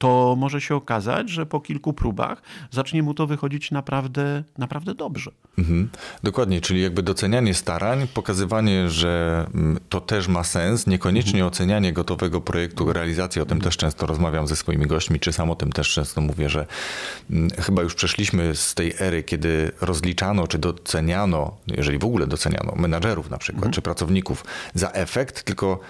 to 0.00 0.36
może 0.38 0.60
się 0.60 0.74
okazać, 0.74 1.30
że 1.30 1.46
po 1.46 1.60
kilku 1.60 1.92
próbach 1.92 2.42
zacznie 2.70 3.02
mu 3.02 3.14
to 3.14 3.26
wychodzić 3.26 3.70
naprawdę, 3.70 4.44
naprawdę 4.58 4.94
dobrze. 4.94 5.30
Mhm. 5.58 5.88
Dokładnie, 6.22 6.60
czyli 6.60 6.82
jakby 6.82 7.02
docenianie 7.02 7.54
starań, 7.54 8.06
pokazywanie, 8.14 8.90
że 8.90 9.46
mm, 9.54 9.80
to 9.88 10.00
też 10.00 10.28
ma 10.28 10.44
sens, 10.44 10.86
niekoniecznie 10.86 11.40
mhm. 11.40 11.48
ocenianie 11.48 11.92
gotowego 11.92 12.40
projektu, 12.40 12.92
realizacji, 12.92 13.42
o 13.42 13.46
tym 13.46 13.60
też 13.60 13.76
często 13.76 14.06
rozmawiam 14.06 14.46
ze 14.46 14.56
swoimi 14.56 14.86
gośćmi, 14.86 15.20
czy 15.20 15.32
sam 15.32 15.50
o 15.50 15.54
tym 15.54 15.72
też 15.72 15.88
często 15.88 16.20
mówię, 16.20 16.48
że 16.48 16.66
mm, 17.30 17.50
chyba 17.50 17.82
już 17.82 17.94
przeszliśmy 17.94 18.56
z 18.56 18.74
tej 18.74 18.94
ery, 18.98 19.22
kiedy 19.22 19.72
rozliczano, 19.80 20.46
czy 20.46 20.58
doceniano, 20.58 21.56
jeżeli 21.66 21.98
w 21.98 22.04
ogóle 22.04 22.26
doceniano, 22.26 22.72
menadżerów 22.76 23.30
na 23.30 23.38
przykład, 23.38 23.64
mhm. 23.64 23.72
czy 23.72 23.82
pracowników 23.82 24.44
za 24.74 24.90
efekt, 24.90 25.42
tylko 25.42 25.80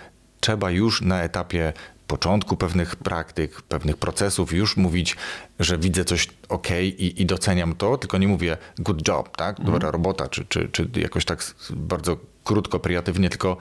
trzeba 0.40 0.70
już 0.70 1.02
na 1.02 1.22
etapie 1.22 1.72
początku 2.10 2.56
pewnych 2.56 2.96
praktyk, 2.96 3.62
pewnych 3.62 3.96
procesów 3.96 4.52
już 4.52 4.76
mówić, 4.76 5.16
że 5.60 5.78
widzę 5.78 6.04
coś 6.04 6.28
ok 6.48 6.68
i, 6.82 7.22
i 7.22 7.26
doceniam 7.26 7.74
to, 7.74 7.98
tylko 7.98 8.18
nie 8.18 8.28
mówię 8.28 8.56
good 8.78 9.08
job, 9.08 9.36
tak? 9.36 9.56
Dobra 9.56 9.74
mhm. 9.74 9.92
robota, 9.92 10.28
czy, 10.28 10.44
czy, 10.44 10.68
czy 10.72 10.88
jakoś 10.94 11.24
tak 11.24 11.44
bardzo 11.70 12.16
krótko, 12.44 12.80
kreatywnie, 12.80 13.28
tylko 13.28 13.56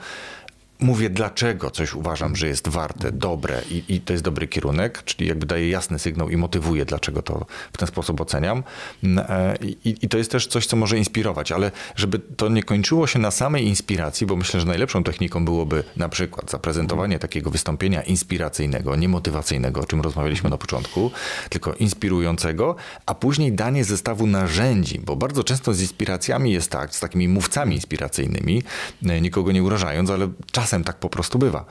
mówię, 0.80 1.10
dlaczego 1.10 1.70
coś 1.70 1.94
uważam, 1.94 2.36
że 2.36 2.48
jest 2.48 2.68
warte, 2.68 3.12
dobre 3.12 3.62
i, 3.70 3.84
i, 3.88 4.00
to 4.00 4.12
jest 4.12 4.24
dobry 4.24 4.48
kierunek, 4.48 5.04
czyli 5.04 5.28
jakby 5.28 5.46
daję 5.46 5.68
jasny 5.68 5.98
sygnał 5.98 6.30
i 6.30 6.36
motywuję, 6.36 6.84
dlaczego 6.84 7.22
to 7.22 7.46
w 7.72 7.78
ten 7.78 7.88
sposób 7.88 8.20
oceniam. 8.20 8.62
Mm, 9.04 9.24
e, 9.28 9.56
I, 9.62 9.96
I, 10.02 10.08
to 10.08 10.18
jest 10.18 10.30
też 10.30 10.46
coś, 10.46 10.66
co 10.66 10.76
może 10.76 10.98
inspirować, 10.98 11.52
ale 11.52 11.70
żeby 11.96 12.18
to 12.18 12.48
nie 12.48 12.62
kończyło 12.62 13.06
się 13.06 13.18
na 13.18 13.30
samej 13.30 13.66
inspiracji, 13.66 14.26
bo 14.26 14.36
myślę, 14.36 14.60
że 14.60 14.66
najlepszą 14.66 15.02
techniką 15.02 15.44
byłoby 15.44 15.84
na 15.96 16.08
przykład 16.08 16.50
zaprezentowanie 16.50 17.18
takiego 17.18 17.50
wystąpienia 17.50 18.02
inspiracyjnego, 18.02 18.96
nie 18.96 19.08
motywacyjnego, 19.08 19.80
o 19.80 19.84
czym 19.84 20.00
rozmawialiśmy 20.00 20.50
na 20.50 20.58
początku, 20.58 21.10
tylko 21.48 21.74
inspirującego, 21.74 22.76
a 23.06 23.14
później 23.14 23.52
danie 23.52 23.84
zestawu 23.84 24.26
narzędzi, 24.26 25.00
bo 25.00 25.16
bardzo 25.16 25.44
często 25.44 25.74
z 25.74 25.80
inspiracjami 25.80 26.52
jest 26.52 26.70
tak, 26.70 26.94
z 26.94 27.00
takimi 27.00 27.28
mówcami 27.28 27.74
inspiracyjnymi, 27.74 28.62
e, 29.06 29.20
nikogo 29.20 29.52
nie 29.52 29.62
urażając, 29.62 30.10
ale 30.10 30.28
czasem 30.52 30.69
czasem 30.70 30.84
tak 30.84 30.96
po 30.96 31.08
prostu 31.08 31.38
bywa, 31.38 31.64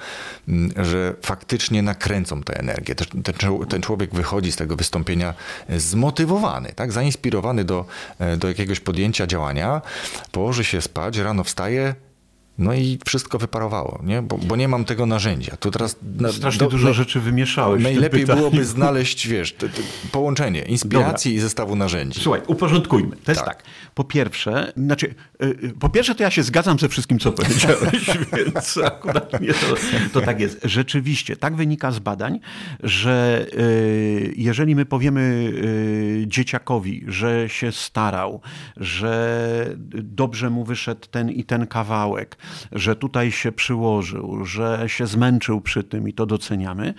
mm, 0.47 0.85
że 0.85 1.15
faktycznie 1.21 1.81
nakręcą 1.81 2.43
tę 2.43 2.59
energię. 2.59 2.95
Ten, 2.95 3.23
ten 3.69 3.81
człowiek 3.81 4.15
wychodzi 4.15 4.51
z 4.51 4.55
tego 4.55 4.75
wystąpienia 4.75 5.33
zmotywowany, 5.69 6.73
tak? 6.75 6.91
zainspirowany 6.91 7.63
do, 7.63 7.85
e, 8.19 8.37
do 8.37 8.47
jakiegoś 8.47 8.79
podjęcia 8.79 9.27
działania, 9.27 9.81
położy 10.31 10.63
się 10.63 10.81
spać, 10.81 11.17
rano 11.17 11.43
wstaje, 11.43 11.95
no 12.59 12.73
i 12.73 12.99
wszystko 13.05 13.37
wyparowało, 13.37 13.99
nie? 14.03 14.21
Bo, 14.21 14.37
bo 14.37 14.55
nie 14.55 14.67
mam 14.67 14.85
tego 14.85 15.05
narzędzia. 15.05 15.57
Tu 15.57 15.71
teraz 15.71 15.95
na, 16.19 16.31
Strasznie 16.31 16.59
do, 16.59 16.67
dużo 16.67 16.93
rzeczy 16.93 17.19
wymieszałeś. 17.19 17.83
Najlepiej 17.83 18.25
byłoby 18.25 18.65
znaleźć, 18.65 19.27
wiesz, 19.27 19.53
te, 19.53 19.69
te 19.69 19.81
połączenie 20.11 20.61
inspiracji 20.61 21.31
Dobra. 21.31 21.39
i 21.39 21.41
zestawu 21.41 21.75
narzędzi. 21.75 22.21
Słuchaj, 22.21 22.41
uporządkujmy. 22.47 23.15
To 23.23 23.31
jest 23.31 23.45
tak. 23.45 23.55
tak. 23.55 23.63
Po 23.95 24.03
pierwsze, 24.03 24.73
znaczy, 24.77 25.15
yy, 25.39 25.73
po 25.79 25.89
pierwsze 25.89 26.15
to 26.15 26.23
ja 26.23 26.31
się 26.31 26.43
zgadzam 26.43 26.79
ze 26.79 26.89
wszystkim, 26.89 27.19
co 27.19 27.31
powiedziałeś, 27.31 28.17
więc 28.37 28.77
akurat 28.77 29.41
nie 29.41 29.53
to, 29.53 29.75
to 30.13 30.21
tak 30.21 30.39
jest. 30.39 30.59
Rzeczywiście, 30.63 31.35
tak 31.35 31.55
wynika 31.55 31.91
z 31.91 31.99
badań, 31.99 32.39
że 32.83 33.45
yy, 33.53 34.33
jeżeli 34.35 34.75
my 34.75 34.85
powiemy 34.85 35.53
yy, 36.19 36.27
dzieciakowi, 36.27 37.05
że 37.07 37.49
się 37.49 37.71
starał, 37.71 38.41
że 38.77 39.75
dobrze 39.93 40.49
mu 40.49 40.63
wyszedł 40.63 41.07
ten 41.11 41.29
i 41.29 41.43
ten 41.43 41.67
kawałek, 41.67 42.37
że 42.71 42.95
tutaj 42.95 43.31
się 43.31 43.51
przyłożył, 43.51 44.45
że 44.45 44.83
się 44.87 45.07
zmęczył 45.07 45.61
przy 45.61 45.83
tym 45.83 46.09
i 46.09 46.13
to 46.13 46.25
doceniamy, 46.25 46.93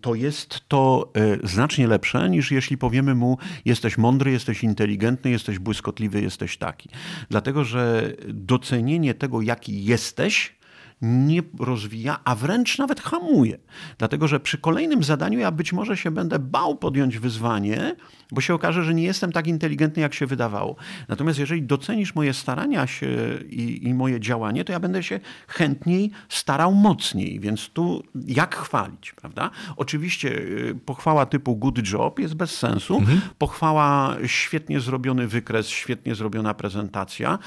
to 0.00 0.14
jest 0.14 0.60
to 0.68 1.12
e, 1.42 1.48
znacznie 1.48 1.86
lepsze 1.86 2.30
niż 2.30 2.50
jeśli 2.50 2.78
powiemy 2.78 3.14
mu: 3.14 3.38
jesteś 3.64 3.98
mądry, 3.98 4.30
jesteś 4.30 4.64
inteligentny, 4.64 5.30
jesteś 5.30 5.58
błyskotliwy, 5.58 6.22
jesteś 6.22 6.56
taki. 6.56 6.88
Dlatego, 7.30 7.64
że 7.64 8.12
docenienie 8.28 9.14
tego, 9.14 9.42
jaki 9.42 9.84
jesteś, 9.84 10.56
nie 11.04 11.42
rozwija, 11.58 12.20
a 12.24 12.34
wręcz 12.34 12.78
nawet 12.78 13.00
hamuje. 13.00 13.58
Dlatego, 13.98 14.28
że 14.28 14.40
przy 14.40 14.58
kolejnym 14.58 15.02
zadaniu 15.02 15.38
ja 15.38 15.50
być 15.50 15.72
może 15.72 15.96
się 15.96 16.10
będę 16.10 16.38
bał 16.38 16.76
podjąć 16.76 17.18
wyzwanie, 17.18 17.96
bo 18.32 18.40
się 18.40 18.54
okaże, 18.54 18.84
że 18.84 18.94
nie 18.94 19.02
jestem 19.02 19.32
tak 19.32 19.46
inteligentny, 19.46 20.02
jak 20.02 20.14
się 20.14 20.26
wydawało. 20.26 20.76
Natomiast 21.08 21.38
jeżeli 21.38 21.62
docenisz 21.62 22.14
moje 22.14 22.34
starania 22.34 22.86
się 22.86 23.08
i, 23.50 23.88
i 23.88 23.94
moje 23.94 24.20
działanie, 24.20 24.64
to 24.64 24.72
ja 24.72 24.80
będę 24.80 25.02
się 25.02 25.20
chętniej 25.48 26.10
starał 26.28 26.74
mocniej. 26.74 27.40
Więc 27.40 27.68
tu 27.68 28.02
jak 28.26 28.56
chwalić, 28.56 29.12
prawda? 29.12 29.50
Oczywiście 29.76 30.28
y, 30.28 30.78
pochwała 30.84 31.26
typu 31.26 31.56
good 31.56 31.92
job 31.92 32.18
jest 32.18 32.34
bez 32.34 32.58
sensu. 32.58 32.96
Mhm. 32.96 33.20
Pochwała 33.38 34.16
świetnie 34.26 34.80
zrobiony 34.80 35.28
wykres, 35.28 35.68
świetnie 35.68 36.14
zrobiona 36.14 36.54
prezentacja, 36.54 37.38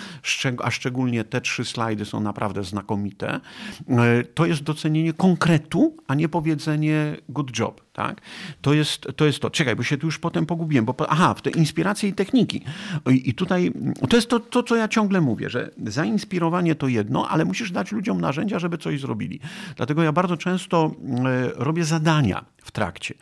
a 0.63 0.71
szczególnie 0.71 1.23
te 1.23 1.41
trzy 1.41 1.65
slajdy 1.65 2.05
są 2.05 2.19
naprawdę 2.19 2.63
znakomite. 2.63 3.39
Y, 3.81 4.25
to 4.33 4.45
jest 4.45 4.63
docenienie 4.63 5.13
konkretu, 5.13 5.97
a 6.07 6.15
nie 6.15 6.29
powiedzenie 6.29 7.17
good 7.29 7.59
job. 7.59 7.87
Tak? 7.93 8.21
To, 8.61 8.73
jest, 8.73 9.07
to 9.15 9.25
jest 9.25 9.39
to. 9.39 9.49
Czekaj, 9.49 9.75
bo 9.75 9.83
się 9.83 9.97
tu 9.97 10.07
już 10.07 10.19
potem 10.19 10.45
pogubiłem. 10.45 10.85
Bo, 10.85 10.95
aha, 11.09 11.33
w 11.33 11.41
te 11.41 11.49
inspiracje 11.49 12.09
i 12.09 12.13
techniki. 12.13 12.63
I, 13.11 13.33
tutaj 13.33 13.71
to 14.09 14.15
jest 14.15 14.29
to, 14.29 14.39
to, 14.39 14.63
co 14.63 14.75
ja 14.75 14.87
ciągle 14.87 15.21
mówię, 15.21 15.49
że 15.49 15.71
zainspirowanie 15.85 16.75
to 16.75 16.87
jedno, 16.87 17.29
ale 17.29 17.45
musisz 17.45 17.71
dać 17.71 17.91
ludziom 17.91 18.21
narzędzia, 18.21 18.59
żeby 18.59 18.77
coś 18.77 18.99
zrobili. 18.99 19.39
Dlatego 19.75 20.03
ja 20.03 20.11
bardzo 20.11 20.37
często 20.37 20.91
e, 21.25 21.49
robię 21.55 21.85
zadania 21.85 22.45
w 22.63 22.71
trakcie. 22.71 23.15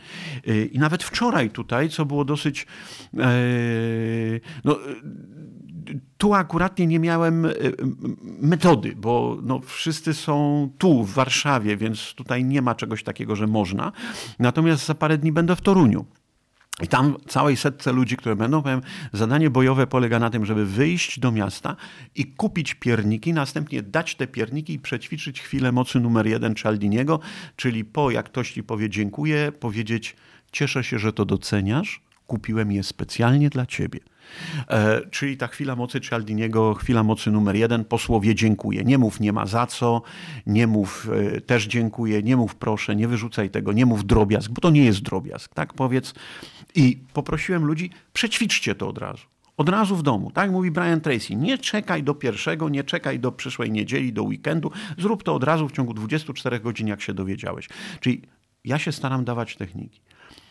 E, 0.47 0.65
I 0.65 0.79
nawet 0.79 1.03
wczoraj 1.03 1.49
tutaj, 1.49 1.89
co 1.89 2.05
było 2.05 2.25
dosyć 2.25 2.67
e, 3.17 3.27
no, 4.63 4.79
tu 6.17 6.33
akurat 6.33 6.79
nie 6.79 6.99
miałem 6.99 7.47
metody, 8.41 8.95
bo 8.97 9.37
no, 9.43 9.59
wszyscy 9.59 10.13
są 10.13 10.69
tu, 10.77 11.03
w 11.03 11.13
Warszawie, 11.13 11.77
więc 11.77 12.13
tutaj 12.13 12.45
nie 12.45 12.61
ma 12.61 12.75
czegoś 12.75 13.03
takiego, 13.03 13.35
że 13.35 13.47
można. 13.47 13.91
Natomiast 14.39 14.85
za 14.85 14.95
parę 14.95 15.17
dni 15.17 15.31
będę 15.31 15.55
w 15.55 15.61
Toruniu. 15.61 16.05
I 16.83 16.87
tam 16.87 17.15
całej 17.27 17.57
setce 17.57 17.91
ludzi, 17.91 18.17
które 18.17 18.35
będą, 18.35 18.61
powiem, 18.61 18.81
zadanie 19.13 19.49
bojowe 19.49 19.87
polega 19.87 20.19
na 20.19 20.29
tym, 20.29 20.45
żeby 20.45 20.65
wyjść 20.65 21.19
do 21.19 21.31
miasta 21.31 21.75
i 22.15 22.25
kupić 22.25 22.73
pierniki, 22.73 23.33
następnie 23.33 23.83
dać 23.83 24.15
te 24.15 24.27
pierniki 24.27 24.73
i 24.73 24.79
przećwiczyć 24.79 25.41
chwilę 25.41 25.71
mocy 25.71 25.99
numer 25.99 26.27
jeden 26.27 26.55
Cialdiniego, 26.55 27.19
czyli 27.55 27.85
po 27.85 28.11
jak 28.11 28.25
ktoś 28.25 28.51
ci 28.51 28.63
powie 28.63 28.89
dziękuję, 28.89 29.51
powiedzieć 29.59 30.15
cieszę 30.51 30.83
się, 30.83 30.99
że 30.99 31.13
to 31.13 31.25
doceniasz, 31.25 32.01
kupiłem 32.27 32.71
je 32.71 32.83
specjalnie 32.83 33.49
dla 33.49 33.65
ciebie. 33.65 33.99
E, 34.69 35.01
czyli 35.11 35.37
ta 35.37 35.47
chwila 35.47 35.75
mocy 35.75 36.01
Cialdiniego, 36.01 36.73
chwila 36.73 37.03
mocy 37.03 37.31
numer 37.31 37.55
jeden, 37.55 37.85
posłowie 37.85 38.35
dziękuję. 38.35 38.83
Nie 38.83 38.97
mów 38.97 39.19
nie 39.19 39.33
ma 39.33 39.45
za 39.45 39.67
co, 39.67 40.01
nie 40.45 40.67
mów 40.67 41.09
e, 41.35 41.41
też 41.41 41.67
dziękuję, 41.67 42.23
nie 42.23 42.37
mów 42.37 42.55
proszę, 42.55 42.95
nie 42.95 43.07
wyrzucaj 43.07 43.49
tego, 43.49 43.73
nie 43.73 43.85
mów 43.85 44.05
drobiazg, 44.05 44.51
bo 44.51 44.61
to 44.61 44.69
nie 44.69 44.85
jest 44.85 45.01
drobiazg, 45.01 45.53
tak 45.53 45.73
powiedz. 45.73 46.13
I 46.75 46.99
poprosiłem 47.13 47.65
ludzi, 47.65 47.89
przećwiczcie 48.13 48.75
to 48.75 48.87
od 48.87 48.97
razu. 48.97 49.25
Od 49.57 49.69
razu 49.69 49.95
w 49.95 50.03
domu, 50.03 50.31
tak 50.31 50.51
mówi 50.51 50.71
Brian 50.71 51.01
Tracy. 51.01 51.35
Nie 51.35 51.57
czekaj 51.57 52.03
do 52.03 52.15
pierwszego, 52.15 52.69
nie 52.69 52.83
czekaj 52.83 53.19
do 53.19 53.31
przyszłej 53.31 53.71
niedzieli, 53.71 54.13
do 54.13 54.23
weekendu. 54.23 54.71
Zrób 54.97 55.23
to 55.23 55.35
od 55.35 55.43
razu 55.43 55.67
w 55.67 55.71
ciągu 55.71 55.93
24 55.93 56.59
godzin, 56.59 56.87
jak 56.87 57.01
się 57.01 57.13
dowiedziałeś. 57.13 57.69
Czyli 57.99 58.21
ja 58.65 58.79
się 58.79 58.91
staram 58.91 59.25
dawać 59.25 59.55
techniki. 59.55 60.01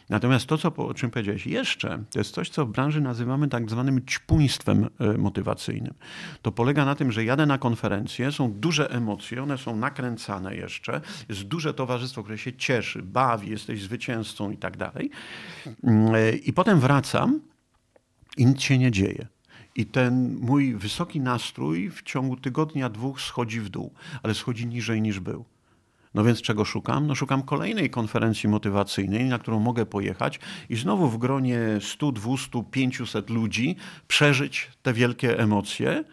Natomiast 0.09 0.47
to, 0.47 0.59
co, 0.59 0.77
o 0.77 0.95
czym 0.95 1.11
powiedziałeś 1.11 1.47
jeszcze, 1.47 2.05
to 2.11 2.19
jest 2.19 2.35
coś, 2.35 2.49
co 2.49 2.67
w 2.67 2.71
branży 2.71 3.01
nazywamy 3.01 3.49
tak 3.49 3.71
zwanym 3.71 4.07
ćpuństwem 4.07 4.89
e, 5.01 5.19
motywacyjnym. 5.19 5.95
To 6.43 6.53
polega 6.53 6.85
na 6.85 6.95
tym, 6.95 7.13
że 7.13 7.25
jadę 7.25 7.47
na 7.47 7.59
konferencję, 7.59 8.33
są 8.33 8.53
duże 8.53 8.91
emocje, 8.91 9.43
one 9.43 9.59
są 9.59 9.77
nakręcane 9.77 10.57
jeszcze, 10.57 11.01
jest 11.29 11.43
duże 11.43 11.75
towarzystwo, 11.75 12.23
które 12.23 12.39
się 12.39 12.53
cieszy, 12.53 13.03
bawi, 13.03 13.51
jesteś 13.51 13.83
zwycięzcą 13.83 14.51
i 14.51 14.57
tak 14.57 14.77
dalej. 14.77 15.11
Mm, 15.85 16.15
e, 16.15 16.31
I 16.31 16.53
potem 16.53 16.81
wracam 16.81 17.41
i 18.37 18.47
nic 18.47 18.63
się 18.63 18.79
nie 18.79 18.91
dzieje. 18.91 19.27
I 19.77 19.87
ten 19.87 20.37
mój 20.41 20.75
wysoki 20.75 21.21
nastrój 21.21 21.91
w 21.91 22.03
ciągu 22.03 22.37
tygodnia, 22.37 22.89
dwóch 22.89 23.21
schodzi 23.21 23.61
w 23.61 23.69
dół, 23.69 23.93
ale 24.23 24.35
schodzi 24.35 24.67
niżej 24.67 25.03
niż 25.03 25.21
był. 25.21 25.45
No 26.15 26.25
więc 26.25 26.43
czego 26.43 26.65
szukam? 26.65 27.07
No 27.07 27.15
szukam 27.15 27.43
kolejnej 27.43 27.91
konferencji 27.91 28.49
motywacyjnej, 28.49 29.25
na 29.25 29.39
którą 29.39 29.61
mogę 29.61 29.87
pojechać 29.87 30.41
i 30.69 30.77
znowu 30.77 31.09
w 31.09 31.19
gronie 31.19 31.59
100, 31.81 32.12
200, 32.12 32.65
500 32.71 33.31
ludzi 33.31 33.77
przeżyć 34.09 34.71
te 34.83 34.93
wielkie 34.93 35.39
emocje 35.39 36.05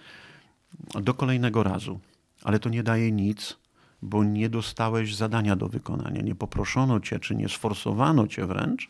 do 1.02 1.14
kolejnego 1.14 1.64
razu. 1.64 2.00
Ale 2.44 2.60
to 2.60 2.70
nie 2.70 2.84
daje 2.84 3.12
nic, 3.12 3.58
bo 4.02 4.24
nie 4.24 4.50
dostałeś 4.50 5.16
zadania 5.16 5.56
do 5.56 5.68
wykonania, 5.68 6.22
nie 6.22 6.36
poproszono 6.36 7.00
cię, 7.00 7.20
czy 7.20 7.36
nie 7.36 7.50
sforsowano 7.50 8.28
cię 8.28 8.46
wręcz. 8.46 8.88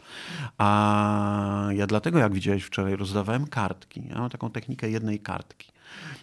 A 0.58 1.68
ja 1.72 1.88
dlatego, 1.88 2.20
jak 2.20 2.34
widziałeś 2.34 2.64
wczoraj, 2.64 2.96
rozdawałem 2.96 3.48
kartki. 3.48 4.08
Ja 4.10 4.20
mam 4.20 4.30
taką 4.30 4.52
technikę 4.52 4.90
jednej 4.90 5.20
kartki. 5.20 5.71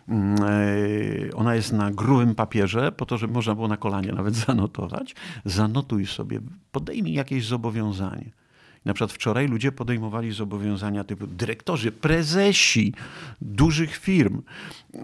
Mm, 0.08 0.36
e, 0.42 1.34
ona 1.34 1.54
jest 1.54 1.72
na 1.72 1.90
grubym 1.90 2.34
papierze, 2.34 2.92
po 2.92 3.06
to, 3.06 3.18
żeby 3.18 3.32
można 3.32 3.54
było 3.54 3.68
na 3.68 3.76
kolanie 3.76 4.12
nawet 4.12 4.34
zanotować. 4.46 5.14
Zanotuj 5.44 6.06
sobie, 6.06 6.40
podejmij 6.72 7.12
jakieś 7.12 7.46
zobowiązanie. 7.46 8.30
Na 8.84 8.94
przykład 8.94 9.12
wczoraj 9.12 9.48
ludzie 9.48 9.72
podejmowali 9.72 10.32
zobowiązania 10.32 11.04
typu 11.04 11.26
dyrektorzy, 11.26 11.92
prezesi 11.92 12.94
dużych 13.40 13.96
firm, 13.96 14.42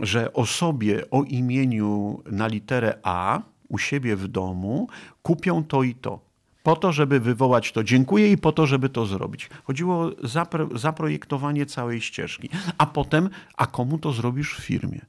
że 0.01 0.33
osobie 0.33 1.11
o 1.11 1.23
imieniu 1.23 2.23
na 2.31 2.47
literę 2.47 2.99
A 3.03 3.41
u 3.69 3.79
siebie 3.79 4.17
w 4.17 4.29
domu 4.29 4.89
kupią 5.23 5.65
to 5.65 5.83
i 5.83 5.95
to 5.95 6.34
po 6.65 6.77
to, 6.77 6.93
żeby 6.93 7.21
wywołać 7.21 7.73
to 7.73 7.85
dziękuję 7.85 8.33
i 8.33 8.39
po 8.39 8.53
to, 8.53 8.67
żeby 8.67 8.89
to 8.89 9.07
zrobić. 9.07 9.49
Chodziło 9.65 9.97
o 9.97 10.13
zapro 10.23 10.69
zaprojektowanie 10.79 11.67
całej 11.67 12.01
ścieżki. 12.01 12.49
A 12.79 12.87
potem, 12.87 13.31
a 13.57 13.67
komu 13.67 13.99
to 13.99 14.13
zrobisz 14.13 14.55
w 14.55 14.65
firmie? 14.65 15.01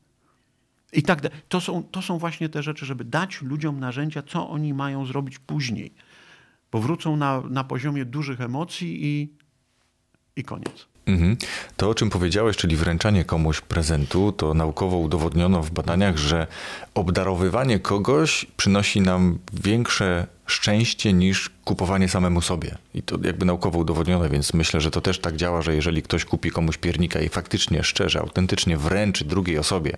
I 0.94 1.04
tak 1.04 1.22
to 1.50 1.62
są, 1.62 1.84
to 1.84 2.02
są 2.02 2.18
właśnie 2.18 2.50
te 2.50 2.64
rzeczy, 2.64 2.86
żeby 2.86 3.04
dać 3.06 3.42
ludziom 3.42 3.80
narzędzia, 3.80 4.24
co 4.24 4.50
oni 4.50 4.74
mają 4.74 5.06
zrobić 5.06 5.40
później. 5.40 5.94
Bo 6.72 6.80
wrócą 6.80 7.16
na, 7.18 7.42
na 7.50 7.64
poziomie 7.64 8.06
dużych 8.06 8.42
emocji 8.42 9.06
i, 9.06 9.34
i 10.36 10.44
koniec. 10.44 10.88
Mhm. 11.06 11.38
To, 11.78 11.90
o 11.90 11.96
czym 11.96 12.10
powiedziałeś, 12.10 12.58
czyli 12.58 12.76
wręczanie 12.76 13.26
komuś 13.26 13.62
prezentu, 13.62 14.32
to 14.32 14.54
naukowo 14.54 14.98
udowodniono 14.98 15.64
w 15.64 15.72
badaniach, 15.72 16.18
że 16.18 16.48
obdarowywanie 16.94 17.80
kogoś 17.80 18.46
przynosi 18.58 19.02
nam 19.02 19.40
większe 19.54 20.35
szczęście 20.46 21.14
niż 21.14 21.50
kupowanie 21.66 22.10
samemu 22.10 22.42
sobie. 22.42 22.76
I 22.94 23.02
to 23.02 23.18
jakby 23.24 23.46
naukowo 23.46 23.80
udowodnione, 23.80 24.30
więc 24.30 24.54
myślę, 24.54 24.82
że 24.82 24.92
to 24.92 25.02
też 25.02 25.20
tak 25.20 25.36
działa, 25.36 25.62
że 25.62 25.76
jeżeli 25.76 26.02
ktoś 26.02 26.26
kupi 26.26 26.52
komuś 26.52 26.78
piernika 26.78 27.22
i 27.22 27.30
faktycznie, 27.30 27.84
szczerze, 27.84 28.20
autentycznie 28.20 28.78
wręczy 28.78 29.26
drugiej 29.26 29.58
osobie, 29.58 29.98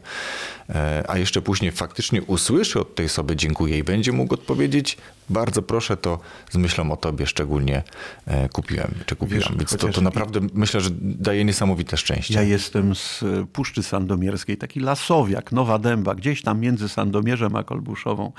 e, 0.69 1.03
a 1.07 1.17
jeszcze 1.17 1.41
później 1.41 1.71
faktycznie 1.71 2.21
usłyszy 2.21 2.79
od 2.79 2.95
tej 2.95 3.05
osoby 3.05 3.35
dziękuję 3.35 3.77
i 3.77 3.83
będzie 3.83 4.11
mógł 4.11 4.33
odpowiedzieć 4.33 4.97
bardzo 5.29 5.61
proszę, 5.61 5.97
to 5.97 6.19
z 6.51 6.55
myślą 6.55 6.91
o 6.91 6.97
tobie 6.97 7.27
szczególnie 7.27 7.83
e, 8.25 8.49
kupiłem, 8.49 8.91
czy 9.05 9.15
kupiłam. 9.15 9.41
Wiesz, 9.41 9.57
więc 9.57 9.77
to, 9.77 9.89
to 9.89 10.01
naprawdę 10.01 10.39
myślę, 10.53 10.81
że 10.81 10.89
daje 11.01 11.45
niesamowite 11.45 11.97
szczęście. 11.97 12.33
Ja 12.33 12.41
jestem 12.41 12.95
z 12.95 13.23
Puszczy 13.53 13.83
Sandomierskiej, 13.83 14.57
taki 14.57 14.79
lasowiak, 14.79 15.51
Nowa 15.51 15.79
Dęba, 15.79 16.15
gdzieś 16.15 16.41
tam 16.41 16.59
między 16.59 16.89
Sandomierzem 16.89 17.55
a 17.55 17.63
Kolbuszową 17.63 18.27
e, 18.27 18.31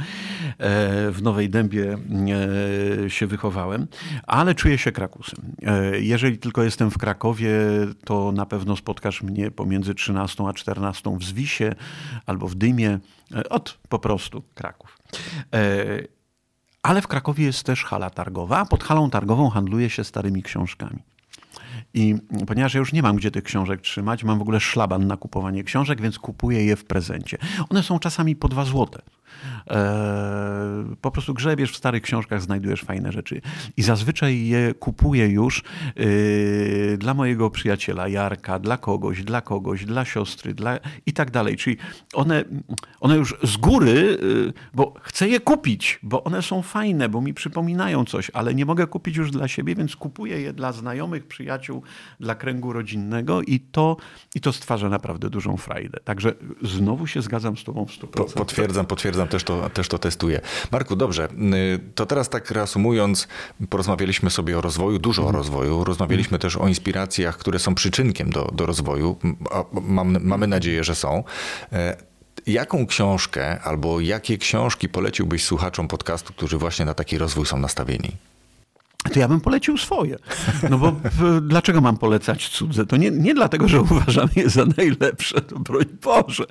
w 1.11 1.19
Nowej 1.23 1.51
Dębie 1.51 1.98
się 3.09 3.27
wychowałem, 3.27 3.87
ale 4.27 4.55
czuję 4.55 4.79
się 4.79 4.93
Krakusem. 4.93 5.39
E, 5.63 6.01
jeżeli 6.01 6.39
tylko 6.39 6.63
jestem 6.63 6.91
w 6.91 6.99
Krakowie, 6.99 7.51
to 8.05 8.33
na 8.33 8.47
pewno 8.47 8.77
spotkasz 8.77 9.23
mnie 9.23 9.51
pomiędzy 9.51 9.95
13 9.95 10.45
a 10.49 10.53
14 10.53 11.17
w 11.19 11.25
Zwisie 11.25 11.75
albo 12.27 12.49
w 12.49 12.55
Dymie. 12.55 12.99
E, 13.35 13.49
od 13.49 13.79
po 13.89 13.99
prostu 13.99 14.43
Kraków. 14.55 14.99
E, 15.55 15.59
ale 16.83 17.03
w 17.03 17.09
Krakowie 17.09 17.45
jest 17.45 17.63
też 17.63 17.85
hala 17.85 18.11
targowa, 18.11 18.59
a 18.59 18.67
pod 18.67 18.85
halą 18.85 19.11
targową 19.11 19.51
handluje 19.51 19.91
się 19.91 20.05
starymi 20.05 20.43
książkami. 20.43 21.03
I 21.95 22.15
ponieważ 22.47 22.75
ja 22.75 22.79
już 22.79 22.93
nie 22.93 23.03
mam 23.03 23.17
gdzie 23.17 23.31
tych 23.31 23.45
książek 23.45 23.81
trzymać, 23.81 24.25
mam 24.25 24.39
w 24.39 24.43
ogóle 24.43 24.61
szlaban 24.61 25.07
na 25.07 25.17
kupowanie 25.17 25.65
książek, 25.65 26.01
więc 26.01 26.19
kupuję 26.19 26.65
je 26.65 26.77
w 26.77 26.85
prezencie. 26.85 27.39
One 27.69 27.83
są 27.83 27.99
czasami 27.99 28.37
po 28.37 28.49
dwa 28.49 28.65
złote. 28.65 29.03
E, 29.71 30.95
po 31.01 31.11
prostu 31.11 31.35
grzebiesz 31.35 31.73
w 31.73 31.77
starych 31.77 32.03
książkach, 32.03 32.43
znajdujesz 32.43 32.83
fajne 32.83 33.13
rzeczy. 33.13 33.41
I 33.77 33.83
zazwyczaj 33.83 34.47
je 34.47 34.75
kupuję 34.75 35.29
już 35.29 35.63
e, 35.63 36.97
dla 36.97 37.15
mojego 37.15 37.51
przyjaciela 37.51 38.09
Jarka, 38.09 38.59
dla 38.59 38.77
kogoś, 38.77 39.25
dla 39.25 39.41
kogoś, 39.41 39.85
dla 39.85 40.05
siostry, 40.05 40.55
dla 40.55 40.79
i 41.07 41.13
tak 41.13 41.31
dalej. 41.31 41.57
Czyli 41.57 41.77
one, 42.15 42.45
one 43.01 43.17
już 43.17 43.37
z 43.43 43.57
góry, 43.57 44.19
e, 44.49 44.53
bo 44.75 44.95
chcę 45.01 45.29
je 45.29 45.41
kupić, 45.41 45.99
bo 46.03 46.25
one 46.25 46.43
są 46.43 46.63
fajne, 46.63 47.09
bo 47.09 47.21
mi 47.21 47.35
przypominają 47.35 48.05
coś, 48.05 48.31
ale 48.35 48.55
nie 48.55 48.65
mogę 48.65 48.87
kupić 48.87 49.17
już 49.17 49.31
dla 49.31 49.49
siebie, 49.49 49.75
więc 49.75 49.97
kupuję 49.97 50.41
je 50.41 50.53
dla 50.53 50.73
znajomych, 50.73 51.27
przyjaciół, 51.27 51.83
dla 52.21 52.35
kręgu 52.35 52.73
rodzinnego 52.73 53.43
i 53.43 53.61
to, 53.61 53.97
i 54.35 54.41
to 54.41 54.53
stwarza 54.53 54.89
naprawdę 54.89 55.31
dużą 55.31 55.57
frajdę. 55.57 56.01
Także 56.05 56.35
znowu 56.63 57.07
się 57.07 57.23
zgadzam 57.23 57.57
z 57.57 57.65
tobą 57.65 57.87
w 57.87 57.91
100%. 57.91 58.35
Potwierdzam, 58.35 58.87
potwierdzam 58.87 59.18
też 59.27 59.45
to, 59.45 59.71
też 59.71 59.89
to 59.89 59.99
testuję. 59.99 60.41
Marku, 60.73 60.97
dobrze, 60.97 61.29
y, 61.75 61.79
to 61.95 62.07
teraz 62.07 62.29
tak 62.29 62.51
reasumując, 62.51 63.29
porozmawialiśmy 63.69 64.31
sobie 64.31 64.59
o 64.59 64.61
rozwoju, 64.61 64.99
dużo 64.99 65.27
o 65.27 65.33
rozwoju, 65.33 65.85
rozmawialiśmy 65.85 66.39
też 66.39 66.57
o 66.57 66.69
inspiracjach, 66.69 67.39
które 67.39 67.59
są 67.59 67.75
przyczynkiem 67.75 68.31
do, 68.31 68.51
do 68.53 68.67
rozwoju. 68.67 69.17
Mam, 69.73 70.17
mamy 70.21 70.47
nadzieję, 70.47 70.85
że 70.85 70.95
są. 70.95 71.25
E, 71.73 71.97
jaką 72.47 72.87
książkę 72.87 73.61
albo 73.61 74.01
jakie 74.01 74.39
książki 74.39 74.89
poleciłbyś 74.89 75.45
słuchaczom 75.45 75.89
podcastu, 75.89 76.33
którzy 76.33 76.59
właśnie 76.59 76.85
na 76.85 76.95
taki 76.95 77.19
rozwój 77.19 77.47
są 77.47 77.59
nastawieni? 77.59 78.17
To 79.09 79.21
ja 79.21 79.29
bym 79.29 79.41
polecił 79.41 79.77
swoje. 79.79 80.17
No 80.71 80.79
bo 80.79 80.93
dlaczego 81.43 81.81
mam 81.81 81.97
polecać 81.97 82.49
cudze? 82.49 82.87
To 82.87 82.97
nie, 82.97 83.11
nie 83.11 83.35
dlatego, 83.35 83.69
że 83.69 83.81
uważam 83.81 84.29
je 84.37 84.51
za 84.51 84.65
najlepsze, 84.77 85.41
to 85.41 85.59
broń 85.59 85.85
Boże. 86.03 86.45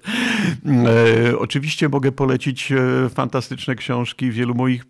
E, 1.30 1.40
oczywiście 1.40 1.90
mogę 1.90 2.12
polecić 2.12 2.72
e, 2.72 3.10
fantastyczne 3.10 3.76
książki 3.76 4.32
wielu 4.32 4.56
moich 4.56 4.86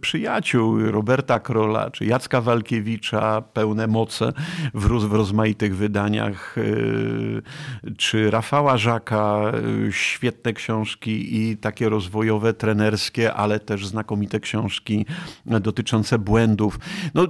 przyjaciół, 0.00 0.78
Roberta 0.78 1.40
Krola 1.40 1.90
czy 1.90 2.04
Jacka 2.04 2.40
Walkiewicza, 2.40 3.42
Pełne 3.42 3.86
moce 3.86 4.32
w, 4.74 4.86
roz, 4.86 5.04
w 5.04 5.12
rozmaitych 5.12 5.76
wydaniach, 5.76 6.56
e, 6.58 6.62
czy 7.96 8.30
Rafała 8.30 8.76
Żaka, 8.76 9.52
e, 9.88 9.92
świetne 9.92 10.52
książki 10.52 11.36
i 11.36 11.56
takie 11.56 11.88
rozwojowe, 11.88 12.54
trenerskie, 12.54 13.34
ale 13.34 13.60
też 13.60 13.86
znakomite 13.86 14.40
książki 14.40 15.06
dotyczące 15.46 16.18
błędów 16.18 16.78
no, 17.14 17.26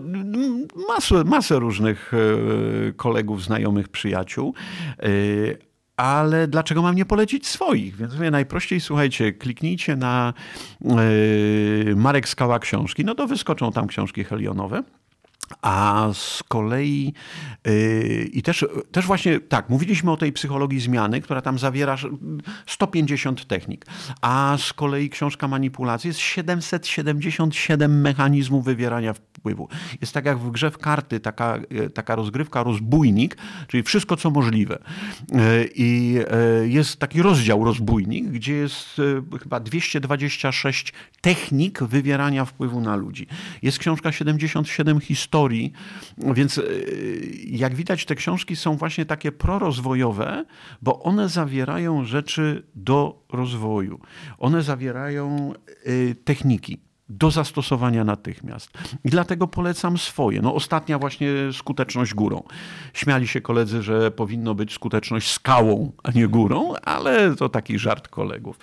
masę, 0.88 1.24
masę 1.24 1.58
różnych 1.58 2.12
e, 2.14 2.92
kolegów, 2.92 3.44
znajomych, 3.44 3.88
przyjaciół. 3.88 4.54
E, 4.98 5.72
ale 5.96 6.48
dlaczego 6.48 6.82
mam 6.82 6.94
nie 6.94 7.04
polecić 7.04 7.46
swoich? 7.46 7.96
Więc 7.96 8.14
mówię, 8.14 8.30
najprościej, 8.30 8.80
słuchajcie, 8.80 9.32
kliknijcie 9.32 9.96
na 9.96 10.34
yy, 10.80 11.96
Marek 11.96 12.28
Skała 12.28 12.58
książki, 12.58 13.04
no 13.04 13.14
to 13.14 13.26
wyskoczą 13.26 13.72
tam 13.72 13.86
książki 13.86 14.24
helionowe. 14.24 14.82
A 15.62 16.08
z 16.14 16.42
kolei 16.48 17.14
yy, 17.66 18.24
i 18.32 18.42
też, 18.42 18.66
też 18.92 19.06
właśnie 19.06 19.40
tak, 19.40 19.68
mówiliśmy 19.68 20.10
o 20.10 20.16
tej 20.16 20.32
psychologii 20.32 20.80
zmiany, 20.80 21.20
która 21.20 21.42
tam 21.42 21.58
zawiera 21.58 21.96
150 22.66 23.46
technik, 23.46 23.86
a 24.20 24.56
z 24.58 24.72
kolei 24.72 25.10
książka 25.10 25.48
manipulacji 25.48 26.08
jest 26.08 26.20
777 26.20 28.00
mechanizmów 28.00 28.64
wywierania 28.64 29.14
wpływu. 29.42 29.68
Jest 30.00 30.12
tak 30.12 30.24
jak 30.24 30.38
w 30.38 30.50
grze 30.50 30.70
w 30.70 30.78
karty, 30.78 31.20
taka, 31.20 31.58
taka 31.94 32.14
rozgrywka, 32.14 32.62
rozbójnik, 32.62 33.36
czyli 33.68 33.82
wszystko 33.82 34.16
co 34.16 34.30
możliwe. 34.30 34.78
Yy, 35.32 35.68
I 35.74 36.12
yy, 36.60 36.68
jest 36.68 36.96
taki 36.96 37.22
rozdział 37.22 37.64
rozbójnik, 37.64 38.26
gdzie 38.26 38.54
jest 38.54 38.98
yy, 38.98 39.38
chyba 39.42 39.60
226 39.60 40.92
technik 41.20 41.82
wywierania 41.82 42.44
wpływu 42.44 42.80
na 42.80 42.96
ludzi. 42.96 43.26
Jest 43.62 43.78
książka 43.78 44.12
77 44.12 45.00
historii, 45.00 45.41
historii. 45.42 45.72
Więc 46.18 46.58
e, 46.58 46.62
jak 47.44 47.74
widać, 47.74 48.04
te 48.04 48.14
książki 48.14 48.56
są 48.56 48.76
właśnie 48.76 49.06
takie 49.06 49.32
prorozwojowe, 49.32 50.44
bo 50.82 51.02
one 51.02 51.28
zawierają 51.28 52.04
rzeczy 52.04 52.62
do 52.74 53.24
rozwoju. 53.32 54.00
One 54.38 54.62
zawierają 54.62 55.52
e, 55.84 56.14
techniki 56.14 56.80
do 57.08 57.30
zastosowania 57.30 58.04
natychmiast. 58.04 58.70
I 59.04 59.10
dlatego 59.10 59.48
polecam 59.48 59.98
swoje. 59.98 60.42
No 60.42 60.54
ostatnia 60.54 60.98
właśnie 60.98 61.28
skuteczność 61.52 62.14
górą. 62.14 62.42
Śmiali 62.92 63.28
się 63.28 63.40
koledzy, 63.40 63.82
że 63.82 64.10
powinno 64.10 64.54
być 64.54 64.72
skuteczność 64.72 65.30
skałą, 65.30 65.92
a 66.02 66.10
nie 66.10 66.28
górą, 66.28 66.74
ale 66.82 67.36
to 67.36 67.48
taki 67.48 67.78
żart 67.78 68.08
kolegów. 68.08 68.58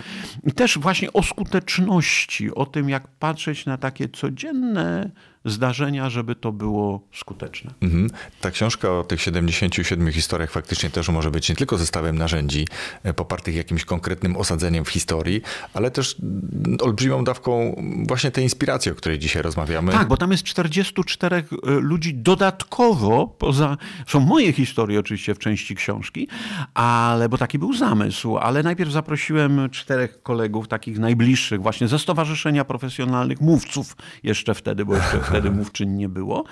I 0.46 0.52
też 0.52 0.78
właśnie 0.78 1.12
o 1.12 1.22
skuteczności, 1.22 2.54
o 2.54 2.66
tym 2.66 2.88
jak 2.88 3.08
patrzeć 3.08 3.66
na 3.66 3.76
takie 3.76 4.08
codzienne 4.08 5.10
zdarzenia, 5.44 6.10
żeby 6.10 6.34
to 6.34 6.52
było 6.52 7.00
skuteczne. 7.14 7.70
Mhm. 7.80 8.10
Ta 8.40 8.50
książka 8.50 8.92
o 8.92 9.04
tych 9.04 9.20
77 9.22 10.12
historiach 10.12 10.50
faktycznie 10.50 10.90
też 10.90 11.08
może 11.08 11.30
być 11.30 11.48
nie 11.48 11.56
tylko 11.56 11.78
zestawem 11.78 12.18
narzędzi 12.18 12.66
e, 13.02 13.14
popartych 13.14 13.54
jakimś 13.54 13.84
konkretnym 13.84 14.36
osadzeniem 14.36 14.84
w 14.84 14.88
historii, 14.88 15.42
ale 15.74 15.90
też 15.90 16.16
mm, 16.22 16.78
olbrzymią 16.80 17.24
dawką 17.24 17.82
właśnie 18.08 18.30
tej 18.30 18.44
inspiracji, 18.44 18.92
o 18.92 18.94
której 18.94 19.18
dzisiaj 19.18 19.42
rozmawiamy. 19.42 19.92
Tak, 19.92 20.08
bo 20.08 20.16
tam 20.16 20.30
jest 20.30 20.44
44 20.44 21.36
e, 21.36 21.42
ludzi 21.70 22.14
dodatkowo, 22.14 23.26
poza, 23.38 23.76
są 24.06 24.20
moje 24.20 24.52
historie 24.52 25.00
oczywiście 25.00 25.34
w 25.34 25.38
części 25.38 25.74
książki, 25.74 26.28
ale, 26.74 27.28
bo 27.28 27.38
taki 27.38 27.58
był 27.58 27.74
zamysł, 27.74 28.36
ale 28.36 28.62
najpierw 28.62 28.90
zaprosiłem 28.90 29.70
czterech 29.70 30.22
kolegów, 30.22 30.68
takich 30.68 30.98
najbliższych 30.98 31.62
właśnie 31.62 31.88
ze 31.88 31.98
Stowarzyszenia 31.98 32.64
Profesjonalnych 32.64 33.40
Mówców 33.40 33.96
jeszcze 34.22 34.54
wtedy, 34.54 34.84
bo 34.84 34.96
jeszcze 34.96 35.20
wtedy 35.30 35.50
mówczyń 35.50 35.90
nie 35.90 36.08
było. 36.08 36.44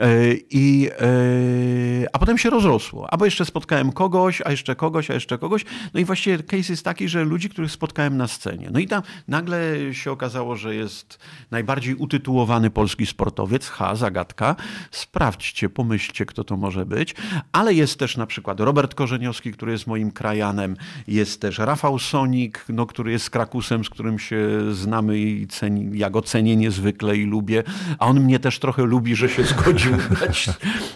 E, 0.00 0.34
I, 0.50 0.88
e, 1.00 2.08
a 2.12 2.18
potem 2.18 2.38
się 2.38 2.50
rozrosło. 2.50 3.12
Albo 3.12 3.24
jeszcze 3.24 3.44
spotkałem 3.44 3.92
kogoś, 3.92 4.42
a 4.44 4.50
jeszcze 4.50 4.76
kogoś, 4.76 5.10
a 5.10 5.14
jeszcze 5.14 5.38
kogoś. 5.38 5.64
No 5.94 6.00
i 6.00 6.04
właściwie 6.04 6.42
case 6.42 6.72
jest 6.72 6.84
taki, 6.84 7.08
że 7.08 7.24
ludzi, 7.24 7.48
których 7.48 7.70
spotkałem 7.70 8.16
na 8.16 8.28
scenie. 8.28 8.68
No 8.72 8.78
i 8.78 8.86
tam 8.86 9.02
nagle 9.28 9.94
się 9.94 10.10
okazało, 10.10 10.56
że 10.56 10.74
jest 10.74 11.18
najbardziej 11.50 11.94
utytułowany 11.94 12.70
polski 12.70 13.06
sportowiec. 13.06 13.68
Ha, 13.68 13.94
zagadka. 13.94 14.56
Sprawdźcie, 14.90 15.68
pomyślcie, 15.68 16.26
kto 16.26 16.44
to 16.44 16.56
może 16.56 16.86
być. 16.86 17.14
Ale 17.52 17.74
jest 17.74 17.98
też 17.98 18.16
na 18.16 18.26
przykład 18.26 18.60
Robert 18.60 18.94
Korzeniowski, 18.94 19.52
który 19.52 19.72
jest 19.72 19.86
moim 19.86 20.10
krajanem. 20.10 20.76
Jest 21.08 21.40
też 21.40 21.58
Rafał 21.58 21.98
Sonik, 21.98 22.64
no, 22.68 22.86
który 22.86 23.12
jest 23.12 23.30
Krakusem, 23.30 23.84
z 23.84 23.90
którym 23.90 24.18
się 24.18 24.38
znamy 24.74 25.18
i 25.18 25.46
ceni, 25.46 25.98
ja 25.98 26.10
go 26.10 26.22
cenię 26.22 26.56
niezwykle 26.56 27.16
i 27.16 27.24
lubię 27.24 27.62
a 28.04 28.06
on 28.06 28.20
mnie 28.20 28.38
też 28.38 28.58
trochę 28.58 28.84
lubi, 28.84 29.16
że 29.16 29.28
się 29.28 29.44
zgodził 29.44 29.92
dać 30.20 30.50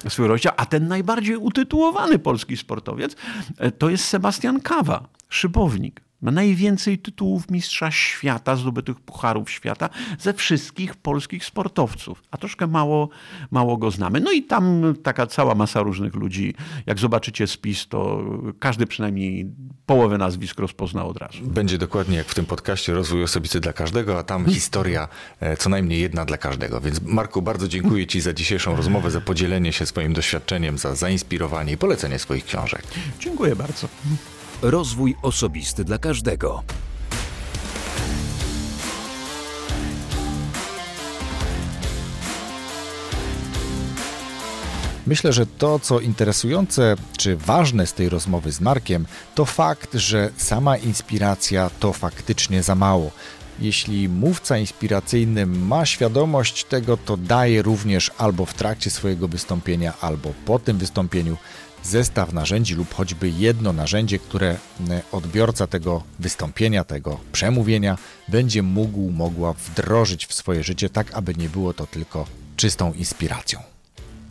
swój 0.08 0.26
rozdział. 0.26 0.52
A 0.56 0.66
ten 0.66 0.88
najbardziej 0.88 1.36
utytułowany 1.36 2.18
polski 2.18 2.56
sportowiec 2.56 3.16
e, 3.58 3.70
to 3.70 3.90
jest 3.90 4.04
Sebastian 4.04 4.60
Kawa, 4.60 5.08
szybownik. 5.28 6.07
Ma 6.22 6.30
najwięcej 6.30 6.98
tytułów 6.98 7.50
mistrza 7.50 7.90
świata, 7.90 8.56
zdobytych 8.56 9.00
pucharów 9.00 9.50
świata 9.50 9.88
ze 10.18 10.34
wszystkich 10.34 10.96
polskich 10.96 11.44
sportowców, 11.44 12.22
a 12.30 12.36
troszkę 12.36 12.66
mało, 12.66 13.08
mało 13.50 13.76
go 13.76 13.90
znamy. 13.90 14.20
No 14.20 14.32
i 14.32 14.42
tam 14.42 14.94
taka 15.02 15.26
cała 15.26 15.54
masa 15.54 15.82
różnych 15.82 16.14
ludzi. 16.14 16.54
Jak 16.86 16.98
zobaczycie 16.98 17.46
spis, 17.46 17.88
to 17.88 18.24
każdy 18.58 18.86
przynajmniej 18.86 19.50
połowę 19.86 20.18
nazwisk 20.18 20.58
rozpozna 20.58 21.04
od 21.04 21.16
razu. 21.16 21.38
Będzie 21.42 21.78
dokładnie 21.78 22.16
jak 22.16 22.26
w 22.26 22.34
tym 22.34 22.46
podcaście 22.46 22.94
Rozwój 22.94 23.24
Osobisty 23.24 23.60
dla 23.60 23.72
Każdego, 23.72 24.18
a 24.18 24.22
tam 24.22 24.46
historia 24.46 25.08
e, 25.40 25.56
co 25.56 25.70
najmniej 25.70 26.00
jedna 26.00 26.24
dla 26.24 26.36
każdego. 26.36 26.80
Więc 26.80 27.02
Marku, 27.02 27.42
bardzo 27.42 27.68
dziękuję 27.68 28.06
Ci 28.06 28.20
za 28.20 28.32
dzisiejszą 28.32 28.76
rozmowę, 28.76 29.10
za 29.10 29.20
podzielenie 29.20 29.72
się 29.72 29.86
swoim 29.86 30.12
doświadczeniem, 30.12 30.78
za 30.78 30.94
zainspirowanie 30.94 31.72
i 31.72 31.76
polecenie 31.76 32.18
swoich 32.18 32.44
książek. 32.44 32.82
Dziękuję 33.20 33.56
bardzo. 33.56 33.88
Rozwój 34.62 35.16
osobisty 35.22 35.84
dla 35.84 35.98
każdego. 35.98 36.62
Myślę, 45.06 45.32
że 45.32 45.46
to, 45.46 45.78
co 45.78 46.00
interesujące 46.00 46.96
czy 47.16 47.36
ważne 47.36 47.86
z 47.86 47.92
tej 47.92 48.08
rozmowy 48.08 48.52
z 48.52 48.60
Markiem, 48.60 49.06
to 49.34 49.44
fakt, 49.44 49.94
że 49.94 50.30
sama 50.36 50.76
inspiracja 50.76 51.70
to 51.80 51.92
faktycznie 51.92 52.62
za 52.62 52.74
mało. 52.74 53.10
Jeśli 53.60 54.08
mówca 54.08 54.58
inspiracyjny 54.58 55.46
ma 55.46 55.86
świadomość 55.86 56.64
tego, 56.64 56.96
to 56.96 57.16
daje 57.16 57.62
również 57.62 58.10
albo 58.18 58.46
w 58.46 58.54
trakcie 58.54 58.90
swojego 58.90 59.28
wystąpienia, 59.28 59.92
albo 60.00 60.32
po 60.44 60.58
tym 60.58 60.78
wystąpieniu 60.78 61.36
zestaw 61.88 62.32
narzędzi 62.32 62.74
lub 62.74 62.94
choćby 62.94 63.30
jedno 63.30 63.72
narzędzie, 63.72 64.18
które 64.18 64.56
odbiorca 65.12 65.66
tego 65.66 66.02
wystąpienia, 66.18 66.84
tego 66.84 67.20
przemówienia 67.32 67.98
będzie 68.28 68.62
mógł, 68.62 69.10
mogła 69.10 69.52
wdrożyć 69.52 70.26
w 70.26 70.34
swoje 70.34 70.62
życie, 70.62 70.90
tak 70.90 71.14
aby 71.14 71.34
nie 71.34 71.48
było 71.48 71.74
to 71.74 71.86
tylko 71.86 72.26
czystą 72.56 72.92
inspiracją. 72.92 73.60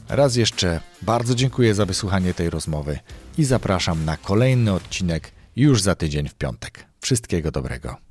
Raz 0.10 0.36
jeszcze 0.36 0.82
bardzo 1.02 1.36
dziękuję 1.36 1.76
za 1.76 1.86
wysłuchanie 1.86 2.34
tej 2.34 2.50
rozmowy 2.50 3.00
i 3.38 3.44
zapraszam 3.44 4.06
na 4.06 4.18
kolejny 4.18 4.74
odcinek 4.74 5.32
już 5.56 5.82
za 5.82 5.96
tydzień 5.96 6.30
w 6.30 6.36
piątek. 6.36 6.86
Wszystkiego 7.02 7.52
dobrego. 7.52 8.07